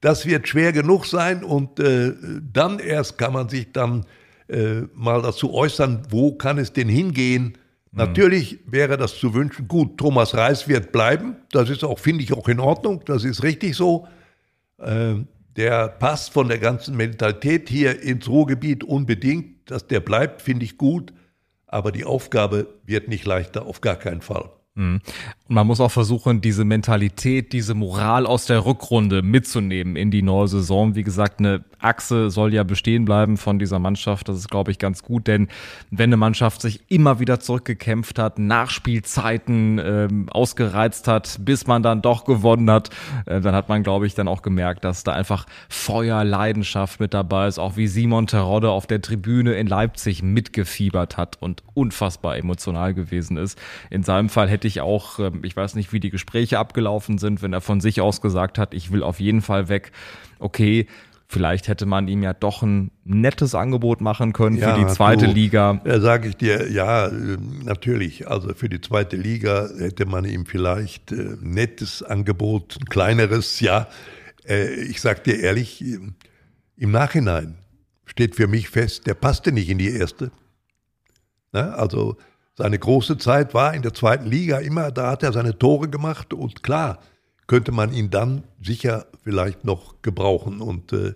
Das 0.00 0.26
wird 0.26 0.46
schwer 0.46 0.72
genug 0.72 1.06
sein 1.06 1.42
und 1.42 1.80
äh, 1.80 2.12
dann 2.52 2.78
erst 2.78 3.16
kann 3.16 3.32
man 3.32 3.48
sich 3.48 3.72
dann 3.72 4.04
äh, 4.48 4.82
mal 4.94 5.22
dazu 5.22 5.54
äußern, 5.54 6.02
wo 6.10 6.34
kann 6.34 6.58
es 6.58 6.74
denn 6.74 6.90
hingehen. 6.90 7.44
Mhm. 7.44 7.98
Natürlich 7.98 8.58
wäre 8.66 8.98
das 8.98 9.18
zu 9.18 9.32
wünschen. 9.32 9.66
Gut, 9.66 9.96
Thomas 9.96 10.34
Reis 10.34 10.68
wird 10.68 10.92
bleiben. 10.92 11.36
Das 11.50 11.70
ist 11.70 11.84
auch, 11.84 11.98
finde 11.98 12.22
ich, 12.22 12.34
auch 12.34 12.48
in 12.48 12.60
Ordnung. 12.60 13.02
Das 13.06 13.24
ist 13.24 13.42
richtig 13.42 13.76
so. 13.76 14.06
Äh, 14.78 15.14
der 15.56 15.88
passt 15.88 16.32
von 16.32 16.48
der 16.48 16.58
ganzen 16.58 16.96
Mentalität 16.96 17.70
hier 17.70 18.02
ins 18.02 18.28
Ruhrgebiet 18.28 18.84
unbedingt. 18.84 19.70
Dass 19.70 19.86
der 19.86 20.00
bleibt, 20.00 20.42
finde 20.42 20.66
ich 20.66 20.76
gut. 20.76 21.14
Aber 21.66 21.92
die 21.92 22.04
Aufgabe 22.04 22.66
wird 22.84 23.08
nicht 23.08 23.24
leichter, 23.24 23.64
auf 23.64 23.80
gar 23.80 23.96
keinen 23.96 24.20
Fall. 24.20 24.50
Mhm. 24.76 25.00
Und 25.46 25.54
man 25.54 25.66
muss 25.66 25.80
auch 25.80 25.90
versuchen, 25.90 26.40
diese 26.40 26.64
Mentalität, 26.64 27.52
diese 27.52 27.74
Moral 27.74 28.26
aus 28.26 28.46
der 28.46 28.64
Rückrunde 28.64 29.22
mitzunehmen 29.22 29.94
in 29.94 30.10
die 30.10 30.22
neue 30.22 30.48
Saison. 30.48 30.94
Wie 30.94 31.04
gesagt, 31.04 31.38
eine 31.38 31.64
Achse 31.78 32.30
soll 32.30 32.54
ja 32.54 32.64
bestehen 32.64 33.04
bleiben 33.04 33.36
von 33.36 33.58
dieser 33.58 33.78
Mannschaft. 33.78 34.28
Das 34.28 34.38
ist, 34.38 34.50
glaube 34.50 34.70
ich, 34.70 34.78
ganz 34.78 35.02
gut, 35.02 35.26
denn 35.28 35.48
wenn 35.90 36.08
eine 36.08 36.16
Mannschaft 36.16 36.62
sich 36.62 36.80
immer 36.88 37.20
wieder 37.20 37.40
zurückgekämpft 37.40 38.18
hat, 38.18 38.38
Nachspielzeiten 38.38 39.80
ähm, 39.84 40.28
ausgereizt 40.30 41.06
hat, 41.06 41.38
bis 41.40 41.66
man 41.66 41.82
dann 41.82 42.02
doch 42.02 42.24
gewonnen 42.24 42.70
hat, 42.70 42.90
äh, 43.26 43.40
dann 43.40 43.54
hat 43.54 43.68
man, 43.68 43.82
glaube 43.82 44.06
ich, 44.06 44.14
dann 44.14 44.28
auch 44.28 44.42
gemerkt, 44.42 44.84
dass 44.84 45.04
da 45.04 45.12
einfach 45.12 45.46
Feuer, 45.68 46.24
Leidenschaft 46.24 47.00
mit 47.00 47.14
dabei 47.14 47.46
ist, 47.46 47.58
auch 47.58 47.76
wie 47.76 47.86
Simon 47.86 48.26
Terodde 48.26 48.70
auf 48.70 48.86
der 48.86 49.02
Tribüne 49.02 49.52
in 49.54 49.66
Leipzig 49.66 50.22
mitgefiebert 50.22 51.16
hat 51.16 51.36
und 51.40 51.62
unfassbar 51.74 52.36
emotional 52.36 52.94
gewesen 52.94 53.36
ist. 53.36 53.58
In 53.90 54.02
seinem 54.02 54.30
Fall 54.30 54.48
hätte 54.48 54.63
ich 54.64 54.80
auch, 54.80 55.18
ähm, 55.18 55.40
ich 55.44 55.56
weiß 55.56 55.74
nicht, 55.74 55.92
wie 55.92 56.00
die 56.00 56.10
Gespräche 56.10 56.58
abgelaufen 56.58 57.18
sind, 57.18 57.42
wenn 57.42 57.52
er 57.52 57.60
von 57.60 57.80
sich 57.80 58.00
aus 58.00 58.20
gesagt 58.20 58.58
hat, 58.58 58.74
ich 58.74 58.92
will 58.92 59.02
auf 59.02 59.20
jeden 59.20 59.42
Fall 59.42 59.68
weg. 59.68 59.92
Okay, 60.38 60.86
Vielleicht 61.26 61.68
hätte 61.68 61.86
man 61.86 62.06
ihm 62.06 62.22
ja 62.22 62.32
doch 62.32 62.62
ein 62.62 62.90
nettes 63.02 63.54
Angebot 63.54 64.00
machen 64.00 64.32
können 64.32 64.56
ja, 64.56 64.74
für 64.74 64.80
die 64.80 64.86
zweite 64.86 65.26
du, 65.26 65.32
Liga. 65.32 65.80
Ja, 65.84 65.98
sage 65.98 66.28
ich 66.28 66.36
dir, 66.36 66.70
ja, 66.70 67.10
natürlich. 67.64 68.28
Also 68.28 68.54
für 68.54 68.68
die 68.68 68.80
zweite 68.80 69.16
Liga 69.16 69.68
hätte 69.78 70.06
man 70.06 70.26
ihm 70.26 70.44
vielleicht 70.44 71.10
ein 71.10 71.18
äh, 71.18 71.36
nettes 71.40 72.02
Angebot, 72.02 72.76
ein 72.78 72.84
kleineres, 72.84 73.58
ja. 73.60 73.88
Äh, 74.46 74.74
ich 74.82 75.00
sag 75.00 75.24
dir 75.24 75.40
ehrlich, 75.40 75.82
im 76.76 76.90
Nachhinein 76.90 77.56
steht 78.04 78.36
für 78.36 78.46
mich 78.46 78.68
fest, 78.68 79.06
der 79.06 79.14
passte 79.14 79.50
nicht 79.50 79.70
in 79.70 79.78
die 79.78 79.90
erste. 79.90 80.30
Ne? 81.52 81.74
Also 81.74 82.16
seine 82.56 82.78
große 82.78 83.18
Zeit 83.18 83.54
war 83.54 83.74
in 83.74 83.82
der 83.82 83.94
zweiten 83.94 84.26
Liga 84.26 84.58
immer, 84.58 84.92
da 84.92 85.10
hat 85.10 85.22
er 85.22 85.32
seine 85.32 85.58
Tore 85.58 85.88
gemacht 85.88 86.32
und 86.32 86.62
klar, 86.62 86.98
könnte 87.46 87.72
man 87.72 87.92
ihn 87.92 88.10
dann 88.10 88.44
sicher 88.62 89.06
vielleicht 89.22 89.64
noch 89.64 90.02
gebrauchen. 90.02 90.60
Und 90.60 90.92
äh, 90.92 91.14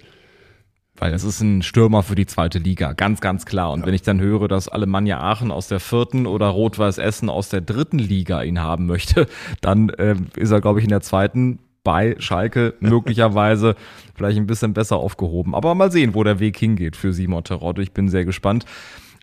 weil 0.96 1.14
es 1.14 1.22
ist 1.24 1.40
ein 1.40 1.62
Stürmer 1.62 2.02
für 2.02 2.16
die 2.16 2.26
zweite 2.26 2.58
Liga, 2.58 2.92
ganz, 2.92 3.20
ganz 3.20 3.46
klar. 3.46 3.72
Und 3.72 3.80
ja. 3.80 3.86
wenn 3.86 3.94
ich 3.94 4.02
dann 4.02 4.20
höre, 4.20 4.48
dass 4.48 4.68
Alemannia 4.68 5.20
Aachen 5.20 5.50
aus 5.50 5.68
der 5.68 5.80
vierten 5.80 6.26
oder 6.26 6.48
Rot-Weiß 6.48 6.98
Essen 6.98 7.30
aus 7.30 7.48
der 7.48 7.60
dritten 7.60 7.98
Liga 7.98 8.42
ihn 8.42 8.60
haben 8.60 8.86
möchte, 8.86 9.26
dann 9.60 9.90
äh, 9.90 10.16
ist 10.36 10.50
er, 10.50 10.60
glaube 10.60 10.80
ich, 10.80 10.84
in 10.84 10.90
der 10.90 11.00
zweiten 11.00 11.60
bei 11.84 12.16
Schalke 12.18 12.74
möglicherweise 12.80 13.76
vielleicht 14.14 14.38
ein 14.38 14.46
bisschen 14.46 14.74
besser 14.74 14.96
aufgehoben. 14.96 15.54
Aber 15.54 15.74
mal 15.74 15.92
sehen, 15.92 16.14
wo 16.14 16.24
der 16.24 16.40
Weg 16.40 16.58
hingeht 16.58 16.96
für 16.96 17.12
Simon 17.12 17.44
Terodde. 17.44 17.82
Ich 17.82 17.92
bin 17.92 18.08
sehr 18.08 18.24
gespannt. 18.24 18.64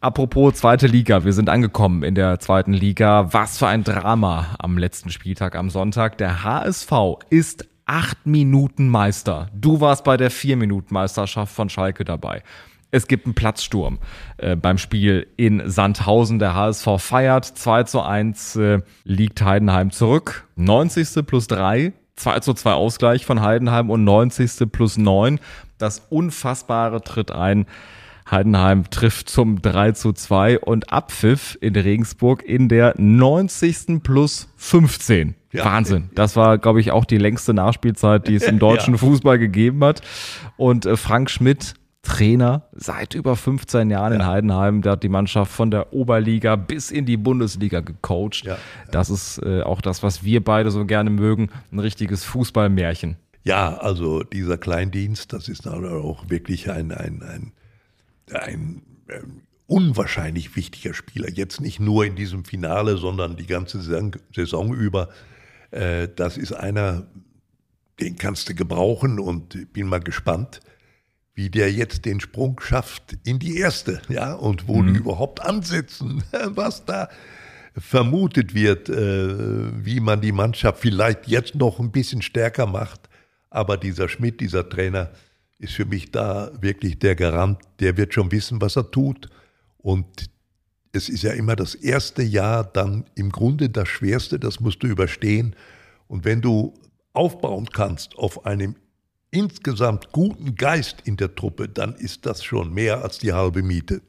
Apropos 0.06 0.54
zweite 0.54 0.86
Liga, 0.86 1.26
wir 1.26 1.34
sind 1.34 1.50
angekommen 1.50 2.04
in 2.04 2.14
der 2.14 2.40
zweiten 2.40 2.74
Liga. 2.74 3.34
Was 3.34 3.58
für 3.58 3.66
ein 3.66 3.84
Drama 3.84 4.56
am 4.60 4.78
letzten 4.78 5.10
Spieltag 5.10 5.56
am 5.56 5.72
Sonntag. 5.72 6.20
Der 6.20 6.44
HSV 6.44 6.92
ist 7.32 7.68
acht 7.88 8.28
Minuten 8.28 8.88
Meister. 8.88 9.50
Du 9.56 9.82
warst 9.82 10.04
bei 10.04 10.16
der 10.16 10.30
vier 10.30 10.58
Minuten 10.58 10.94
Meisterschaft 10.94 11.56
von 11.56 11.70
Schalke 11.70 12.06
dabei. 12.06 12.44
Es 12.92 13.08
gibt 13.08 13.26
einen 13.26 13.34
Platzsturm 13.34 13.98
äh, 14.38 14.56
beim 14.56 14.78
Spiel 14.78 15.26
in 15.38 15.68
Sandhausen. 15.68 16.38
Der 16.38 16.54
HSV 16.54 16.88
feiert. 17.00 17.46
2 17.46 17.84
zu 17.86 18.04
1 18.04 18.58
äh, 18.58 18.82
liegt 19.06 19.42
Heidenheim 19.42 19.90
zurück. 19.90 20.48
90. 20.56 21.26
plus 21.26 21.48
3. 21.48 21.94
2 22.18 22.40
zu 22.42 22.54
2 22.54 22.74
Ausgleich 22.74 23.26
von 23.26 23.42
Heidenheim 23.42 23.90
und 23.90 24.04
90. 24.04 24.72
plus 24.72 25.00
9. 25.00 25.40
Das 25.80 26.06
Unfassbare 26.12 27.02
tritt 27.02 27.32
ein. 27.32 27.66
Heidenheim 28.30 28.90
trifft 28.90 29.30
zum 29.30 29.62
3 29.62 29.92
zu 29.92 30.12
2 30.12 30.60
und 30.60 30.92
Abpfiff 30.92 31.58
in 31.62 31.76
Regensburg 31.76 32.44
in 32.44 32.70
der 32.70 32.96
90. 32.98 34.02
plus 34.02 34.50
15. 34.56 35.36
Ja. 35.52 35.66
Wahnsinn. 35.66 36.10
Das 36.16 36.36
war, 36.36 36.58
glaube 36.58 36.82
ich, 36.82 36.92
auch 36.92 37.06
die 37.06 37.18
längste 37.18 37.54
Nachspielzeit, 37.54 38.28
die 38.28 38.36
es 38.36 38.44
im 38.44 38.60
deutschen 38.60 38.96
ja. 38.96 39.00
Fußball 39.00 39.38
gegeben 39.38 39.84
hat. 39.84 40.02
Und 40.58 40.86
äh, 40.86 40.98
Frank 40.98 41.30
Schmidt, 41.30 41.76
Trainer 42.02 42.68
seit 42.74 43.16
über 43.16 43.36
15 43.36 43.90
Jahren 43.90 44.14
ja. 44.14 44.20
in 44.20 44.26
Heidenheim, 44.26 44.82
der 44.82 44.94
hat 44.94 45.04
die 45.04 45.10
Mannschaft 45.10 45.52
von 45.52 45.72
der 45.72 45.94
Oberliga 45.94 46.56
bis 46.56 46.92
in 46.92 47.06
die 47.06 47.18
Bundesliga 47.18 47.80
gecoacht. 47.82 48.46
Ja. 48.46 48.58
Das 48.92 49.10
ist 49.10 49.40
äh, 49.44 49.62
auch 49.62 49.82
das, 49.82 50.04
was 50.04 50.24
wir 50.24 50.44
beide 50.44 50.72
so 50.72 50.86
gerne 50.86 51.10
mögen, 51.10 51.50
ein 51.72 51.80
richtiges 51.80 52.24
Fußballmärchen. 52.24 53.18
Ja, 53.44 53.78
also 53.78 54.24
dieser 54.24 54.58
Kleindienst, 54.58 55.32
das 55.32 55.48
ist 55.48 55.68
auch 55.68 56.30
wirklich 56.30 56.72
ein, 56.72 56.92
ein, 56.92 57.22
ein 57.22 57.52
ein 58.32 58.82
äh, 59.08 59.22
unwahrscheinlich 59.68 60.56
wichtiger 60.56 60.94
Spieler. 60.94 61.30
Jetzt 61.30 61.62
nicht 61.62 61.80
nur 61.80 62.06
in 62.06 62.16
diesem 62.16 62.46
Finale, 62.46 62.98
sondern 62.98 63.36
die 63.36 63.48
ganze 63.48 63.82
Saison, 63.82 64.16
Saison 64.34 64.74
über. 64.74 65.10
Äh, 65.72 66.08
das 66.16 66.38
ist 66.38 66.54
einer, 66.54 67.08
den 68.00 68.18
kannst 68.18 68.50
du 68.50 68.56
gebrauchen 68.56 69.20
und 69.20 69.74
bin 69.74 69.88
mal 69.88 70.00
gespannt, 70.00 70.62
wie 71.34 71.50
der 71.50 71.72
jetzt 71.72 72.06
den 72.06 72.20
Sprung 72.22 72.60
schafft 72.62 73.18
in 73.26 73.40
die 73.40 73.58
erste, 73.58 74.02
ja, 74.08 74.34
und 74.34 74.68
wo 74.68 74.82
mhm. 74.82 74.94
die 74.94 75.00
überhaupt 75.00 75.42
ansetzen, 75.42 76.24
was 76.50 76.86
da 76.86 77.10
vermutet 77.78 78.54
wird, 78.54 78.88
äh, 78.88 79.86
wie 79.86 80.00
man 80.00 80.22
die 80.22 80.32
Mannschaft 80.32 80.80
vielleicht 80.80 81.28
jetzt 81.28 81.56
noch 81.56 81.80
ein 81.80 81.92
bisschen 81.92 82.22
stärker 82.22 82.66
macht. 82.68 83.10
Aber 83.50 83.78
dieser 83.78 84.08
Schmidt, 84.08 84.40
dieser 84.40 84.68
Trainer, 84.70 85.12
ist 85.66 85.74
für 85.74 85.86
mich 85.86 86.12
da 86.12 86.52
wirklich 86.62 87.00
der 87.00 87.16
Garant, 87.16 87.60
der 87.80 87.98
wird 87.98 88.14
schon 88.14 88.32
wissen, 88.32 88.62
was 88.62 88.76
er 88.76 88.90
tut. 88.90 89.30
Und 89.78 90.30
es 90.94 91.10
ist 91.10 91.24
ja 91.24 91.34
immer 91.34 91.56
das 91.56 91.76
erste 91.76 92.24
Jahr 92.24 92.64
dann 92.64 93.06
im 93.16 93.32
Grunde 93.32 93.70
das 93.70 93.90
Schwerste, 93.90 94.40
das 94.40 94.60
musst 94.60 94.82
du 94.82 94.88
überstehen. 94.88 95.56
Und 96.08 96.24
wenn 96.24 96.42
du 96.42 96.74
aufbauen 97.14 97.68
kannst 97.72 98.18
auf 98.18 98.46
einem 98.46 98.76
insgesamt 99.32 100.12
guten 100.12 100.56
Geist 100.56 101.02
in 101.04 101.18
der 101.18 101.36
Truppe, 101.36 101.68
dann 101.68 101.94
ist 101.96 102.26
das 102.26 102.44
schon 102.44 102.74
mehr 102.74 103.04
als 103.04 103.20
die 103.20 103.34
halbe 103.34 103.62
Miete. 103.64 104.02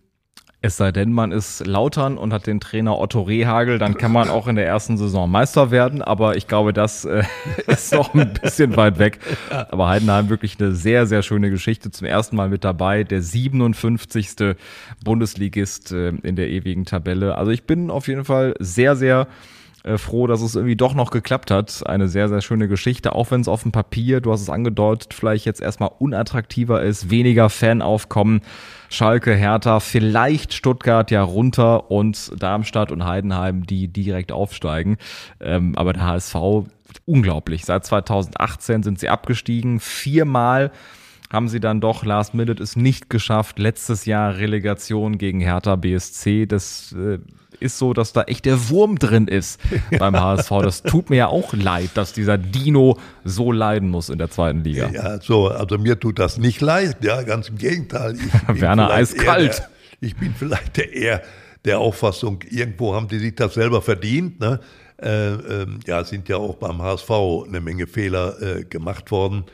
Es 0.66 0.78
sei 0.78 0.90
denn, 0.90 1.12
man 1.12 1.30
ist 1.30 1.64
Lautern 1.64 2.18
und 2.18 2.32
hat 2.32 2.48
den 2.48 2.58
Trainer 2.58 2.98
Otto 2.98 3.22
Rehagel, 3.22 3.78
dann 3.78 3.96
kann 3.96 4.10
man 4.10 4.28
auch 4.28 4.48
in 4.48 4.56
der 4.56 4.66
ersten 4.66 4.98
Saison 4.98 5.30
Meister 5.30 5.70
werden. 5.70 6.02
Aber 6.02 6.36
ich 6.36 6.48
glaube, 6.48 6.72
das 6.72 7.04
äh, 7.04 7.22
ist 7.68 7.92
noch 7.92 8.14
ein 8.14 8.32
bisschen 8.32 8.76
weit 8.76 8.98
weg. 8.98 9.20
Aber 9.48 9.86
Heidenheim 9.86 10.28
wirklich 10.28 10.58
eine 10.58 10.72
sehr, 10.72 11.06
sehr 11.06 11.22
schöne 11.22 11.50
Geschichte. 11.50 11.92
Zum 11.92 12.08
ersten 12.08 12.34
Mal 12.34 12.48
mit 12.48 12.64
dabei. 12.64 13.04
Der 13.04 13.22
57. 13.22 14.56
Bundesligist 15.04 15.92
äh, 15.92 16.08
in 16.08 16.34
der 16.34 16.48
ewigen 16.48 16.84
Tabelle. 16.84 17.38
Also 17.38 17.52
ich 17.52 17.62
bin 17.62 17.88
auf 17.88 18.08
jeden 18.08 18.24
Fall 18.24 18.56
sehr, 18.58 18.96
sehr 18.96 19.28
äh, 19.84 19.98
froh, 19.98 20.26
dass 20.26 20.42
es 20.42 20.56
irgendwie 20.56 20.74
doch 20.74 20.94
noch 20.94 21.12
geklappt 21.12 21.52
hat. 21.52 21.86
Eine 21.86 22.08
sehr, 22.08 22.28
sehr 22.28 22.40
schöne 22.40 22.66
Geschichte, 22.66 23.14
auch 23.14 23.30
wenn 23.30 23.40
es 23.40 23.46
auf 23.46 23.62
dem 23.62 23.70
Papier, 23.70 24.20
du 24.20 24.32
hast 24.32 24.40
es 24.40 24.50
angedeutet, 24.50 25.14
vielleicht 25.14 25.44
jetzt 25.44 25.62
erstmal 25.62 25.92
unattraktiver 26.00 26.82
ist, 26.82 27.08
weniger 27.08 27.50
Fanaufkommen. 27.50 28.40
Schalke, 28.88 29.34
Hertha, 29.34 29.80
vielleicht 29.80 30.52
Stuttgart 30.52 31.10
ja 31.10 31.22
runter 31.22 31.90
und 31.90 32.30
Darmstadt 32.40 32.92
und 32.92 33.04
Heidenheim, 33.04 33.66
die 33.66 33.88
direkt 33.88 34.32
aufsteigen. 34.32 34.96
Ähm, 35.40 35.74
aber 35.76 35.92
der 35.92 36.04
HSV, 36.04 36.34
unglaublich. 37.04 37.64
Seit 37.64 37.84
2018 37.84 38.82
sind 38.82 38.98
sie 38.98 39.08
abgestiegen. 39.08 39.80
Viermal 39.80 40.70
haben 41.30 41.48
sie 41.48 41.60
dann 41.60 41.80
doch 41.80 42.04
Last 42.04 42.34
Minute 42.34 42.62
es 42.62 42.76
nicht 42.76 43.10
geschafft. 43.10 43.58
Letztes 43.58 44.06
Jahr 44.06 44.36
Relegation 44.36 45.18
gegen 45.18 45.40
Hertha 45.40 45.76
BSC. 45.76 46.46
Das 46.46 46.92
äh, 46.92 47.18
ist 47.60 47.78
so, 47.78 47.92
dass 47.92 48.12
da 48.12 48.22
echt 48.22 48.44
der 48.44 48.68
Wurm 48.68 48.98
drin 48.98 49.28
ist 49.28 49.60
beim 49.98 50.18
HSV. 50.18 50.50
Das 50.62 50.82
tut 50.82 51.10
mir 51.10 51.16
ja 51.16 51.26
auch 51.28 51.52
leid, 51.52 51.90
dass 51.94 52.12
dieser 52.12 52.38
Dino 52.38 52.98
so 53.24 53.52
leiden 53.52 53.90
muss 53.90 54.08
in 54.08 54.18
der 54.18 54.30
zweiten 54.30 54.64
Liga. 54.64 54.88
Ja, 54.90 55.20
so, 55.20 55.48
also 55.48 55.78
mir 55.78 55.98
tut 55.98 56.18
das 56.18 56.38
nicht 56.38 56.60
leid, 56.60 56.98
ja, 57.02 57.22
ganz 57.22 57.48
im 57.48 57.58
Gegenteil. 57.58 58.16
Werner 58.48 58.90
eiskalt. 58.90 59.58
Der, 59.58 59.68
ich 60.00 60.16
bin 60.16 60.34
vielleicht 60.36 60.76
der 60.76 60.92
eher 60.92 61.22
der 61.64 61.80
Auffassung, 61.80 62.38
irgendwo 62.48 62.94
haben 62.94 63.08
die 63.08 63.18
sich 63.18 63.34
das 63.34 63.54
selber 63.54 63.82
verdient. 63.82 64.38
Ne? 64.38 64.60
Äh, 65.02 65.32
äh, 65.32 65.66
ja, 65.86 66.04
sind 66.04 66.28
ja 66.28 66.36
auch 66.36 66.54
beim 66.56 66.80
HSV 66.80 67.10
eine 67.46 67.60
Menge 67.60 67.86
Fehler 67.86 68.40
äh, 68.40 68.64
gemacht 68.64 69.10
worden 69.10 69.44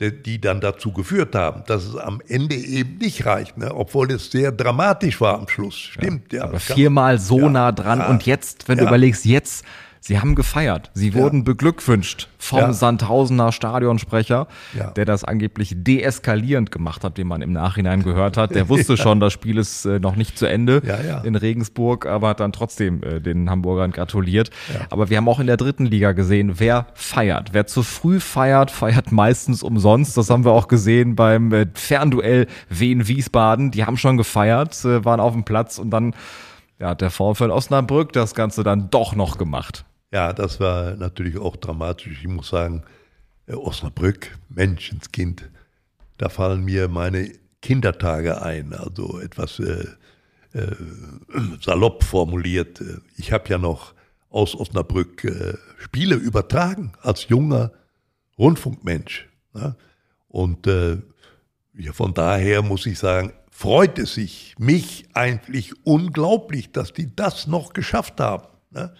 die 0.00 0.40
dann 0.40 0.60
dazu 0.60 0.92
geführt 0.92 1.34
haben, 1.34 1.62
dass 1.66 1.84
es 1.84 1.96
am 1.96 2.20
Ende 2.26 2.56
eben 2.56 2.98
nicht 2.98 3.26
reicht, 3.26 3.56
ne? 3.56 3.72
obwohl 3.74 4.10
es 4.10 4.30
sehr 4.30 4.50
dramatisch 4.50 5.20
war 5.20 5.38
am 5.38 5.48
Schluss. 5.48 5.76
Stimmt, 5.76 6.32
ja. 6.32 6.40
ja 6.40 6.44
aber 6.44 6.58
viermal 6.58 7.18
so 7.18 7.40
ja, 7.40 7.48
nah 7.48 7.72
dran 7.72 8.00
ja, 8.00 8.08
und 8.08 8.26
jetzt, 8.26 8.68
wenn 8.68 8.78
du 8.78 8.86
überlegst, 8.86 9.24
jetzt 9.24 9.64
Sie 10.06 10.20
haben 10.20 10.34
gefeiert. 10.34 10.90
Sie 10.92 11.08
ja. 11.08 11.14
wurden 11.14 11.44
beglückwünscht 11.44 12.28
vom 12.36 12.58
ja. 12.58 12.72
Sandhausener 12.74 13.52
Stadionsprecher, 13.52 14.48
ja. 14.76 14.90
der 14.90 15.06
das 15.06 15.24
angeblich 15.24 15.72
deeskalierend 15.78 16.70
gemacht 16.70 17.04
hat, 17.04 17.16
den 17.16 17.26
man 17.26 17.40
im 17.40 17.52
Nachhinein 17.52 18.02
gehört 18.02 18.36
hat. 18.36 18.54
Der 18.54 18.68
wusste 18.68 18.98
schon, 18.98 19.18
das 19.18 19.32
Spiel 19.32 19.56
ist 19.56 19.86
äh, 19.86 20.00
noch 20.00 20.16
nicht 20.16 20.36
zu 20.36 20.44
Ende 20.44 20.82
in 21.24 21.36
Regensburg, 21.36 22.04
aber 22.04 22.28
hat 22.28 22.40
dann 22.40 22.52
trotzdem 22.52 23.02
äh, 23.02 23.22
den 23.22 23.48
Hamburgern 23.48 23.92
gratuliert. 23.92 24.50
Aber 24.90 25.08
wir 25.08 25.16
haben 25.16 25.26
auch 25.26 25.40
in 25.40 25.46
der 25.46 25.56
dritten 25.56 25.86
Liga 25.86 26.12
gesehen, 26.12 26.60
wer 26.60 26.88
feiert. 26.92 27.54
Wer 27.54 27.66
zu 27.66 27.82
früh 27.82 28.20
feiert, 28.20 28.70
feiert 28.70 29.10
meistens 29.10 29.62
umsonst. 29.62 30.18
Das 30.18 30.28
haben 30.28 30.44
wir 30.44 30.52
auch 30.52 30.68
gesehen 30.68 31.16
beim 31.16 31.50
äh, 31.50 31.66
Fernduell 31.72 32.46
Wien-Wiesbaden. 32.68 33.70
Die 33.70 33.86
haben 33.86 33.96
schon 33.96 34.18
gefeiert, 34.18 34.84
äh, 34.84 35.02
waren 35.02 35.20
auf 35.20 35.32
dem 35.32 35.44
Platz 35.44 35.78
und 35.78 35.88
dann 35.88 36.14
ja, 36.78 36.90
hat 36.90 37.00
der 37.00 37.10
VfL 37.10 37.50
Osnabrück 37.50 38.12
das 38.12 38.34
Ganze 38.34 38.64
dann 38.64 38.90
doch 38.90 39.14
noch 39.14 39.38
gemacht. 39.38 39.86
Ja, 40.14 40.32
das 40.32 40.60
war 40.60 40.94
natürlich 40.94 41.36
auch 41.38 41.56
dramatisch. 41.56 42.20
Ich 42.22 42.28
muss 42.28 42.50
sagen, 42.50 42.84
äh, 43.48 43.54
Osnabrück, 43.54 44.38
Menschenskind, 44.48 45.50
da 46.18 46.28
fallen 46.28 46.64
mir 46.64 46.86
meine 46.86 47.32
Kindertage 47.60 48.40
ein. 48.40 48.74
Also 48.74 49.18
etwas 49.18 49.58
äh, 49.58 49.88
äh, 50.52 50.76
salopp 51.60 52.04
formuliert. 52.04 52.80
Ich 53.16 53.32
habe 53.32 53.48
ja 53.48 53.58
noch 53.58 53.92
aus 54.30 54.54
Osnabrück 54.54 55.24
äh, 55.24 55.54
Spiele 55.78 56.14
übertragen 56.14 56.92
als 57.02 57.28
junger 57.28 57.72
Rundfunkmensch. 58.38 59.28
Ne? 59.52 59.74
Und 60.28 60.68
äh, 60.68 60.98
ja, 61.76 61.92
von 61.92 62.14
daher 62.14 62.62
muss 62.62 62.86
ich 62.86 63.00
sagen, 63.00 63.32
freut 63.50 63.98
es 63.98 64.14
sich 64.14 64.54
mich 64.58 65.08
eigentlich 65.12 65.84
unglaublich, 65.84 66.70
dass 66.70 66.92
die 66.92 67.16
das 67.16 67.48
noch 67.48 67.72
geschafft 67.72 68.20
haben. 68.20 68.46
Ne? 68.70 68.94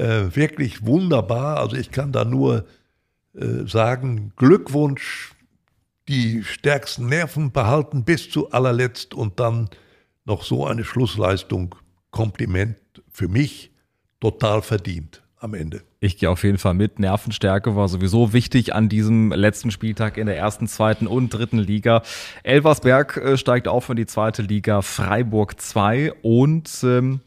Äh, 0.00 0.34
wirklich 0.34 0.86
wunderbar. 0.86 1.58
Also 1.58 1.76
ich 1.76 1.90
kann 1.90 2.12
da 2.12 2.24
nur 2.24 2.64
äh, 3.34 3.66
sagen, 3.66 4.32
Glückwunsch, 4.36 5.34
die 6.08 6.42
stärksten 6.42 7.06
Nerven 7.06 7.52
behalten 7.52 8.04
bis 8.04 8.30
zu 8.30 8.50
allerletzt 8.50 9.14
und 9.14 9.38
dann 9.38 9.68
noch 10.24 10.42
so 10.42 10.66
eine 10.66 10.84
Schlussleistung. 10.84 11.74
Kompliment 12.10 12.76
für 13.08 13.28
mich, 13.28 13.70
total 14.18 14.62
verdient 14.62 15.22
am 15.38 15.54
Ende. 15.54 15.82
Ich 16.00 16.18
gehe 16.18 16.28
auf 16.28 16.42
jeden 16.42 16.58
Fall 16.58 16.74
mit. 16.74 16.98
Nervenstärke 16.98 17.76
war 17.76 17.88
sowieso 17.88 18.32
wichtig 18.32 18.74
an 18.74 18.88
diesem 18.88 19.30
letzten 19.30 19.70
Spieltag 19.70 20.16
in 20.16 20.26
der 20.26 20.36
ersten, 20.36 20.66
zweiten 20.66 21.06
und 21.06 21.28
dritten 21.30 21.58
Liga. 21.58 22.02
Elversberg 22.42 23.16
äh, 23.16 23.36
steigt 23.36 23.68
auf 23.68 23.88
in 23.90 23.96
die 23.96 24.06
zweite 24.06 24.42
Liga, 24.42 24.82
Freiburg 24.82 25.60
2 25.60 26.14
und 26.22 26.68
ähm, 26.82 27.20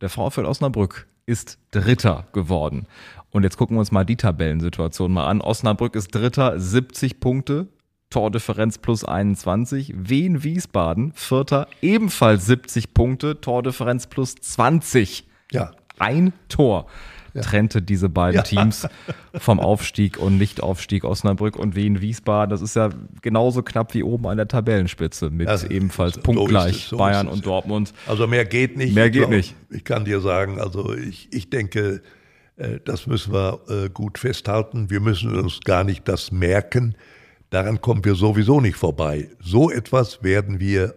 der 0.00 0.08
VfL 0.08 0.44
Osnabrück 0.44 1.09
ist 1.30 1.58
Dritter 1.70 2.26
geworden. 2.32 2.86
Und 3.30 3.44
jetzt 3.44 3.56
gucken 3.56 3.76
wir 3.76 3.80
uns 3.80 3.92
mal 3.92 4.04
die 4.04 4.16
Tabellensituation 4.16 5.12
mal 5.12 5.28
an. 5.28 5.40
Osnabrück 5.40 5.94
ist 5.94 6.14
Dritter, 6.14 6.58
70 6.58 7.20
Punkte, 7.20 7.68
Tordifferenz 8.10 8.78
plus 8.78 9.04
21. 9.04 9.94
Wien 9.96 10.42
Wiesbaden, 10.42 11.12
Vierter, 11.14 11.68
ebenfalls 11.80 12.46
70 12.46 12.92
Punkte, 12.92 13.40
Tordifferenz 13.40 14.08
plus 14.08 14.34
20. 14.34 15.28
Ja. 15.52 15.70
Ein 15.98 16.32
Tor 16.48 16.86
ja. 17.34 17.42
trennte 17.42 17.82
diese 17.82 18.08
beiden 18.08 18.36
ja. 18.36 18.42
Teams 18.42 18.86
vom 19.38 19.60
Aufstieg 19.60 20.18
und 20.18 20.38
Nichtaufstieg 20.38 21.04
Osnabrück 21.04 21.56
und 21.56 21.74
Wien 21.76 22.00
Wiesbaden. 22.00 22.50
Das 22.50 22.62
ist 22.62 22.76
ja 22.76 22.90
genauso 23.22 23.62
knapp 23.62 23.94
wie 23.94 24.02
oben 24.02 24.26
an 24.26 24.36
der 24.36 24.48
Tabellenspitze 24.48 25.30
mit 25.30 25.48
ja, 25.48 25.62
ebenfalls 25.68 26.14
so 26.14 26.20
punktgleich 26.20 26.86
so 26.86 26.96
Bayern 26.96 27.28
und 27.28 27.46
Dortmund. 27.46 27.92
Also 28.06 28.26
mehr 28.26 28.44
geht 28.44 28.76
nicht. 28.76 28.94
Mehr 28.94 29.10
geht 29.10 29.22
glaub, 29.22 29.30
nicht. 29.30 29.54
Ich 29.70 29.84
kann 29.84 30.04
dir 30.04 30.20
sagen, 30.20 30.60
also 30.60 30.94
ich, 30.94 31.28
ich 31.32 31.50
denke, 31.50 32.02
äh, 32.56 32.78
das 32.84 33.06
müssen 33.06 33.32
wir 33.32 33.60
äh, 33.68 33.88
gut 33.88 34.18
festhalten. 34.18 34.90
Wir 34.90 35.00
müssen 35.00 35.34
uns 35.36 35.60
gar 35.60 35.84
nicht 35.84 36.06
das 36.08 36.32
merken. 36.32 36.94
Daran 37.50 37.80
kommen 37.80 38.04
wir 38.04 38.14
sowieso 38.14 38.60
nicht 38.60 38.76
vorbei. 38.76 39.28
So 39.40 39.70
etwas 39.70 40.22
werden 40.22 40.60
wir 40.60 40.94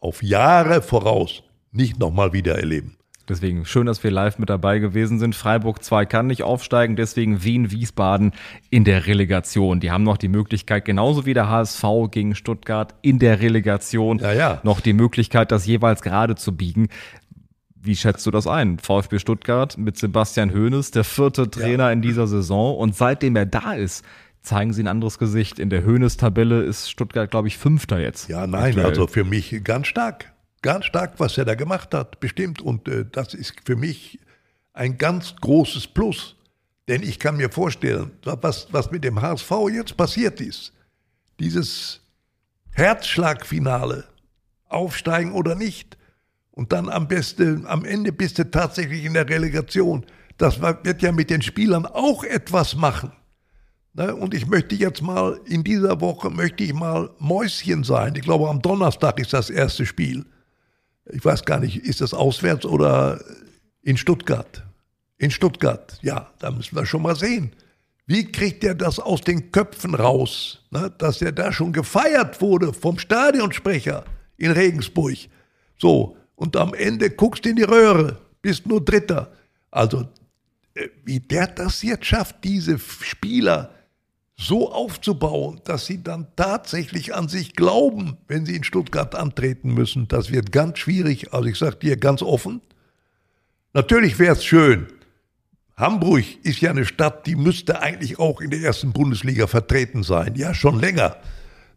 auf 0.00 0.22
Jahre 0.22 0.82
voraus 0.82 1.42
nicht 1.70 1.98
nochmal 1.98 2.32
wieder 2.32 2.56
erleben. 2.56 2.95
Deswegen 3.28 3.64
schön, 3.64 3.86
dass 3.86 4.04
wir 4.04 4.10
live 4.10 4.38
mit 4.38 4.50
dabei 4.50 4.78
gewesen 4.78 5.18
sind. 5.18 5.34
Freiburg 5.34 5.82
2 5.82 6.06
kann 6.06 6.28
nicht 6.28 6.44
aufsteigen, 6.44 6.94
deswegen 6.94 7.42
Wien 7.42 7.70
Wiesbaden 7.72 8.32
in 8.70 8.84
der 8.84 9.06
Relegation. 9.06 9.80
Die 9.80 9.90
haben 9.90 10.04
noch 10.04 10.16
die 10.16 10.28
Möglichkeit, 10.28 10.84
genauso 10.84 11.26
wie 11.26 11.34
der 11.34 11.48
HSV 11.48 11.84
gegen 12.10 12.34
Stuttgart 12.36 12.94
in 13.02 13.18
der 13.18 13.40
Relegation, 13.40 14.18
ja, 14.20 14.32
ja. 14.32 14.60
noch 14.62 14.80
die 14.80 14.92
Möglichkeit, 14.92 15.50
das 15.50 15.66
jeweils 15.66 16.02
gerade 16.02 16.36
zu 16.36 16.56
biegen. 16.56 16.88
Wie 17.74 17.96
schätzt 17.96 18.26
du 18.26 18.30
das 18.30 18.46
ein? 18.46 18.78
VfB 18.78 19.18
Stuttgart 19.18 19.76
mit 19.76 19.96
Sebastian 19.96 20.52
Hoeneß, 20.52 20.92
der 20.92 21.04
vierte 21.04 21.50
Trainer 21.50 21.84
ja. 21.84 21.92
in 21.92 22.02
dieser 22.02 22.26
Saison. 22.26 22.76
Und 22.76 22.96
seitdem 22.96 23.36
er 23.36 23.46
da 23.46 23.74
ist, 23.74 24.04
zeigen 24.42 24.72
sie 24.72 24.82
ein 24.82 24.88
anderes 24.88 25.18
Gesicht. 25.18 25.58
In 25.58 25.70
der 25.70 25.84
Hoeneß-Tabelle 25.84 26.62
ist 26.62 26.90
Stuttgart, 26.90 27.30
glaube 27.30 27.48
ich, 27.48 27.58
Fünfter 27.58 28.00
jetzt. 28.00 28.28
Ja, 28.28 28.46
nein, 28.46 28.70
aktuell. 28.70 28.86
also 28.86 29.06
für 29.06 29.24
mich 29.24 29.62
ganz 29.64 29.88
stark 29.88 30.32
ganz 30.66 30.86
stark, 30.86 31.12
was 31.18 31.38
er 31.38 31.44
da 31.44 31.54
gemacht 31.54 31.94
hat, 31.94 32.18
bestimmt. 32.18 32.60
Und 32.60 32.88
äh, 32.88 33.04
das 33.10 33.34
ist 33.34 33.54
für 33.64 33.76
mich 33.76 34.18
ein 34.72 34.98
ganz 34.98 35.36
großes 35.36 35.86
Plus. 35.86 36.34
Denn 36.88 37.04
ich 37.04 37.20
kann 37.20 37.36
mir 37.36 37.50
vorstellen, 37.50 38.10
was, 38.24 38.66
was 38.72 38.90
mit 38.90 39.04
dem 39.04 39.22
HSV 39.22 39.52
jetzt 39.72 39.96
passiert 39.96 40.40
ist, 40.40 40.72
dieses 41.38 42.00
Herzschlagfinale, 42.72 44.04
aufsteigen 44.68 45.32
oder 45.32 45.54
nicht, 45.54 45.96
und 46.50 46.72
dann 46.72 46.88
am 46.88 47.06
besten, 47.06 47.66
am 47.66 47.84
Ende 47.84 48.12
bist 48.12 48.38
du 48.38 48.50
tatsächlich 48.50 49.04
in 49.04 49.14
der 49.14 49.28
Relegation. 49.28 50.04
Das 50.36 50.60
wird 50.60 51.02
ja 51.02 51.12
mit 51.12 51.30
den 51.30 51.42
Spielern 51.42 51.86
auch 51.86 52.24
etwas 52.24 52.74
machen. 52.74 53.12
Ne? 53.92 54.14
Und 54.14 54.34
ich 54.34 54.46
möchte 54.46 54.74
jetzt 54.74 55.02
mal, 55.02 55.38
in 55.44 55.62
dieser 55.62 56.00
Woche 56.00 56.30
möchte 56.30 56.64
ich 56.64 56.72
mal 56.72 57.10
Mäuschen 57.18 57.84
sein. 57.84 58.14
Ich 58.16 58.22
glaube, 58.22 58.48
am 58.48 58.62
Donnerstag 58.62 59.20
ist 59.20 59.32
das 59.32 59.50
erste 59.50 59.86
Spiel 59.86 60.24
ich 61.10 61.24
weiß 61.24 61.44
gar 61.44 61.60
nicht, 61.60 61.84
ist 61.84 62.00
das 62.00 62.14
auswärts 62.14 62.64
oder 62.64 63.20
in 63.82 63.96
Stuttgart? 63.96 64.64
In 65.18 65.30
Stuttgart, 65.30 65.98
ja, 66.02 66.30
da 66.38 66.50
müssen 66.50 66.76
wir 66.76 66.84
schon 66.84 67.02
mal 67.02 67.16
sehen. 67.16 67.52
Wie 68.06 68.30
kriegt 68.30 68.62
er 68.62 68.74
das 68.74 68.98
aus 68.98 69.20
den 69.22 69.50
Köpfen 69.50 69.94
raus, 69.94 70.60
ne, 70.70 70.92
dass 70.98 71.22
er 71.22 71.32
da 71.32 71.52
schon 71.52 71.72
gefeiert 71.72 72.40
wurde 72.40 72.72
vom 72.72 72.98
Stadionsprecher 72.98 74.04
in 74.36 74.52
Regensburg? 74.52 75.16
So, 75.78 76.16
und 76.36 76.56
am 76.56 76.74
Ende 76.74 77.10
guckst 77.10 77.44
du 77.44 77.48
in 77.48 77.56
die 77.56 77.62
Röhre, 77.62 78.18
bist 78.42 78.66
nur 78.66 78.84
Dritter. 78.84 79.32
Also, 79.70 80.06
äh, 80.74 80.88
wie 81.04 81.18
der 81.18 81.48
das 81.48 81.82
jetzt 81.82 82.04
schafft, 82.04 82.44
diese 82.44 82.78
Spieler 82.78 83.70
so 84.36 84.70
aufzubauen, 84.70 85.60
dass 85.64 85.86
sie 85.86 86.02
dann 86.02 86.26
tatsächlich 86.36 87.14
an 87.14 87.28
sich 87.28 87.54
glauben, 87.54 88.18
wenn 88.28 88.44
sie 88.44 88.56
in 88.56 88.64
Stuttgart 88.64 89.14
antreten 89.14 89.72
müssen. 89.72 90.08
Das 90.08 90.30
wird 90.30 90.52
ganz 90.52 90.78
schwierig. 90.78 91.32
Also 91.32 91.48
ich 91.48 91.58
sage 91.58 91.76
dir 91.76 91.96
ganz 91.96 92.22
offen, 92.22 92.60
natürlich 93.72 94.18
wäre 94.18 94.34
es 94.34 94.44
schön. 94.44 94.88
Hamburg 95.76 96.24
ist 96.42 96.60
ja 96.60 96.70
eine 96.70 96.86
Stadt, 96.86 97.26
die 97.26 97.36
müsste 97.36 97.80
eigentlich 97.80 98.18
auch 98.18 98.40
in 98.40 98.50
der 98.50 98.60
ersten 98.60 98.92
Bundesliga 98.92 99.46
vertreten 99.46 100.02
sein. 100.02 100.34
Ja, 100.34 100.54
schon 100.54 100.80
länger. 100.80 101.16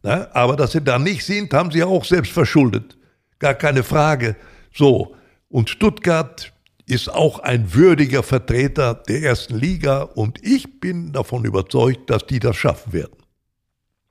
Ne? 0.04 0.34
Aber 0.34 0.56
dass 0.56 0.72
sie 0.72 0.82
da 0.82 1.00
nicht 1.00 1.26
sind, 1.26 1.54
haben 1.54 1.72
sie 1.72 1.84
auch 1.84 2.06
selbst 2.06 2.32
verschuldet. 2.32 2.98
Gar 3.40 3.56
keine 3.56 3.84
Frage. 3.84 4.36
So. 4.74 5.16
Und 5.50 5.70
Stuttgart 5.70 6.54
ist 6.90 7.14
auch 7.14 7.40
ein 7.40 7.74
würdiger 7.74 8.24
Vertreter 8.24 8.96
der 8.96 9.22
ersten 9.22 9.56
Liga 9.56 10.02
und 10.02 10.44
ich 10.44 10.80
bin 10.80 11.12
davon 11.14 11.46
überzeugt, 11.46 12.10
dass 12.10 12.26
die 12.26 12.40
das 12.40 12.58
schaffen 12.58 12.94
werden. 12.94 13.14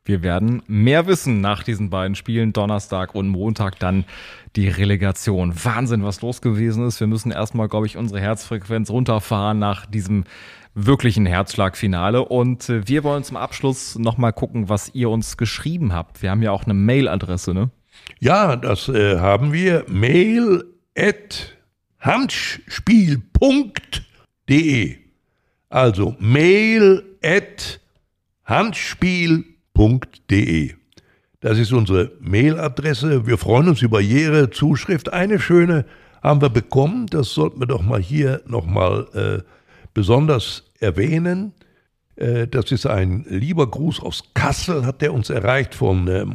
Wir 0.04 0.22
werden 0.22 0.62
mehr 0.66 1.06
wissen 1.06 1.42
nach 1.42 1.62
diesen 1.62 1.90
beiden 1.90 2.14
Spielen, 2.14 2.54
Donnerstag 2.54 3.14
und 3.14 3.28
Montag 3.28 3.78
dann 3.78 4.04
die 4.56 4.68
Relegation. 4.68 5.52
Wahnsinn, 5.62 6.02
was 6.02 6.22
los 6.22 6.40
gewesen 6.40 6.86
ist. 6.86 7.00
Wir 7.00 7.06
müssen 7.06 7.30
erstmal, 7.30 7.68
glaube 7.68 7.86
ich, 7.86 7.98
unsere 7.98 8.20
Herzfrequenz 8.20 8.88
runterfahren 8.88 9.58
nach 9.58 9.84
diesem 9.84 10.24
wirklichen 10.74 11.26
Herzschlagfinale. 11.26 12.24
Und 12.24 12.70
äh, 12.70 12.88
wir 12.88 13.04
wollen 13.04 13.22
zum 13.22 13.36
Abschluss 13.36 13.98
nochmal 13.98 14.32
gucken, 14.32 14.70
was 14.70 14.94
ihr 14.94 15.10
uns 15.10 15.36
geschrieben 15.36 15.92
habt. 15.92 16.22
Wir 16.22 16.30
haben 16.30 16.42
ja 16.42 16.52
auch 16.52 16.64
eine 16.64 16.74
Mailadresse, 16.74 17.52
ne? 17.52 17.70
Ja, 18.18 18.56
das 18.56 18.88
äh, 18.88 19.18
haben 19.18 19.52
wir. 19.52 19.84
Mail 19.88 20.64
at 20.96 21.57
handspiel.de. 22.00 24.96
Also 25.70 26.16
mail 26.18 27.02
at 27.22 27.80
handspiel.de. 28.44 30.74
Das 31.40 31.58
ist 31.58 31.72
unsere 31.72 32.12
Mailadresse. 32.20 33.26
Wir 33.26 33.38
freuen 33.38 33.68
uns 33.68 33.82
über 33.82 34.00
jede 34.00 34.50
Zuschrift. 34.50 35.12
Eine 35.12 35.38
schöne 35.38 35.84
haben 36.22 36.40
wir 36.40 36.48
bekommen. 36.48 37.06
Das 37.06 37.30
sollten 37.30 37.60
wir 37.60 37.66
doch 37.66 37.82
mal 37.82 38.00
hier 38.00 38.42
nochmal 38.46 39.06
äh, 39.14 39.42
besonders 39.94 40.64
erwähnen. 40.80 41.52
Äh, 42.16 42.48
das 42.48 42.72
ist 42.72 42.86
ein 42.86 43.24
lieber 43.28 43.70
Gruß 43.70 44.00
aus 44.00 44.24
Kassel, 44.34 44.84
hat 44.84 45.00
der 45.00 45.12
uns 45.12 45.30
erreicht 45.30 45.74
von 45.74 46.08
äh, 46.08 46.26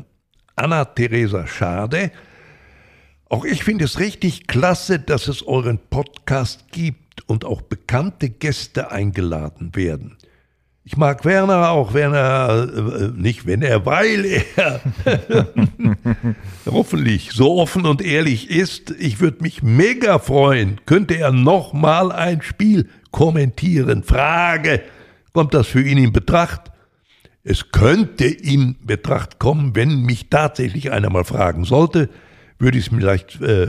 Anna-Theresa 0.55 1.47
Schade. 1.47 2.11
Auch 3.30 3.45
ich 3.45 3.63
finde 3.63 3.86
es 3.86 3.99
richtig 3.99 4.47
klasse, 4.47 4.99
dass 4.99 5.28
es 5.28 5.45
euren 5.45 5.80
Podcast 5.89 6.71
gibt 6.71 7.28
und 7.28 7.45
auch 7.45 7.61
bekannte 7.61 8.30
Gäste 8.30 8.91
eingeladen 8.91 9.76
werden. 9.76 10.17
Ich 10.86 10.97
mag 10.97 11.24
Werner 11.24 11.69
auch, 11.69 11.93
wenn 11.93 12.13
er, 12.13 12.67
äh, 12.67 13.07
nicht 13.15 13.45
wenn 13.45 13.61
er, 13.61 13.86
weil 13.86 14.26
er 14.26 14.82
hoffentlich 16.65 17.32
so 17.32 17.57
offen 17.57 17.86
und 17.86 18.01
ehrlich 18.01 18.49
ist. 18.49 18.91
Ich 18.99 19.21
würde 19.21 19.43
mich 19.43 19.63
mega 19.63 20.19
freuen, 20.19 20.82
könnte 20.86 21.15
er 21.15 21.32
nochmal 21.32 22.11
ein 22.11 22.41
Spiel 22.41 22.89
kommentieren. 23.11 24.03
Frage, 24.03 24.82
kommt 25.32 25.53
das 25.53 25.67
für 25.67 25.82
ihn 25.82 25.97
in 25.97 26.11
Betracht? 26.11 26.71
Es 27.45 27.71
könnte 27.71 28.26
in 28.26 28.76
Betracht 28.86 29.39
kommen, 29.39 29.76
wenn 29.76 30.01
mich 30.01 30.30
tatsächlich 30.30 30.91
einer 30.91 31.09
mal 31.09 31.24
fragen 31.24 31.63
sollte 31.63 32.09
würde 32.64 32.78
ich 32.78 32.88
es 32.88 32.91
mir 32.91 32.99
vielleicht 32.99 33.41
äh, 33.41 33.68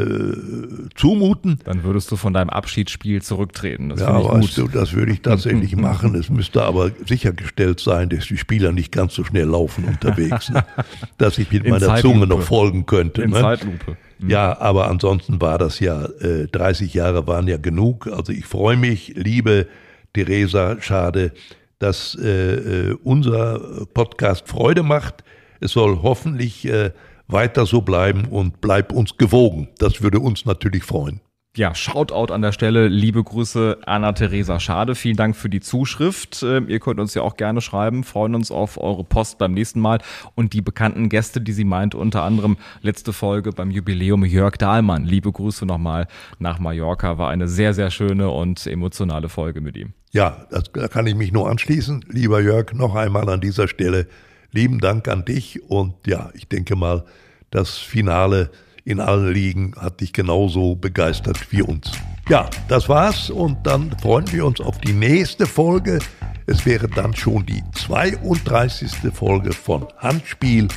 zumuten. 0.94 1.58
Dann 1.64 1.82
würdest 1.82 2.10
du 2.10 2.16
von 2.16 2.32
deinem 2.32 2.50
Abschiedsspiel 2.50 3.20
zurücktreten. 3.20 3.90
Das 3.90 4.00
ja, 4.00 4.24
weißt 4.24 4.56
du, 4.56 4.68
das 4.68 4.92
würde 4.94 5.12
ich 5.12 5.20
tatsächlich 5.20 5.76
machen. 5.76 6.14
Es 6.14 6.30
müsste 6.30 6.62
aber 6.62 6.92
sichergestellt 7.06 7.80
sein, 7.80 8.08
dass 8.08 8.26
die 8.26 8.38
Spieler 8.38 8.72
nicht 8.72 8.92
ganz 8.92 9.14
so 9.14 9.24
schnell 9.24 9.46
laufen 9.46 9.84
unterwegs, 9.84 10.48
ne? 10.50 10.64
dass 11.18 11.38
ich 11.38 11.50
mit 11.50 11.64
In 11.64 11.72
meiner 11.72 11.86
Zeitlupe. 11.86 12.14
Zunge 12.14 12.26
noch 12.26 12.42
folgen 12.42 12.86
könnte. 12.86 13.22
In 13.22 13.30
ne? 13.30 13.40
Zeitlupe. 13.40 13.96
Mhm. 14.20 14.30
Ja, 14.30 14.58
aber 14.60 14.88
ansonsten 14.88 15.40
war 15.40 15.58
das 15.58 15.80
ja, 15.80 16.04
äh, 16.20 16.46
30 16.46 16.94
Jahre 16.94 17.26
waren 17.26 17.48
ja 17.48 17.56
genug. 17.56 18.06
Also 18.06 18.32
ich 18.32 18.46
freue 18.46 18.76
mich, 18.76 19.12
liebe 19.16 19.66
Theresa, 20.12 20.76
schade, 20.80 21.32
dass 21.80 22.16
äh, 22.22 22.90
äh 22.90 22.96
unser 23.02 23.86
Podcast 23.92 24.48
Freude 24.48 24.82
macht. 24.82 25.24
Es 25.60 25.72
soll 25.72 26.00
hoffentlich 26.02 26.66
äh, 26.66 26.92
weiter 27.28 27.66
so 27.66 27.80
bleiben 27.82 28.26
und 28.26 28.60
bleib 28.60 28.92
uns 28.92 29.16
gewogen. 29.16 29.68
Das 29.78 30.02
würde 30.02 30.20
uns 30.20 30.44
natürlich 30.44 30.84
freuen. 30.84 31.20
Ja, 31.56 31.72
Shoutout 31.72 32.32
an 32.34 32.42
der 32.42 32.50
Stelle. 32.50 32.88
Liebe 32.88 33.22
Grüße, 33.22 33.78
Anna-Theresa 33.86 34.58
Schade. 34.58 34.96
Vielen 34.96 35.16
Dank 35.16 35.36
für 35.36 35.48
die 35.48 35.60
Zuschrift. 35.60 36.42
Ähm, 36.42 36.68
ihr 36.68 36.80
könnt 36.80 36.98
uns 36.98 37.14
ja 37.14 37.22
auch 37.22 37.36
gerne 37.36 37.60
schreiben. 37.60 38.02
Freuen 38.02 38.34
uns 38.34 38.50
auf 38.50 38.76
eure 38.76 39.04
Post 39.04 39.38
beim 39.38 39.52
nächsten 39.52 39.78
Mal. 39.78 40.00
Und 40.34 40.52
die 40.52 40.62
bekannten 40.62 41.08
Gäste, 41.08 41.40
die 41.40 41.52
sie 41.52 41.62
meint, 41.62 41.94
unter 41.94 42.24
anderem 42.24 42.56
letzte 42.82 43.12
Folge 43.12 43.52
beim 43.52 43.70
Jubiläum 43.70 44.24
Jörg 44.24 44.56
Dahlmann. 44.56 45.04
Liebe 45.04 45.30
Grüße 45.30 45.64
nochmal 45.64 46.08
nach 46.40 46.58
Mallorca. 46.58 47.18
War 47.18 47.30
eine 47.30 47.46
sehr, 47.46 47.72
sehr 47.72 47.92
schöne 47.92 48.30
und 48.30 48.66
emotionale 48.66 49.28
Folge 49.28 49.60
mit 49.60 49.76
ihm. 49.76 49.92
Ja, 50.10 50.48
das, 50.50 50.72
da 50.72 50.88
kann 50.88 51.06
ich 51.06 51.14
mich 51.14 51.30
nur 51.30 51.48
anschließen. 51.48 52.04
Lieber 52.08 52.40
Jörg, 52.40 52.72
noch 52.72 52.96
einmal 52.96 53.28
an 53.28 53.40
dieser 53.40 53.68
Stelle 53.68 54.08
lieben 54.54 54.78
Dank 54.78 55.08
an 55.08 55.24
dich 55.24 55.68
und 55.68 55.94
ja, 56.06 56.30
ich 56.34 56.48
denke 56.48 56.76
mal, 56.76 57.04
das 57.50 57.76
Finale 57.76 58.50
in 58.84 59.00
allen 59.00 59.32
Ligen 59.32 59.74
hat 59.78 60.00
dich 60.00 60.12
genauso 60.12 60.76
begeistert 60.76 61.50
wie 61.50 61.62
uns. 61.62 61.92
Ja, 62.28 62.48
das 62.68 62.88
war's 62.88 63.30
und 63.30 63.66
dann 63.66 63.96
freuen 64.00 64.30
wir 64.32 64.46
uns 64.46 64.60
auf 64.60 64.78
die 64.78 64.92
nächste 64.92 65.46
Folge. 65.46 65.98
Es 66.46 66.64
wäre 66.64 66.88
dann 66.88 67.14
schon 67.14 67.44
die 67.46 67.62
32. 67.74 68.92
Folge 69.12 69.52
von 69.52 69.86
Handspiel 69.98 70.68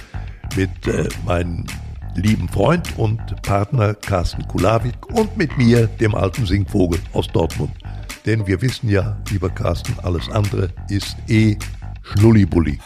mit 0.56 0.88
äh, 0.88 1.08
meinem 1.26 1.66
lieben 2.16 2.50
Freund 2.50 2.98
und 2.98 3.20
Partner 3.44 3.94
Carsten 3.94 4.48
Kulawik 4.48 5.06
und 5.14 5.38
mit 5.38 5.56
mir, 5.58 5.88
dem 5.88 6.16
alten 6.16 6.46
Singvogel 6.46 7.00
aus 7.14 7.28
Dortmund. 7.28 7.72
Denn 8.26 8.48
wir 8.48 8.62
wissen 8.62 8.90
ja, 8.90 9.18
lieber 9.30 9.50
Carsten, 9.50 9.94
alles 10.02 10.30
andere 10.30 10.70
ist 10.90 11.16
eh 11.28 11.58
Schnullibulli. 12.02 12.80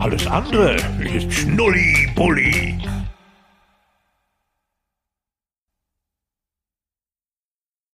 Alles 0.00 0.26
andere 0.28 0.76
ist 1.12 1.32
Schnulli-Bulli. 1.32 2.78